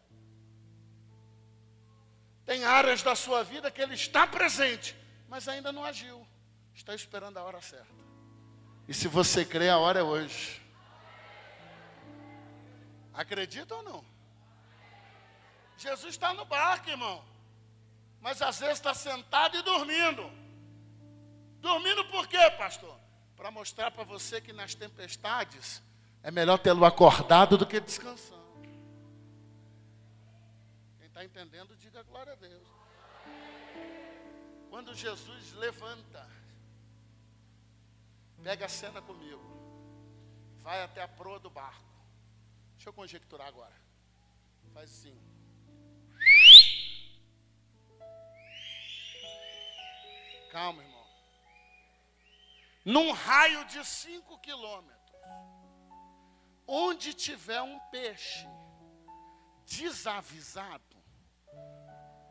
Tem 2.45 2.65
áreas 2.65 3.03
da 3.03 3.17
sua 3.17 3.43
vida 3.43 3.71
que 3.71 3.81
ele 3.81 3.95
está 3.95 4.27
presente, 4.27 4.95
mas 5.29 5.49
ainda 5.49 5.73
não 5.73 5.83
agiu. 5.83 6.27
Está 6.75 6.95
esperando 6.95 7.39
a 7.39 7.43
hora 7.43 7.61
certa. 7.63 8.01
E 8.87 8.93
se 8.93 9.09
você 9.09 9.45
crê, 9.45 9.71
a 9.71 9.79
hora 9.79 10.01
é 10.01 10.03
hoje. 10.03 10.61
Acredita 13.15 13.75
ou 13.75 13.83
não? 13.83 14.05
Jesus 15.79 16.11
está 16.15 16.35
no 16.35 16.45
barco, 16.45 16.91
irmão. 16.91 17.25
Mas 18.21 18.43
às 18.43 18.59
vezes 18.59 18.75
está 18.75 18.93
sentado 18.93 19.57
e 19.57 19.63
dormindo. 19.63 20.31
Dormindo 21.61 22.05
por 22.07 22.27
quê, 22.29 22.51
pastor? 22.59 22.99
Para 23.37 23.51
mostrar 23.51 23.91
para 23.91 24.05
você 24.05 24.41
que 24.41 24.53
nas 24.53 24.75
tempestades 24.75 25.83
é 26.23 26.31
melhor 26.31 26.59
tê-lo 26.59 26.85
acordado 26.85 27.57
do 27.57 27.67
que 27.67 27.81
descansando. 27.81 28.41
Está 31.01 31.25
entendendo? 31.25 31.77
Diga 31.77 32.03
glória 32.03 32.33
a 32.33 32.37
Deus. 32.37 32.69
Quando 34.71 34.95
Jesus 34.95 35.53
levanta, 35.53 36.27
pega 38.43 38.67
a 38.67 38.69
cena 38.69 39.03
comigo, 39.03 39.43
vai 40.59 40.83
até 40.83 41.03
a 41.03 41.09
proa 41.09 41.39
do 41.39 41.51
barco. 41.51 41.91
Deixa 42.75 42.89
eu 42.89 42.93
conjecturar 42.93 43.49
agora. 43.49 43.75
Faz 44.73 44.91
assim. 44.91 45.21
Calma, 50.51 50.83
irmão. 50.83 51.07
Num 52.85 53.13
raio 53.13 53.65
de 53.67 53.85
cinco 53.85 54.39
quilômetros, 54.39 55.17
onde 56.73 57.13
tiver 57.13 57.61
um 57.61 57.81
peixe 57.91 58.47
desavisado, 59.67 60.85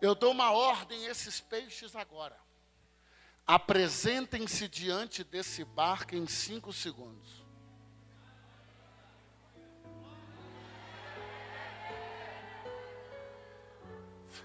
Eu 0.02 0.16
dou 0.16 0.32
uma 0.32 0.54
ordem 0.54 1.06
a 1.08 1.12
esses 1.12 1.42
peixes 1.42 1.94
agora. 1.94 2.40
Apresentem-se 3.46 4.66
diante 4.70 5.26
desse 5.26 5.66
barco 5.66 6.16
em 6.16 6.26
cinco 6.26 6.72
segundos. 6.72 7.44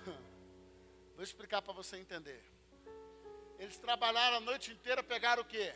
Vou 1.14 1.22
explicar 1.22 1.62
para 1.62 1.72
você 1.72 1.96
entender. 1.98 2.42
Eles 3.60 3.78
trabalharam 3.78 4.38
a 4.38 4.40
noite 4.40 4.72
inteira, 4.72 5.04
pegaram 5.04 5.42
o 5.42 5.46
quê? 5.46 5.72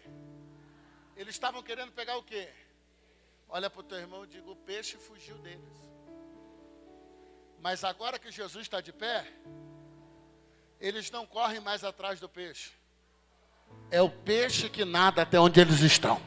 Eles 1.14 1.36
estavam 1.36 1.62
querendo 1.62 1.92
pegar 1.92 2.16
o 2.16 2.24
quê? 2.24 2.52
Olha 3.48 3.70
para 3.70 3.80
o 3.80 3.84
teu 3.84 3.98
irmão 3.98 4.24
e 4.24 4.26
diga: 4.26 4.50
o 4.50 4.56
peixe 4.56 4.96
fugiu 4.96 5.36
deles. 5.38 5.88
Mas 7.60 7.82
agora 7.82 8.18
que 8.18 8.30
Jesus 8.30 8.62
está 8.62 8.80
de 8.80 8.92
pé, 8.92 9.26
eles 10.80 11.10
não 11.10 11.26
correm 11.26 11.60
mais 11.60 11.82
atrás 11.82 12.20
do 12.20 12.28
peixe. 12.28 12.72
É 13.90 14.00
o 14.00 14.10
peixe 14.10 14.68
que 14.68 14.84
nada 14.84 15.22
até 15.22 15.40
onde 15.40 15.60
eles 15.60 15.80
estão. 15.80 16.20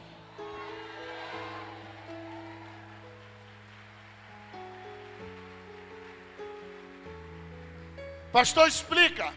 Pastor, 8.32 8.66
explica. 8.66 9.32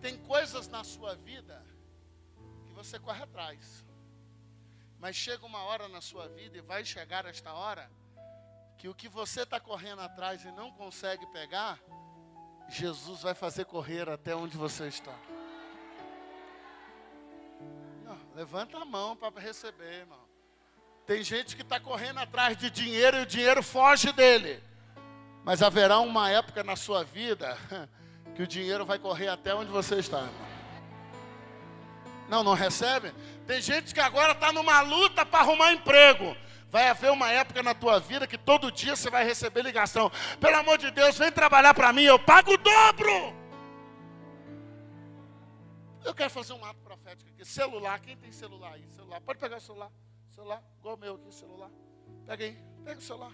Tem 0.00 0.16
coisas 0.18 0.68
na 0.68 0.84
sua 0.84 1.16
vida 1.16 1.64
que 2.66 2.72
você 2.72 2.98
corre 2.98 3.22
atrás. 3.22 3.84
Mas 5.06 5.14
chega 5.14 5.46
uma 5.46 5.62
hora 5.62 5.86
na 5.86 6.00
sua 6.00 6.26
vida 6.26 6.58
e 6.58 6.60
vai 6.60 6.84
chegar 6.84 7.26
esta 7.26 7.52
hora 7.52 7.88
que 8.76 8.88
o 8.88 8.94
que 8.94 9.08
você 9.08 9.42
está 9.42 9.60
correndo 9.60 10.00
atrás 10.00 10.44
e 10.44 10.50
não 10.50 10.72
consegue 10.72 11.24
pegar, 11.26 11.78
Jesus 12.68 13.22
vai 13.22 13.32
fazer 13.32 13.66
correr 13.66 14.08
até 14.08 14.34
onde 14.34 14.56
você 14.56 14.88
está. 14.88 15.14
Não, 18.02 18.18
levanta 18.34 18.78
a 18.78 18.84
mão 18.84 19.14
para 19.14 19.40
receber, 19.40 20.00
irmão. 20.00 20.26
Tem 21.06 21.22
gente 21.22 21.54
que 21.54 21.62
está 21.62 21.78
correndo 21.78 22.18
atrás 22.18 22.56
de 22.56 22.68
dinheiro 22.68 23.18
e 23.18 23.22
o 23.22 23.26
dinheiro 23.26 23.62
foge 23.62 24.10
dele. 24.10 24.60
Mas 25.44 25.62
haverá 25.62 26.00
uma 26.00 26.28
época 26.30 26.64
na 26.64 26.74
sua 26.74 27.04
vida 27.04 27.56
que 28.34 28.42
o 28.42 28.46
dinheiro 28.48 28.84
vai 28.84 28.98
correr 28.98 29.28
até 29.28 29.54
onde 29.54 29.70
você 29.70 30.00
está, 30.00 30.22
irmão. 30.22 30.55
Não, 32.28 32.42
não 32.42 32.54
recebe? 32.54 33.12
Tem 33.46 33.60
gente 33.60 33.94
que 33.94 34.00
agora 34.00 34.32
está 34.32 34.52
numa 34.52 34.80
luta 34.80 35.24
para 35.24 35.40
arrumar 35.40 35.72
emprego. 35.72 36.36
Vai 36.70 36.88
haver 36.88 37.10
uma 37.12 37.30
época 37.30 37.62
na 37.62 37.74
tua 37.74 37.98
vida 38.00 38.26
que 38.26 38.36
todo 38.36 38.72
dia 38.72 38.96
você 38.96 39.08
vai 39.08 39.24
receber 39.24 39.62
ligação. 39.62 40.10
Pelo 40.40 40.56
amor 40.56 40.78
de 40.78 40.90
Deus, 40.90 41.16
vem 41.16 41.30
trabalhar 41.30 41.72
para 41.72 41.92
mim, 41.92 42.02
eu 42.02 42.18
pago 42.18 42.52
o 42.52 42.56
dobro. 42.56 43.34
Eu 46.04 46.14
quero 46.14 46.30
fazer 46.30 46.52
um 46.52 46.64
ato 46.64 46.80
profético 46.80 47.30
aqui. 47.30 47.44
Celular, 47.44 47.98
quem 48.00 48.16
tem 48.16 48.30
celular 48.30 48.74
aí? 48.74 48.88
Celular, 48.90 49.20
pode 49.20 49.38
pegar 49.38 49.56
o 49.56 49.60
celular. 49.60 49.90
Celular, 50.30 50.62
igual 50.78 50.96
o 50.96 50.98
meu 50.98 51.14
aqui, 51.14 51.32
celular. 51.32 51.70
Pega 52.26 52.44
aí, 52.44 52.56
pega 52.84 52.98
o 52.98 53.02
celular. 53.02 53.32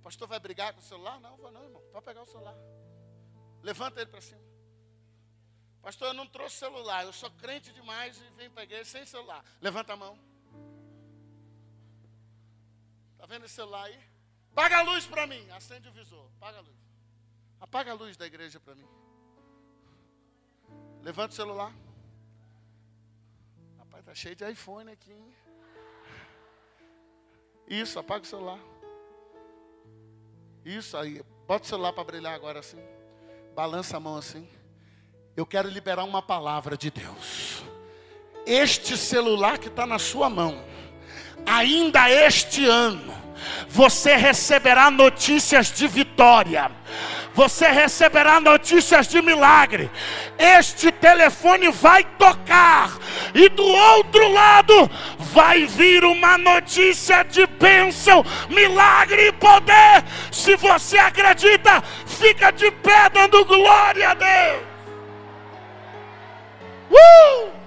O 0.00 0.02
pastor 0.02 0.28
vai 0.28 0.38
brigar 0.38 0.72
com 0.72 0.80
o 0.80 0.82
celular? 0.82 1.20
Não, 1.20 1.36
vou 1.36 1.50
não, 1.50 1.62
irmão. 1.64 1.82
Pode 1.92 2.04
pegar 2.04 2.22
o 2.22 2.26
celular. 2.26 2.54
Levanta 3.62 4.00
ele 4.00 4.10
para 4.10 4.20
cima. 4.20 4.40
Pastor, 5.86 6.08
eu 6.08 6.14
não 6.14 6.26
trouxe 6.26 6.56
celular, 6.56 7.04
eu 7.04 7.12
sou 7.12 7.30
crente 7.30 7.72
demais 7.72 8.20
e 8.20 8.30
vim 8.30 8.50
pegar 8.50 8.84
sem 8.84 9.06
celular. 9.06 9.44
Levanta 9.60 9.92
a 9.92 9.96
mão. 9.96 10.18
Está 13.12 13.24
vendo 13.24 13.44
esse 13.44 13.54
celular 13.54 13.84
aí? 13.84 13.96
Paga 14.52 14.78
a 14.78 14.82
luz 14.82 15.06
para 15.06 15.28
mim. 15.28 15.48
Acende 15.52 15.88
o 15.88 15.92
visor. 15.92 16.28
Apaga 16.38 16.58
a 16.58 16.60
luz. 16.60 16.76
Apaga 17.60 17.90
a 17.92 17.94
luz 17.94 18.16
da 18.16 18.26
igreja 18.26 18.58
para 18.58 18.74
mim. 18.74 18.88
Levanta 21.02 21.34
o 21.34 21.36
celular. 21.36 21.72
Rapaz, 23.78 24.04
tá 24.06 24.12
cheio 24.12 24.34
de 24.34 24.50
iPhone 24.50 24.90
aqui. 24.90 25.12
Hein? 25.12 25.36
Isso, 27.68 27.96
apaga 27.96 28.24
o 28.24 28.26
celular. 28.26 28.58
Isso 30.64 30.96
aí. 30.96 31.22
Bota 31.46 31.64
o 31.64 31.68
celular 31.68 31.92
para 31.92 32.02
brilhar 32.02 32.34
agora 32.34 32.58
assim. 32.58 32.80
Balança 33.54 33.98
a 33.98 34.00
mão 34.00 34.16
assim. 34.16 34.50
Eu 35.36 35.44
quero 35.44 35.68
liberar 35.68 36.04
uma 36.04 36.22
palavra 36.22 36.78
de 36.78 36.90
Deus. 36.90 37.62
Este 38.46 38.96
celular 38.96 39.58
que 39.58 39.68
está 39.68 39.84
na 39.86 39.98
sua 39.98 40.30
mão 40.30 40.64
ainda 41.44 42.10
este 42.10 42.64
ano, 42.64 43.14
você 43.68 44.16
receberá 44.16 44.90
notícias 44.90 45.70
de 45.70 45.86
vitória. 45.86 46.70
Você 47.34 47.68
receberá 47.68 48.40
notícias 48.40 49.06
de 49.08 49.20
milagre. 49.20 49.90
Este 50.38 50.90
telefone 50.90 51.70
vai 51.70 52.02
tocar, 52.02 52.96
e 53.34 53.50
do 53.50 53.62
outro 53.62 54.26
lado 54.32 54.90
vai 55.18 55.66
vir 55.66 56.02
uma 56.02 56.38
notícia 56.38 57.22
de 57.24 57.46
bênção, 57.46 58.24
milagre 58.48 59.28
e 59.28 59.32
poder. 59.32 60.02
Se 60.32 60.56
você 60.56 60.96
acredita, 60.96 61.82
fica 62.06 62.50
de 62.50 62.70
pé 62.70 63.10
dando 63.10 63.44
glória 63.44 64.08
a 64.08 64.14
Deus. 64.14 64.75
Uh! 66.90 67.66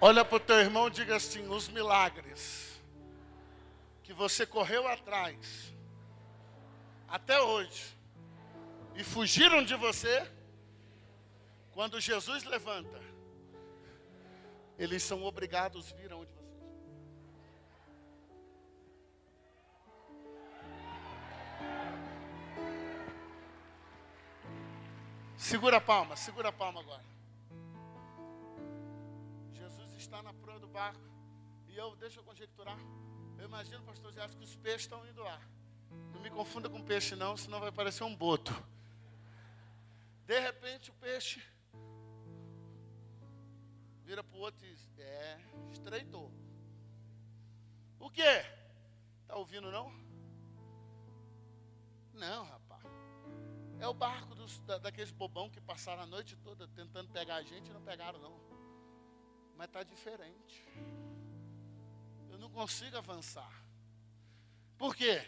Olha 0.00 0.24
para 0.24 0.36
o 0.36 0.40
teu 0.40 0.56
irmão 0.56 0.88
e 0.88 0.90
diga 0.90 1.16
assim: 1.16 1.48
os 1.48 1.68
milagres 1.68 2.80
que 4.02 4.12
você 4.12 4.46
correu 4.46 4.86
atrás 4.86 5.74
até 7.08 7.40
hoje 7.40 7.96
e 8.94 9.02
fugiram 9.02 9.64
de 9.64 9.74
você, 9.74 10.24
quando 11.72 12.00
Jesus 12.00 12.44
levanta, 12.44 13.00
eles 14.78 15.02
são 15.02 15.24
obrigados 15.24 15.92
a 15.92 15.96
vir 15.96 16.12
aonde 16.12 16.35
Segura 25.36 25.76
a 25.76 25.80
palma, 25.80 26.16
segura 26.16 26.48
a 26.48 26.52
palma 26.52 26.80
agora 26.80 27.16
está 30.06 30.22
na 30.22 30.32
proa 30.32 30.58
do 30.58 30.68
barco. 30.68 31.00
E 31.68 31.76
eu, 31.76 31.96
deixa 31.96 32.20
eu 32.20 32.24
conjecturar. 32.24 32.78
Eu 33.38 33.44
imagino, 33.44 33.82
pastor 33.82 34.12
Zé, 34.12 34.26
que 34.28 34.44
os 34.44 34.56
peixes 34.56 34.82
estão 34.82 35.06
indo 35.06 35.22
lá. 35.22 35.40
Não 36.12 36.20
me 36.20 36.30
confunda 36.30 36.68
com 36.68 36.82
peixe, 36.82 37.16
não, 37.16 37.36
senão 37.36 37.60
vai 37.60 37.72
parecer 37.72 38.04
um 38.04 38.14
boto. 38.14 38.52
De 40.24 40.38
repente 40.40 40.90
o 40.90 40.94
peixe 40.94 41.42
vira 44.04 44.22
para 44.22 44.36
o 44.36 44.40
outro 44.40 44.64
e 44.64 44.70
diz: 44.70 44.88
É, 44.98 45.38
estreitou. 45.72 46.32
O 47.98 48.10
quê? 48.10 48.44
Está 49.22 49.36
ouvindo 49.36 49.70
não? 49.70 49.92
Não, 52.14 52.44
rapaz. 52.44 52.65
É 53.80 53.86
o 53.86 53.94
barco 53.94 54.34
dos, 54.34 54.58
da, 54.60 54.78
daqueles 54.78 55.10
bobão 55.10 55.50
que 55.50 55.60
passaram 55.60 56.02
a 56.02 56.06
noite 56.06 56.36
toda 56.36 56.66
tentando 56.68 57.08
pegar 57.10 57.36
a 57.36 57.42
gente 57.42 57.70
e 57.70 57.72
não 57.72 57.82
pegaram, 57.82 58.18
não 58.18 58.56
mas 59.56 59.68
está 59.68 59.82
diferente. 59.82 60.68
Eu 62.30 62.38
não 62.38 62.50
consigo 62.50 62.96
avançar. 62.96 63.50
Por 64.76 64.94
quê? 64.94 65.26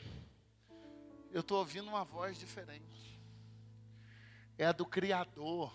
Eu 1.30 1.40
estou 1.40 1.58
ouvindo 1.58 1.88
uma 1.88 2.04
voz 2.04 2.38
diferente. 2.38 3.18
É 4.58 4.66
a 4.66 4.72
do 4.72 4.84
Criador. 4.84 5.72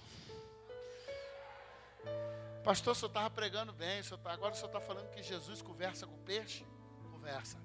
Pastor, 2.63 2.93
o 2.93 2.95
senhor 2.95 3.07
estava 3.07 3.29
pregando 3.29 3.73
bem, 3.73 4.01
o 4.01 4.17
tá, 4.17 4.31
agora 4.31 4.53
o 4.53 4.55
senhor 4.55 4.67
está 4.67 4.79
falando 4.79 5.09
que 5.09 5.23
Jesus 5.23 5.61
conversa 5.61 6.05
com 6.05 6.13
o 6.13 6.23
peixe? 6.23 6.65
Conversa. 7.11 7.57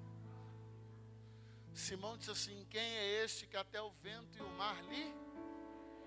Simão 1.79 2.17
disse 2.17 2.31
assim: 2.31 2.65
Quem 2.69 2.81
é 2.81 3.23
este 3.23 3.47
que 3.47 3.57
até 3.57 3.81
o 3.81 3.91
vento 4.01 4.37
e 4.37 4.41
o 4.41 4.49
mar 4.49 4.81
lhe? 4.83 5.13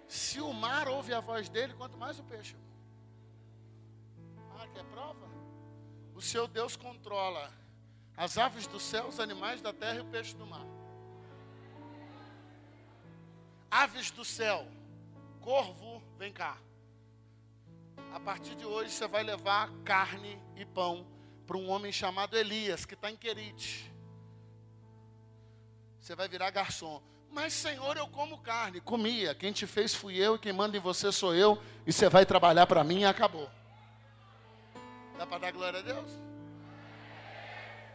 Se 0.07 0.41
o 0.41 0.53
mar 0.53 0.89
ouve 0.89 1.13
a 1.15 1.21
voz 1.21 1.49
dele, 1.49 1.75
quanto 1.75 1.97
mais 1.97 2.19
o 2.19 2.25
peixe 2.25 2.57
quer 4.73 4.85
prova? 4.85 5.29
O 6.15 6.21
seu 6.21 6.47
Deus 6.47 6.77
controla 6.77 7.53
as 8.17 8.37
aves 8.37 8.67
do 8.67 8.79
céu, 8.79 9.07
os 9.09 9.21
animais 9.21 9.61
da 9.61 9.73
terra 9.73 9.99
e 9.99 10.01
o 10.01 10.05
peixe 10.07 10.35
do 10.37 10.47
mar. 10.47 10.67
Aves 13.71 14.11
do 14.11 14.25
céu, 14.25 14.67
corvo, 15.41 16.03
vem 16.19 16.33
cá. 16.33 16.59
A 18.13 18.21
partir 18.21 18.55
de 18.55 18.67
hoje 18.67 18.91
você 18.91 19.07
vai 19.07 19.23
levar 19.23 19.71
carne 19.85 20.39
e 20.57 20.65
pão 20.65 21.07
para 21.47 21.57
um 21.57 21.71
homem 21.71 21.91
chamado 21.91 22.37
Elias, 22.37 22.85
que 22.85 22.95
está 22.95 23.11
em 23.11 23.17
Querite. 23.17 23.92
Você 26.03 26.17
vai 26.17 26.27
virar 26.27 26.51
garçom. 26.51 27.01
Mas, 27.31 27.53
Senhor, 27.53 27.97
eu 27.97 28.09
como 28.09 28.37
carne. 28.39 28.81
Comia. 28.81 29.37
Quem 29.37 29.53
te 29.53 29.69
fez 29.69 29.95
fui 29.95 30.17
eu, 30.17 30.37
quem 30.37 30.53
manda 30.53 30.77
em 30.77 30.81
você 30.81 31.13
sou 31.13 31.33
eu. 31.33 31.63
E 31.87 31.93
você 31.93 32.09
vai 32.09 32.27
trabalhar 32.27 32.67
para 32.67 32.83
mim 32.83 33.03
e 33.03 33.05
acabou. 33.05 33.49
Dá 35.17 35.25
para 35.25 35.39
dar 35.39 35.53
glória 35.53 35.79
a 35.79 35.83
Deus? 35.83 36.11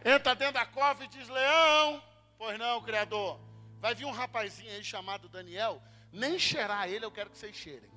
Entra 0.02 0.34
dentro 0.34 0.54
da 0.54 0.64
cova 0.64 1.04
e 1.04 1.08
diz: 1.08 1.28
Leão, 1.28 2.02
pois 2.38 2.58
não, 2.58 2.80
Criador. 2.80 3.38
Vai 3.78 3.94
vir 3.94 4.06
um 4.06 4.10
rapazinho 4.10 4.70
aí 4.70 4.82
chamado 4.82 5.28
Daniel. 5.28 5.82
Nem 6.10 6.38
cheirar 6.38 6.88
ele, 6.88 7.04
eu 7.04 7.10
quero 7.10 7.28
que 7.28 7.36
vocês 7.36 7.54
cheirem. 7.54 7.90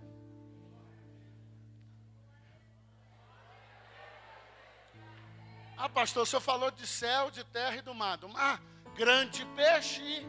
Ah, 5.77 5.87
pastor, 5.87 6.23
o 6.23 6.25
senhor 6.25 6.41
falou 6.41 6.69
de 6.69 6.85
céu, 6.85 7.31
de 7.31 7.45
terra 7.45 7.77
e 7.77 7.81
do 7.81 7.95
mar. 7.95 8.17
Do 8.17 8.27
mar, 8.27 8.61
grande 8.95 9.45
peixe. 9.55 10.25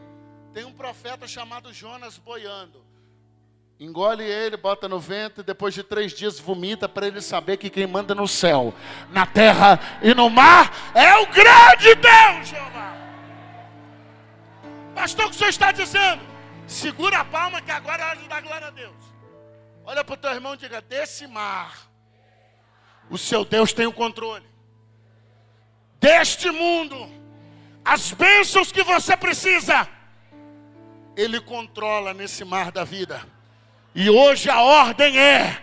Tem 0.53 0.65
um 0.65 0.73
profeta 0.73 1.27
chamado 1.27 1.73
Jonas 1.73 2.17
boiando. 2.17 2.83
Engole 3.79 4.23
ele, 4.23 4.55
bota 4.55 4.87
no 4.87 4.99
vento 4.99 5.41
e 5.41 5.43
depois 5.43 5.73
de 5.73 5.83
três 5.83 6.13
dias 6.13 6.39
vomita 6.39 6.87
para 6.87 7.07
ele 7.07 7.21
saber 7.21 7.57
que 7.57 7.69
quem 7.69 7.87
manda 7.87 8.13
no 8.13 8.27
céu, 8.27 8.73
na 9.09 9.25
terra 9.25 9.79
e 10.01 10.13
no 10.13 10.29
mar 10.29 10.71
é 10.93 11.15
o 11.17 11.25
grande 11.25 11.95
Deus, 11.95 12.47
Jeová. 12.47 12.93
Pastor, 14.93 15.25
o 15.25 15.29
que 15.29 15.35
o 15.35 15.37
senhor 15.37 15.49
está 15.49 15.71
dizendo? 15.71 16.21
Segura 16.67 17.19
a 17.19 17.25
palma 17.25 17.61
que 17.61 17.71
agora 17.71 18.03
é 18.03 18.05
hora 18.05 18.17
de 18.17 18.27
dar 18.27 18.41
glória 18.41 18.67
a 18.67 18.71
Deus. 18.71 18.95
Olha 19.83 20.03
para 20.03 20.13
o 20.13 20.17
teu 20.17 20.31
irmão 20.31 20.53
e 20.53 20.57
diga: 20.57 20.79
desse 20.79 21.25
mar, 21.25 21.75
o 23.09 23.17
seu 23.17 23.43
Deus 23.43 23.73
tem 23.73 23.87
o 23.87 23.91
controle 23.91 24.53
deste 26.03 26.51
mundo, 26.51 27.09
as 27.83 28.11
bênçãos 28.11 28.71
que 28.71 28.83
você 28.83 29.15
precisa, 29.17 29.87
Ele 31.15 31.39
controla 31.39 32.13
nesse 32.13 32.45
mar 32.45 32.71
da 32.71 32.83
vida. 32.83 33.25
E 33.93 34.09
hoje 34.09 34.49
a 34.49 34.61
ordem 34.61 35.19
é: 35.19 35.61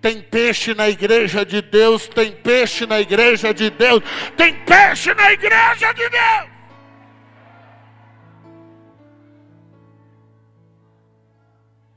tem 0.00 0.20
peixe 0.20 0.74
na 0.74 0.88
igreja 0.88 1.44
de 1.44 1.62
Deus, 1.62 2.08
tem 2.08 2.32
peixe 2.32 2.86
na 2.86 3.00
igreja 3.00 3.54
de 3.54 3.70
Deus, 3.70 4.02
tem 4.36 4.64
peixe 4.64 5.14
na 5.14 5.32
igreja 5.32 5.92
de 5.92 6.08
Deus. 6.08 6.50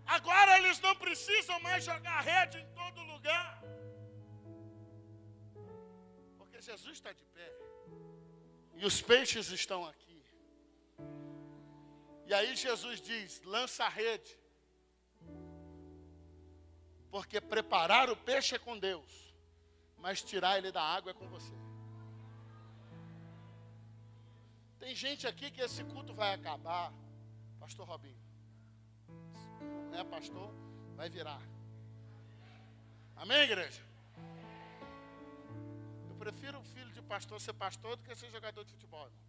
Agora 0.05 0.59
eles 0.59 0.79
não 0.79 0.95
precisam 0.95 1.59
mais 1.61 1.83
jogar 1.83 2.21
rede 2.21 2.59
em 2.59 2.67
todo 2.75 3.01
lugar. 3.01 3.63
Jesus 6.63 6.93
está 6.93 7.11
de. 7.11 7.32
Os 8.83 9.01
peixes 9.01 9.49
estão 9.49 9.85
aqui. 9.85 10.21
E 12.25 12.33
aí 12.33 12.55
Jesus 12.55 12.99
diz: 13.01 13.41
lança 13.43 13.85
a 13.85 13.89
rede. 13.89 14.37
Porque 17.09 17.39
preparar 17.39 18.09
o 18.09 18.17
peixe 18.17 18.55
é 18.55 18.59
com 18.59 18.77
Deus, 18.77 19.35
mas 19.97 20.21
tirar 20.21 20.57
ele 20.57 20.71
da 20.71 20.81
água 20.81 21.11
é 21.11 21.13
com 21.13 21.27
você. 21.29 21.53
Tem 24.79 24.93
gente 24.95 25.25
aqui 25.27 25.51
que 25.51 25.61
esse 25.61 25.83
culto 25.85 26.13
vai 26.13 26.33
acabar, 26.33 26.91
Pastor 27.59 27.87
Robinho. 27.87 28.21
Não 29.91 29.99
é 29.99 30.03
pastor, 30.03 30.51
vai 30.95 31.09
virar. 31.09 31.41
Amém, 33.15 33.43
igreja? 33.43 33.93
prefiro 36.23 36.57
o 36.57 36.63
filho 36.63 36.92
pastor 37.13 37.39
ser 37.39 37.53
pastor 37.53 37.95
do 37.95 38.03
que 38.03 38.15
ser 38.15 38.29
jogador 38.31 38.63
de 38.65 38.71
futebol. 38.71 39.05
Irmão. 39.07 39.23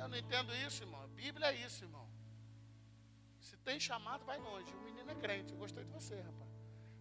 Eu 0.00 0.08
não 0.08 0.16
entendo 0.16 0.50
isso, 0.66 0.82
irmão. 0.84 1.02
A 1.02 1.06
Bíblia 1.08 1.48
é 1.48 1.56
isso, 1.66 1.84
irmão. 1.84 2.08
Se 3.46 3.58
tem 3.58 3.78
chamado, 3.78 4.24
vai 4.24 4.38
longe. 4.38 4.72
O 4.74 4.80
menino 4.88 5.10
é 5.10 5.14
crente. 5.14 5.52
Eu 5.52 5.58
gostei 5.58 5.84
de 5.84 5.90
você, 5.90 6.14
rapaz. 6.28 6.50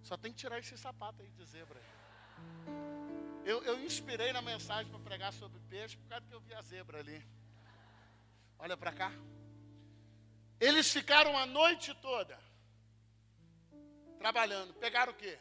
Só 0.04 0.18
tem 0.18 0.34
que 0.34 0.40
tirar 0.40 0.60
esse 0.60 0.78
sapato 0.78 1.22
aí 1.22 1.30
de 1.38 1.46
zebra. 1.46 1.82
Eu, 3.46 3.64
eu 3.64 3.80
inspirei 3.82 4.34
na 4.34 4.42
mensagem 4.42 4.92
para 4.92 5.00
pregar 5.00 5.32
sobre 5.32 5.58
peixe 5.70 5.96
por 5.96 6.10
causa 6.10 6.26
que 6.28 6.34
eu 6.34 6.42
vi 6.42 6.54
a 6.54 6.62
zebra 6.62 7.00
ali. 7.00 7.24
Olha 8.60 8.76
para 8.76 8.92
cá. 8.92 9.12
Eles 10.60 10.92
ficaram 10.92 11.38
a 11.38 11.46
noite 11.46 11.94
toda 12.10 12.38
trabalhando. 14.20 14.74
Pegaram 14.74 15.14
o 15.14 15.16
quê? 15.16 15.40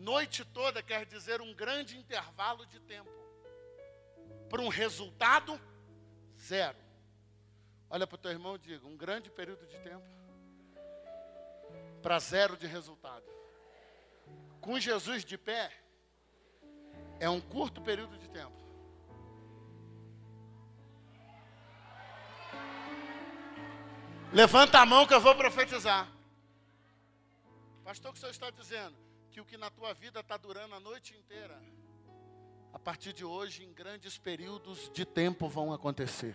Noite 0.00 0.46
toda 0.46 0.82
quer 0.82 1.04
dizer 1.04 1.42
um 1.42 1.52
grande 1.52 1.98
intervalo 1.98 2.64
de 2.64 2.80
tempo. 2.80 3.10
Para 4.48 4.62
um 4.62 4.68
resultado 4.68 5.60
zero. 6.38 6.78
Olha 7.90 8.06
para 8.06 8.14
o 8.14 8.18
teu 8.18 8.30
irmão 8.30 8.56
e 8.56 8.58
diga: 8.58 8.86
um 8.86 8.96
grande 8.96 9.30
período 9.30 9.66
de 9.66 9.78
tempo 9.80 10.06
para 12.00 12.18
zero 12.18 12.56
de 12.56 12.66
resultado. 12.66 13.26
Com 14.58 14.80
Jesus 14.80 15.22
de 15.22 15.36
pé, 15.36 15.70
é 17.18 17.28
um 17.28 17.40
curto 17.40 17.82
período 17.82 18.16
de 18.16 18.28
tempo. 18.30 18.58
Levanta 24.32 24.78
a 24.78 24.86
mão 24.86 25.06
que 25.06 25.12
eu 25.12 25.20
vou 25.20 25.34
profetizar. 25.34 26.10
Pastor, 27.84 28.10
o 28.10 28.12
que 28.14 28.18
o 28.18 28.20
senhor 28.20 28.30
está 28.30 28.50
dizendo? 28.50 28.96
Que 29.30 29.40
o 29.40 29.44
que 29.44 29.56
na 29.56 29.70
tua 29.70 29.94
vida 29.94 30.20
está 30.20 30.36
durando 30.36 30.74
a 30.74 30.80
noite 30.80 31.14
inteira, 31.14 31.56
a 32.72 32.78
partir 32.78 33.12
de 33.12 33.24
hoje, 33.24 33.64
em 33.64 33.72
grandes 33.72 34.18
períodos 34.18 34.90
de 34.92 35.04
tempo 35.04 35.48
vão 35.48 35.72
acontecer. 35.72 36.34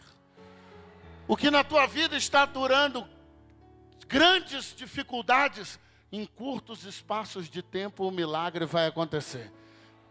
O 1.27 1.35
que 1.35 1.51
na 1.51 1.63
tua 1.63 1.85
vida 1.87 2.15
está 2.15 2.45
durando 2.45 3.07
grandes 4.07 4.73
dificuldades, 4.75 5.79
em 6.11 6.25
curtos 6.25 6.85
espaços 6.85 7.49
de 7.49 7.61
tempo 7.61 8.07
o 8.07 8.11
milagre 8.11 8.65
vai 8.65 8.87
acontecer. 8.87 9.51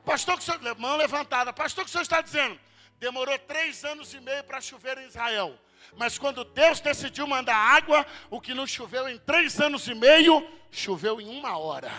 Pastor, 0.05 0.37
que 0.37 0.43
o 0.43 0.45
senhor, 0.45 0.78
mão 0.78 0.97
levantada, 0.97 1.53
pastor, 1.53 1.85
que 1.85 1.89
o 1.89 1.93
senhor 1.93 2.03
está 2.03 2.20
dizendo? 2.20 2.59
Demorou 2.99 3.39
três 3.39 3.85
anos 3.85 4.12
e 4.12 4.20
meio 4.20 4.45
para 4.45 4.61
chover 4.61 4.99
em 4.99 5.07
Israel. 5.07 5.59
Mas 5.97 6.18
quando 6.18 6.45
Deus 6.45 6.80
decidiu 6.80 7.26
mandar 7.26 7.57
água, 7.57 8.05
o 8.28 8.41
que 8.41 8.53
não 8.53 8.66
choveu 8.66 9.09
em 9.09 9.18
três 9.18 9.61
anos 9.61 9.87
e 9.87 9.95
meio, 9.95 10.47
choveu 10.70 11.20
em 11.20 11.28
uma 11.28 11.57
hora. 11.57 11.91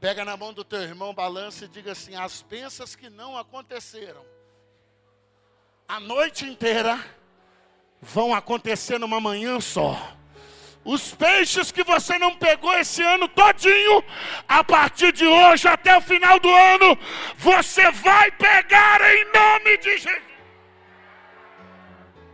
Pega 0.00 0.24
na 0.24 0.36
mão 0.36 0.52
do 0.52 0.64
teu 0.64 0.80
irmão, 0.80 1.12
balança 1.12 1.66
e 1.66 1.68
diga 1.68 1.92
assim: 1.92 2.16
as 2.16 2.42
bênçãos 2.42 2.96
que 2.96 3.10
não 3.10 3.36
aconteceram 3.36 4.24
a 5.90 5.98
noite 5.98 6.44
inteira 6.44 7.04
vão 8.00 8.32
acontecer 8.32 8.96
numa 8.96 9.20
manhã 9.20 9.58
só. 9.60 10.16
Os 10.84 11.12
peixes 11.16 11.72
que 11.72 11.82
você 11.82 12.16
não 12.16 12.36
pegou 12.36 12.72
esse 12.78 13.02
ano 13.02 13.26
todinho, 13.26 14.04
a 14.46 14.62
partir 14.62 15.12
de 15.12 15.26
hoje 15.26 15.66
até 15.66 15.96
o 15.96 16.00
final 16.00 16.38
do 16.38 16.48
ano, 16.48 16.96
você 17.36 17.90
vai 17.90 18.30
pegar 18.30 19.00
em 19.02 19.24
nome 19.32 19.78
de 19.78 19.98
Jesus. 19.98 20.22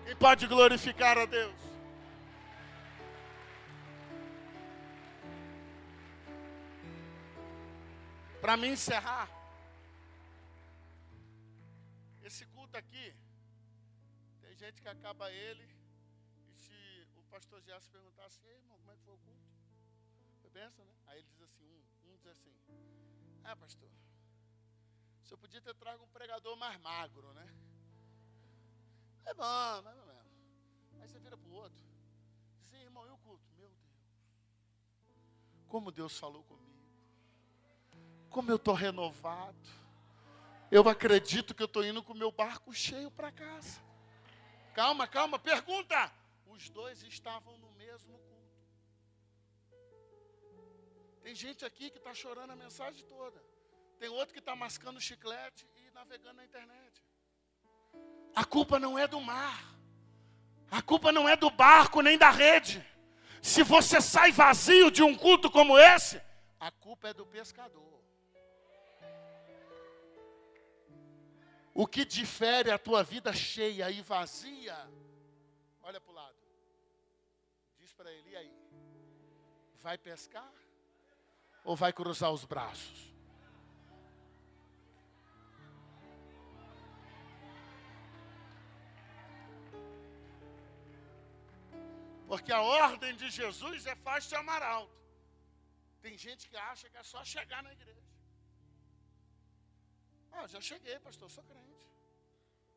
Quem 0.04 0.16
pode 0.16 0.46
glorificar 0.46 1.16
a 1.16 1.24
Deus? 1.24 1.54
Para 8.46 8.56
me 8.56 8.68
encerrar, 8.68 9.28
esse 12.22 12.46
culto 12.46 12.76
aqui, 12.76 13.12
tem 14.40 14.54
gente 14.54 14.80
que 14.80 14.86
acaba 14.88 15.32
ele, 15.32 15.68
e 16.50 16.54
se 16.54 17.08
o 17.16 17.24
pastor 17.24 17.60
Gerson 17.62 17.90
perguntar 17.90 18.24
assim, 18.26 18.46
irmão, 18.46 18.78
como 18.78 18.92
é 18.92 18.94
que 18.94 19.02
foi 19.02 19.14
o 19.14 19.18
culto? 19.18 19.42
Foi 20.42 20.50
benção, 20.50 20.84
né? 20.84 20.94
Aí 21.08 21.18
ele 21.18 21.28
diz 21.32 21.42
assim, 21.42 21.64
um, 21.64 22.12
um 22.12 22.16
diz 22.18 22.28
assim, 22.28 22.54
ah, 23.42 23.56
pastor, 23.56 23.90
o 25.24 25.26
senhor 25.26 25.38
podia 25.38 25.60
ter 25.60 25.74
trago 25.74 26.04
um 26.04 26.08
pregador 26.10 26.56
mais 26.56 26.80
magro, 26.80 27.32
né? 27.32 27.52
É 29.24 29.34
bom, 29.34 29.82
mais 29.82 29.98
ou 29.98 30.06
menos. 30.06 30.32
Aí 31.00 31.08
você 31.08 31.18
vira 31.18 31.36
para 31.36 31.48
o 31.48 31.52
outro, 31.52 31.84
diz 32.60 32.68
assim, 32.68 32.80
irmão, 32.80 33.04
e 33.08 33.10
o 33.10 33.18
culto? 33.18 33.44
Meu 33.56 33.68
Deus, 33.68 33.80
como 35.66 35.90
Deus 35.90 36.16
falou 36.16 36.44
comigo 36.44 36.75
como 38.30 38.50
eu 38.50 38.56
estou 38.56 38.74
renovado. 38.74 39.56
Eu 40.70 40.88
acredito 40.88 41.54
que 41.54 41.62
eu 41.62 41.66
estou 41.66 41.84
indo 41.84 42.02
com 42.02 42.12
o 42.12 42.16
meu 42.16 42.32
barco 42.32 42.72
cheio 42.72 43.10
para 43.10 43.30
casa. 43.30 43.80
Calma, 44.74 45.06
calma, 45.06 45.38
pergunta. 45.38 46.12
Os 46.46 46.68
dois 46.70 47.02
estavam 47.02 47.56
no 47.58 47.70
mesmo 47.72 48.18
culto. 48.18 48.36
Tem 51.22 51.34
gente 51.34 51.64
aqui 51.64 51.90
que 51.90 51.98
está 51.98 52.12
chorando 52.14 52.50
a 52.50 52.56
mensagem 52.56 53.04
toda. 53.04 53.42
Tem 53.98 54.08
outro 54.08 54.34
que 54.34 54.40
está 54.40 54.54
mascando 54.54 55.00
chiclete 55.00 55.66
e 55.76 55.90
navegando 55.92 56.34
na 56.34 56.44
internet. 56.44 57.02
A 58.34 58.44
culpa 58.44 58.78
não 58.78 58.98
é 58.98 59.06
do 59.06 59.20
mar. 59.20 59.74
A 60.70 60.82
culpa 60.82 61.12
não 61.12 61.28
é 61.28 61.36
do 61.36 61.50
barco 61.50 62.02
nem 62.02 62.18
da 62.18 62.30
rede. 62.30 62.84
Se 63.40 63.62
você 63.62 64.00
sai 64.00 64.32
vazio 64.32 64.90
de 64.90 65.02
um 65.02 65.16
culto 65.16 65.50
como 65.50 65.78
esse, 65.78 66.20
a 66.58 66.70
culpa 66.70 67.08
é 67.08 67.14
do 67.14 67.24
pescador. 67.24 67.95
O 71.82 71.86
que 71.86 72.04
difere 72.04 72.70
a 72.70 72.78
tua 72.78 73.02
vida 73.04 73.32
cheia 73.32 73.90
e 73.90 74.00
vazia? 74.00 74.76
Olha 75.82 76.00
para 76.00 76.12
o 76.12 76.14
lado. 76.14 76.36
Diz 77.78 77.92
para 77.92 78.10
ele, 78.10 78.30
e 78.30 78.36
aí? 78.36 78.52
Vai 79.86 79.98
pescar? 79.98 80.52
ou 81.66 81.74
vai 81.74 81.92
cruzar 81.92 82.30
os 82.32 82.44
braços? 82.44 82.98
Porque 92.28 92.52
a 92.52 92.60
ordem 92.60 93.14
de 93.16 93.28
Jesus 93.30 93.86
é 93.86 93.96
faz-te 93.96 94.34
amar 94.36 94.62
alto. 94.62 94.96
Tem 96.00 96.16
gente 96.16 96.48
que 96.48 96.56
acha 96.56 96.88
que 96.88 96.96
é 96.96 97.02
só 97.02 97.24
chegar 97.24 97.62
na 97.62 97.72
igreja. 97.72 98.05
Ah, 100.36 100.46
já 100.46 100.60
cheguei, 100.60 100.98
pastor, 100.98 101.30
sou 101.30 101.42
crente. 101.44 101.64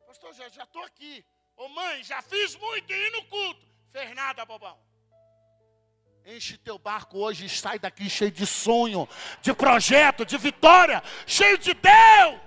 Pastor, 0.06 0.32
já 0.34 0.64
estou 0.64 0.82
aqui. 0.84 1.24
Ô 1.56 1.68
mãe, 1.68 2.02
já 2.02 2.20
fiz 2.22 2.56
muito 2.56 2.92
e 2.92 3.10
no 3.10 3.24
culto. 3.26 3.66
Fez 3.92 4.14
nada, 4.14 4.44
bobão. 4.44 4.78
Enche 6.24 6.56
teu 6.58 6.78
barco 6.78 7.18
hoje 7.18 7.46
e 7.46 7.48
sai 7.48 7.78
daqui 7.78 8.08
cheio 8.08 8.30
de 8.30 8.46
sonho, 8.46 9.08
de 9.40 9.52
projeto, 9.54 10.24
de 10.24 10.36
vitória, 10.36 11.02
cheio 11.26 11.58
de 11.58 11.72
Deus. 11.74 12.40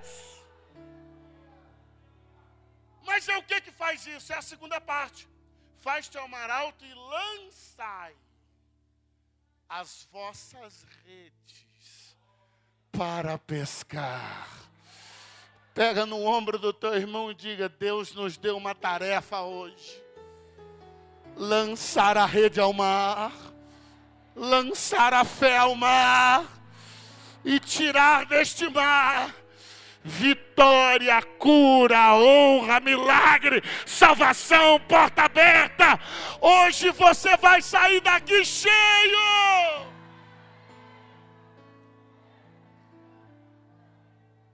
Mas 3.03 3.28
é 3.28 3.38
o 3.38 3.43
que 3.43 3.61
que 3.61 3.72
faz 3.72 4.05
isso? 4.05 4.32
É 4.32 4.38
a 4.38 4.41
segunda 4.41 4.80
parte 4.80 5.28
faz-te 5.84 6.18
ao 6.18 6.30
mar 6.30 6.49
alto 6.49 6.86
e 6.86 6.93
lançai 6.93 8.16
as 9.68 10.07
vossas 10.11 10.86
redes 11.05 12.18
para 12.89 13.38
pescar. 13.38 14.72
Pega 15.74 16.05
no 16.05 16.24
ombro 16.24 16.59
do 16.59 16.71
teu 16.71 16.93
irmão 16.93 17.32
e 17.32 17.36
diga: 17.36 17.67
Deus 17.67 18.13
nos 18.13 18.38
deu 18.38 18.55
uma 18.55 18.76
tarefa 18.76 19.41
hoje. 19.41 20.01
Lançar 21.36 22.15
a 22.15 22.26
rede 22.26 22.59
ao 22.59 22.71
mar, 22.71 23.32
lançar 24.36 25.13
a 25.13 25.26
fé 25.26 25.57
ao 25.57 25.74
mar 25.76 26.45
e 27.43 27.59
tirar 27.59 28.26
deste 28.26 28.69
mar 28.69 29.34
vitória, 30.03 31.21
cura, 31.39 32.13
honra, 32.15 32.80
milagre, 32.82 33.63
salvação, 33.86 34.80
porta 34.82 35.24
aberta. 35.24 35.99
Hoje 36.41 36.91
você 36.91 37.38
vai 37.38 37.61
sair 37.61 38.01
daqui 38.01 38.43
cheio. 38.43 38.74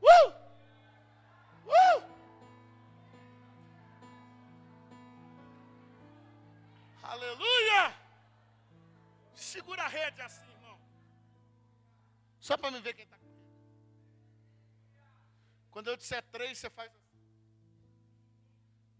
Uh! 0.02 0.39
Uh! 1.70 2.00
Aleluia! 7.04 7.96
Segura 9.36 9.84
a 9.84 9.88
rede 9.88 10.22
assim, 10.22 10.50
irmão. 10.52 10.80
Só 12.40 12.58
para 12.58 12.72
me 12.72 12.82
ver 12.82 12.94
quem 12.94 13.06
está 13.06 13.20
quando 15.80 15.88
eu 15.92 15.96
disser 15.96 16.22
três, 16.24 16.58
você 16.58 16.70
faz 16.70 16.92
assim. 16.92 17.18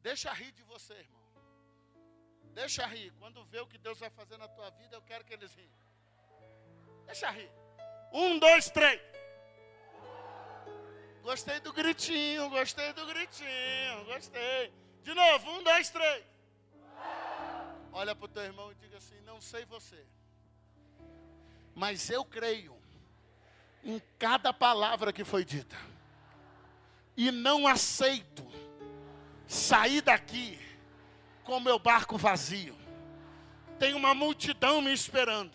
Deixa 0.02 0.32
rir 0.32 0.52
de 0.54 0.64
você, 0.64 0.94
irmão. 0.94 1.20
Deixa 2.54 2.86
rir. 2.86 3.12
Quando 3.20 3.44
vê 3.46 3.60
o 3.60 3.68
que 3.68 3.78
Deus 3.78 4.00
vai 4.00 4.10
fazer 4.10 4.38
na 4.38 4.48
tua 4.48 4.70
vida, 4.70 4.96
eu 4.96 5.02
quero 5.02 5.26
que 5.26 5.34
eles 5.34 5.54
riem. 5.54 5.70
Deixa 7.06 7.30
rir. 7.32 7.52
Um, 8.14 8.40
dois, 8.40 8.70
três. 8.70 9.02
Gostei 11.30 11.60
do 11.60 11.72
gritinho, 11.72 12.50
gostei 12.50 12.92
do 12.92 13.06
gritinho, 13.06 14.04
gostei. 14.06 14.74
De 15.04 15.14
novo, 15.14 15.52
um, 15.52 15.62
dois, 15.62 15.88
três. 15.92 16.26
Olha 17.94 18.16
para 18.16 18.26
o 18.26 18.28
teu 18.28 18.42
irmão 18.42 18.72
e 18.72 18.76
diga 18.76 18.98
assim: 18.98 19.22
Não 19.22 19.40
sei 19.40 19.64
você, 19.66 20.04
mas 21.76 22.10
eu 22.10 22.26
creio 22.26 22.76
em 23.84 24.02
cada 24.18 24.52
palavra 24.52 25.14
que 25.14 25.24
foi 25.24 25.46
dita 25.46 25.78
e 27.16 27.30
não 27.30 27.68
aceito 27.68 28.44
sair 29.46 30.02
daqui 30.02 30.60
com 31.44 31.60
meu 31.60 31.78
barco 31.78 32.18
vazio. 32.18 32.76
Tem 33.78 33.94
uma 33.94 34.16
multidão 34.16 34.82
me 34.82 34.92
esperando, 34.92 35.54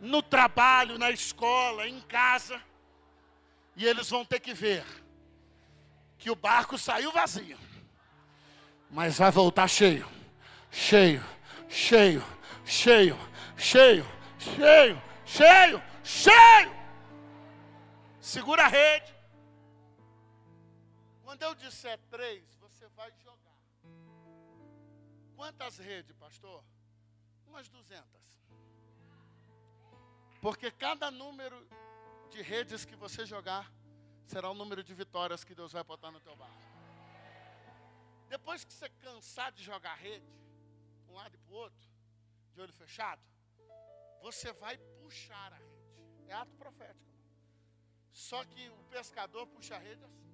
no 0.00 0.20
trabalho, 0.20 0.98
na 0.98 1.12
escola, 1.12 1.86
em 1.86 2.00
casa, 2.00 2.60
e 3.76 3.84
eles 3.84 4.08
vão 4.08 4.24
ter 4.24 4.40
que 4.40 4.54
ver 4.54 4.84
que 6.18 6.30
o 6.30 6.34
barco 6.34 6.78
saiu 6.78 7.12
vazio, 7.12 7.58
mas 8.90 9.18
vai 9.18 9.30
voltar 9.30 9.68
cheio, 9.68 10.08
cheio, 10.70 11.22
cheio, 11.68 12.24
cheio, 12.64 13.16
cheio, 13.56 14.06
cheio, 14.38 15.02
cheio, 15.26 15.82
cheio. 16.02 16.76
Segura 18.18 18.64
a 18.64 18.68
rede. 18.68 19.14
Quando 21.22 21.42
eu 21.42 21.54
disser 21.54 21.98
três, 22.10 22.42
você 22.56 22.88
vai 22.88 23.12
jogar. 23.22 23.36
Quantas 25.36 25.76
redes, 25.76 26.16
pastor? 26.16 26.64
Umas 27.46 27.68
duzentas. 27.68 28.06
Porque 30.40 30.70
cada 30.70 31.10
número 31.10 31.66
de 32.36 32.42
redes 32.42 32.84
que 32.84 32.94
você 32.94 33.24
jogar 33.24 33.72
será 34.26 34.50
o 34.50 34.54
número 34.54 34.82
de 34.84 34.92
vitórias 34.92 35.42
que 35.42 35.54
Deus 35.54 35.72
vai 35.72 35.82
botar 35.82 36.10
no 36.10 36.20
teu 36.20 36.36
barco. 36.36 36.66
Depois 38.28 38.62
que 38.62 38.74
você 38.74 38.90
cansar 39.06 39.50
de 39.52 39.62
jogar 39.64 39.94
rede, 39.94 40.30
um 41.08 41.14
lado 41.14 41.34
e 41.34 41.38
para 41.38 41.54
o 41.54 41.56
outro, 41.56 41.88
de 42.52 42.60
olho 42.60 42.72
fechado, 42.74 43.22
você 44.20 44.52
vai 44.52 44.76
puxar 45.00 45.50
a 45.54 45.56
rede. 45.56 46.28
É 46.28 46.34
ato 46.34 46.54
profético. 46.56 47.16
Só 48.12 48.44
que 48.44 48.68
o 48.68 48.84
pescador 48.84 49.46
puxa 49.46 49.76
a 49.76 49.78
rede 49.78 50.04
assim. 50.04 50.30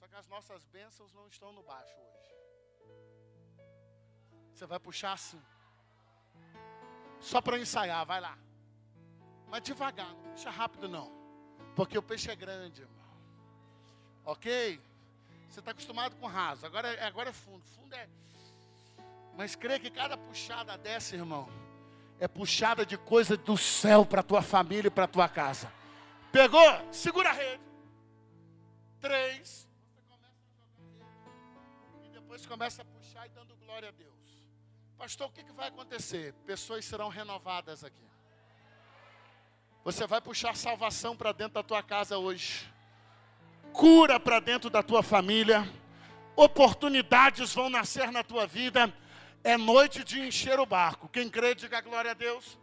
Só 0.00 0.08
que 0.08 0.16
as 0.16 0.26
nossas 0.26 0.64
bênçãos 0.64 1.12
não 1.12 1.28
estão 1.28 1.52
no 1.52 1.62
baixo 1.62 1.94
hoje. 2.00 2.34
Você 4.52 4.66
vai 4.66 4.80
puxar 4.80 5.12
assim. 5.12 5.40
Só 7.20 7.40
para 7.40 7.58
ensaiar, 7.58 8.04
vai 8.04 8.20
lá. 8.20 8.36
Mas 9.52 9.62
devagar, 9.64 10.08
não 10.14 10.32
puxa 10.32 10.48
rápido 10.48 10.88
não. 10.88 11.12
Porque 11.76 11.98
o 11.98 12.02
peixe 12.02 12.30
é 12.30 12.34
grande, 12.34 12.80
irmão. 12.80 13.06
Ok? 14.24 14.80
Você 15.46 15.58
está 15.58 15.72
acostumado 15.72 16.16
com 16.16 16.26
raso. 16.26 16.64
Agora, 16.64 16.88
é, 16.88 17.04
agora 17.04 17.28
é 17.28 17.32
fundo. 17.34 17.62
Fundo 17.76 17.94
é. 17.94 18.08
Mas 19.36 19.54
crê 19.54 19.78
que 19.78 19.90
cada 19.90 20.16
puxada 20.16 20.78
dessa, 20.78 21.16
irmão, 21.16 21.50
é 22.18 22.26
puxada 22.26 22.86
de 22.86 22.96
coisa 22.96 23.36
do 23.36 23.58
céu 23.58 24.06
para 24.06 24.22
tua 24.22 24.40
família 24.40 24.88
e 24.88 24.90
para 24.90 25.06
tua 25.06 25.28
casa. 25.28 25.70
Pegou? 26.32 26.90
Segura 26.90 27.28
a 27.28 27.32
rede. 27.34 27.62
Três. 29.02 29.68
Depois 32.10 32.46
começa 32.46 32.80
a 32.80 32.84
puxar 32.86 33.26
e 33.26 33.28
dando 33.28 33.54
glória 33.56 33.90
a 33.90 33.92
Deus. 33.92 34.46
Pastor, 34.96 35.28
o 35.28 35.30
que, 35.30 35.44
que 35.44 35.52
vai 35.52 35.68
acontecer? 35.68 36.32
Pessoas 36.46 36.86
serão 36.86 37.10
renovadas 37.10 37.84
aqui. 37.84 38.12
Você 39.84 40.06
vai 40.06 40.20
puxar 40.20 40.54
salvação 40.54 41.16
para 41.16 41.32
dentro 41.32 41.54
da 41.54 41.62
tua 41.62 41.82
casa 41.82 42.16
hoje. 42.16 42.72
Cura 43.72 44.20
para 44.20 44.38
dentro 44.38 44.70
da 44.70 44.80
tua 44.80 45.02
família. 45.02 45.68
Oportunidades 46.36 47.52
vão 47.52 47.68
nascer 47.68 48.12
na 48.12 48.22
tua 48.22 48.46
vida. 48.46 48.92
É 49.42 49.56
noite 49.56 50.04
de 50.04 50.20
encher 50.20 50.60
o 50.60 50.66
barco. 50.66 51.08
Quem 51.08 51.28
crê, 51.28 51.54
diga 51.54 51.80
glória 51.80 52.12
a 52.12 52.14
Deus. 52.14 52.56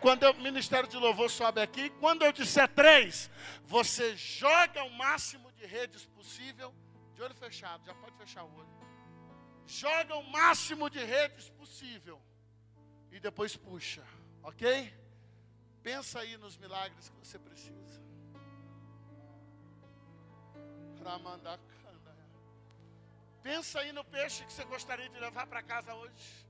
Quando 0.00 0.22
o 0.22 0.34
ministério 0.34 0.88
de 0.88 0.96
louvor 0.96 1.28
sobe 1.28 1.60
aqui, 1.60 1.90
quando 2.00 2.24
eu 2.24 2.32
disser 2.32 2.68
três, 2.68 3.30
você 3.66 4.16
joga 4.16 4.84
o 4.84 4.90
máximo 4.90 5.52
de 5.52 5.66
redes 5.66 6.06
possível 6.06 6.72
de 7.14 7.22
olho 7.22 7.34
fechado, 7.34 7.84
já 7.84 7.92
pode 7.94 8.16
fechar 8.16 8.44
o 8.44 8.54
olho. 8.56 8.68
Joga 9.66 10.14
o 10.16 10.22
máximo 10.30 10.88
de 10.88 11.04
redes 11.04 11.50
possível. 11.50 12.22
E 13.10 13.18
depois 13.20 13.56
puxa, 13.56 14.04
ok? 14.42 14.94
Pensa 15.88 16.20
aí 16.20 16.36
nos 16.36 16.54
milagres 16.58 17.08
que 17.08 17.26
você 17.26 17.38
precisa. 17.38 18.02
Pensa 23.42 23.80
aí 23.80 23.90
no 23.90 24.04
peixe 24.04 24.44
que 24.44 24.52
você 24.52 24.66
gostaria 24.66 25.08
de 25.08 25.18
levar 25.18 25.46
para 25.46 25.62
casa 25.62 25.94
hoje. 25.94 26.46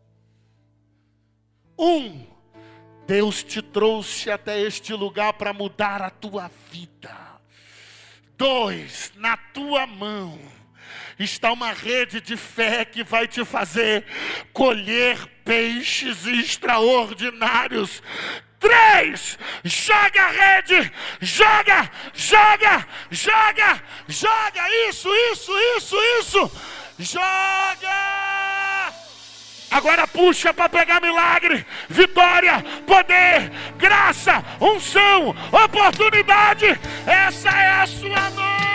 Um, 1.79 2.27
Deus 3.07 3.45
te 3.45 3.63
trouxe 3.63 4.29
até 4.29 4.61
este 4.61 4.93
lugar 4.93 5.35
para 5.35 5.53
mudar 5.53 6.03
a 6.03 6.11
tua 6.11 6.51
vida. 6.73 7.17
Dois, 8.37 9.13
na 9.15 9.37
tua 9.37 9.87
mão 9.87 10.37
está 11.17 11.53
uma 11.53 11.71
rede 11.71 12.21
de 12.21 12.37
fé 12.37 12.85
que 12.85 13.05
vai 13.05 13.29
te 13.29 13.45
fazer 13.45 14.05
colher 14.53 15.29
peixes 15.45 16.27
extraordinários. 16.27 18.03
Três, 18.59 19.39
joga 19.63 20.21
a 20.21 20.29
rede, 20.29 20.93
joga, 21.21 21.91
joga, 22.13 22.87
joga, 23.11 23.83
joga, 24.09 24.71
isso, 24.89 25.09
isso, 25.33 25.53
isso, 25.77 25.97
isso, 26.19 26.53
joga, 26.99 28.19
Agora 29.71 30.07
puxa 30.07 30.53
para 30.53 30.69
pegar 30.69 31.01
milagre, 31.01 31.65
vitória, 31.89 32.65
poder, 32.87 33.51
graça, 33.77 34.43
unção, 34.61 35.37
oportunidade. 35.53 36.67
Essa 37.07 37.51
é 37.51 37.83
a 37.83 37.87
sua 37.87 38.31
noite. 38.31 38.68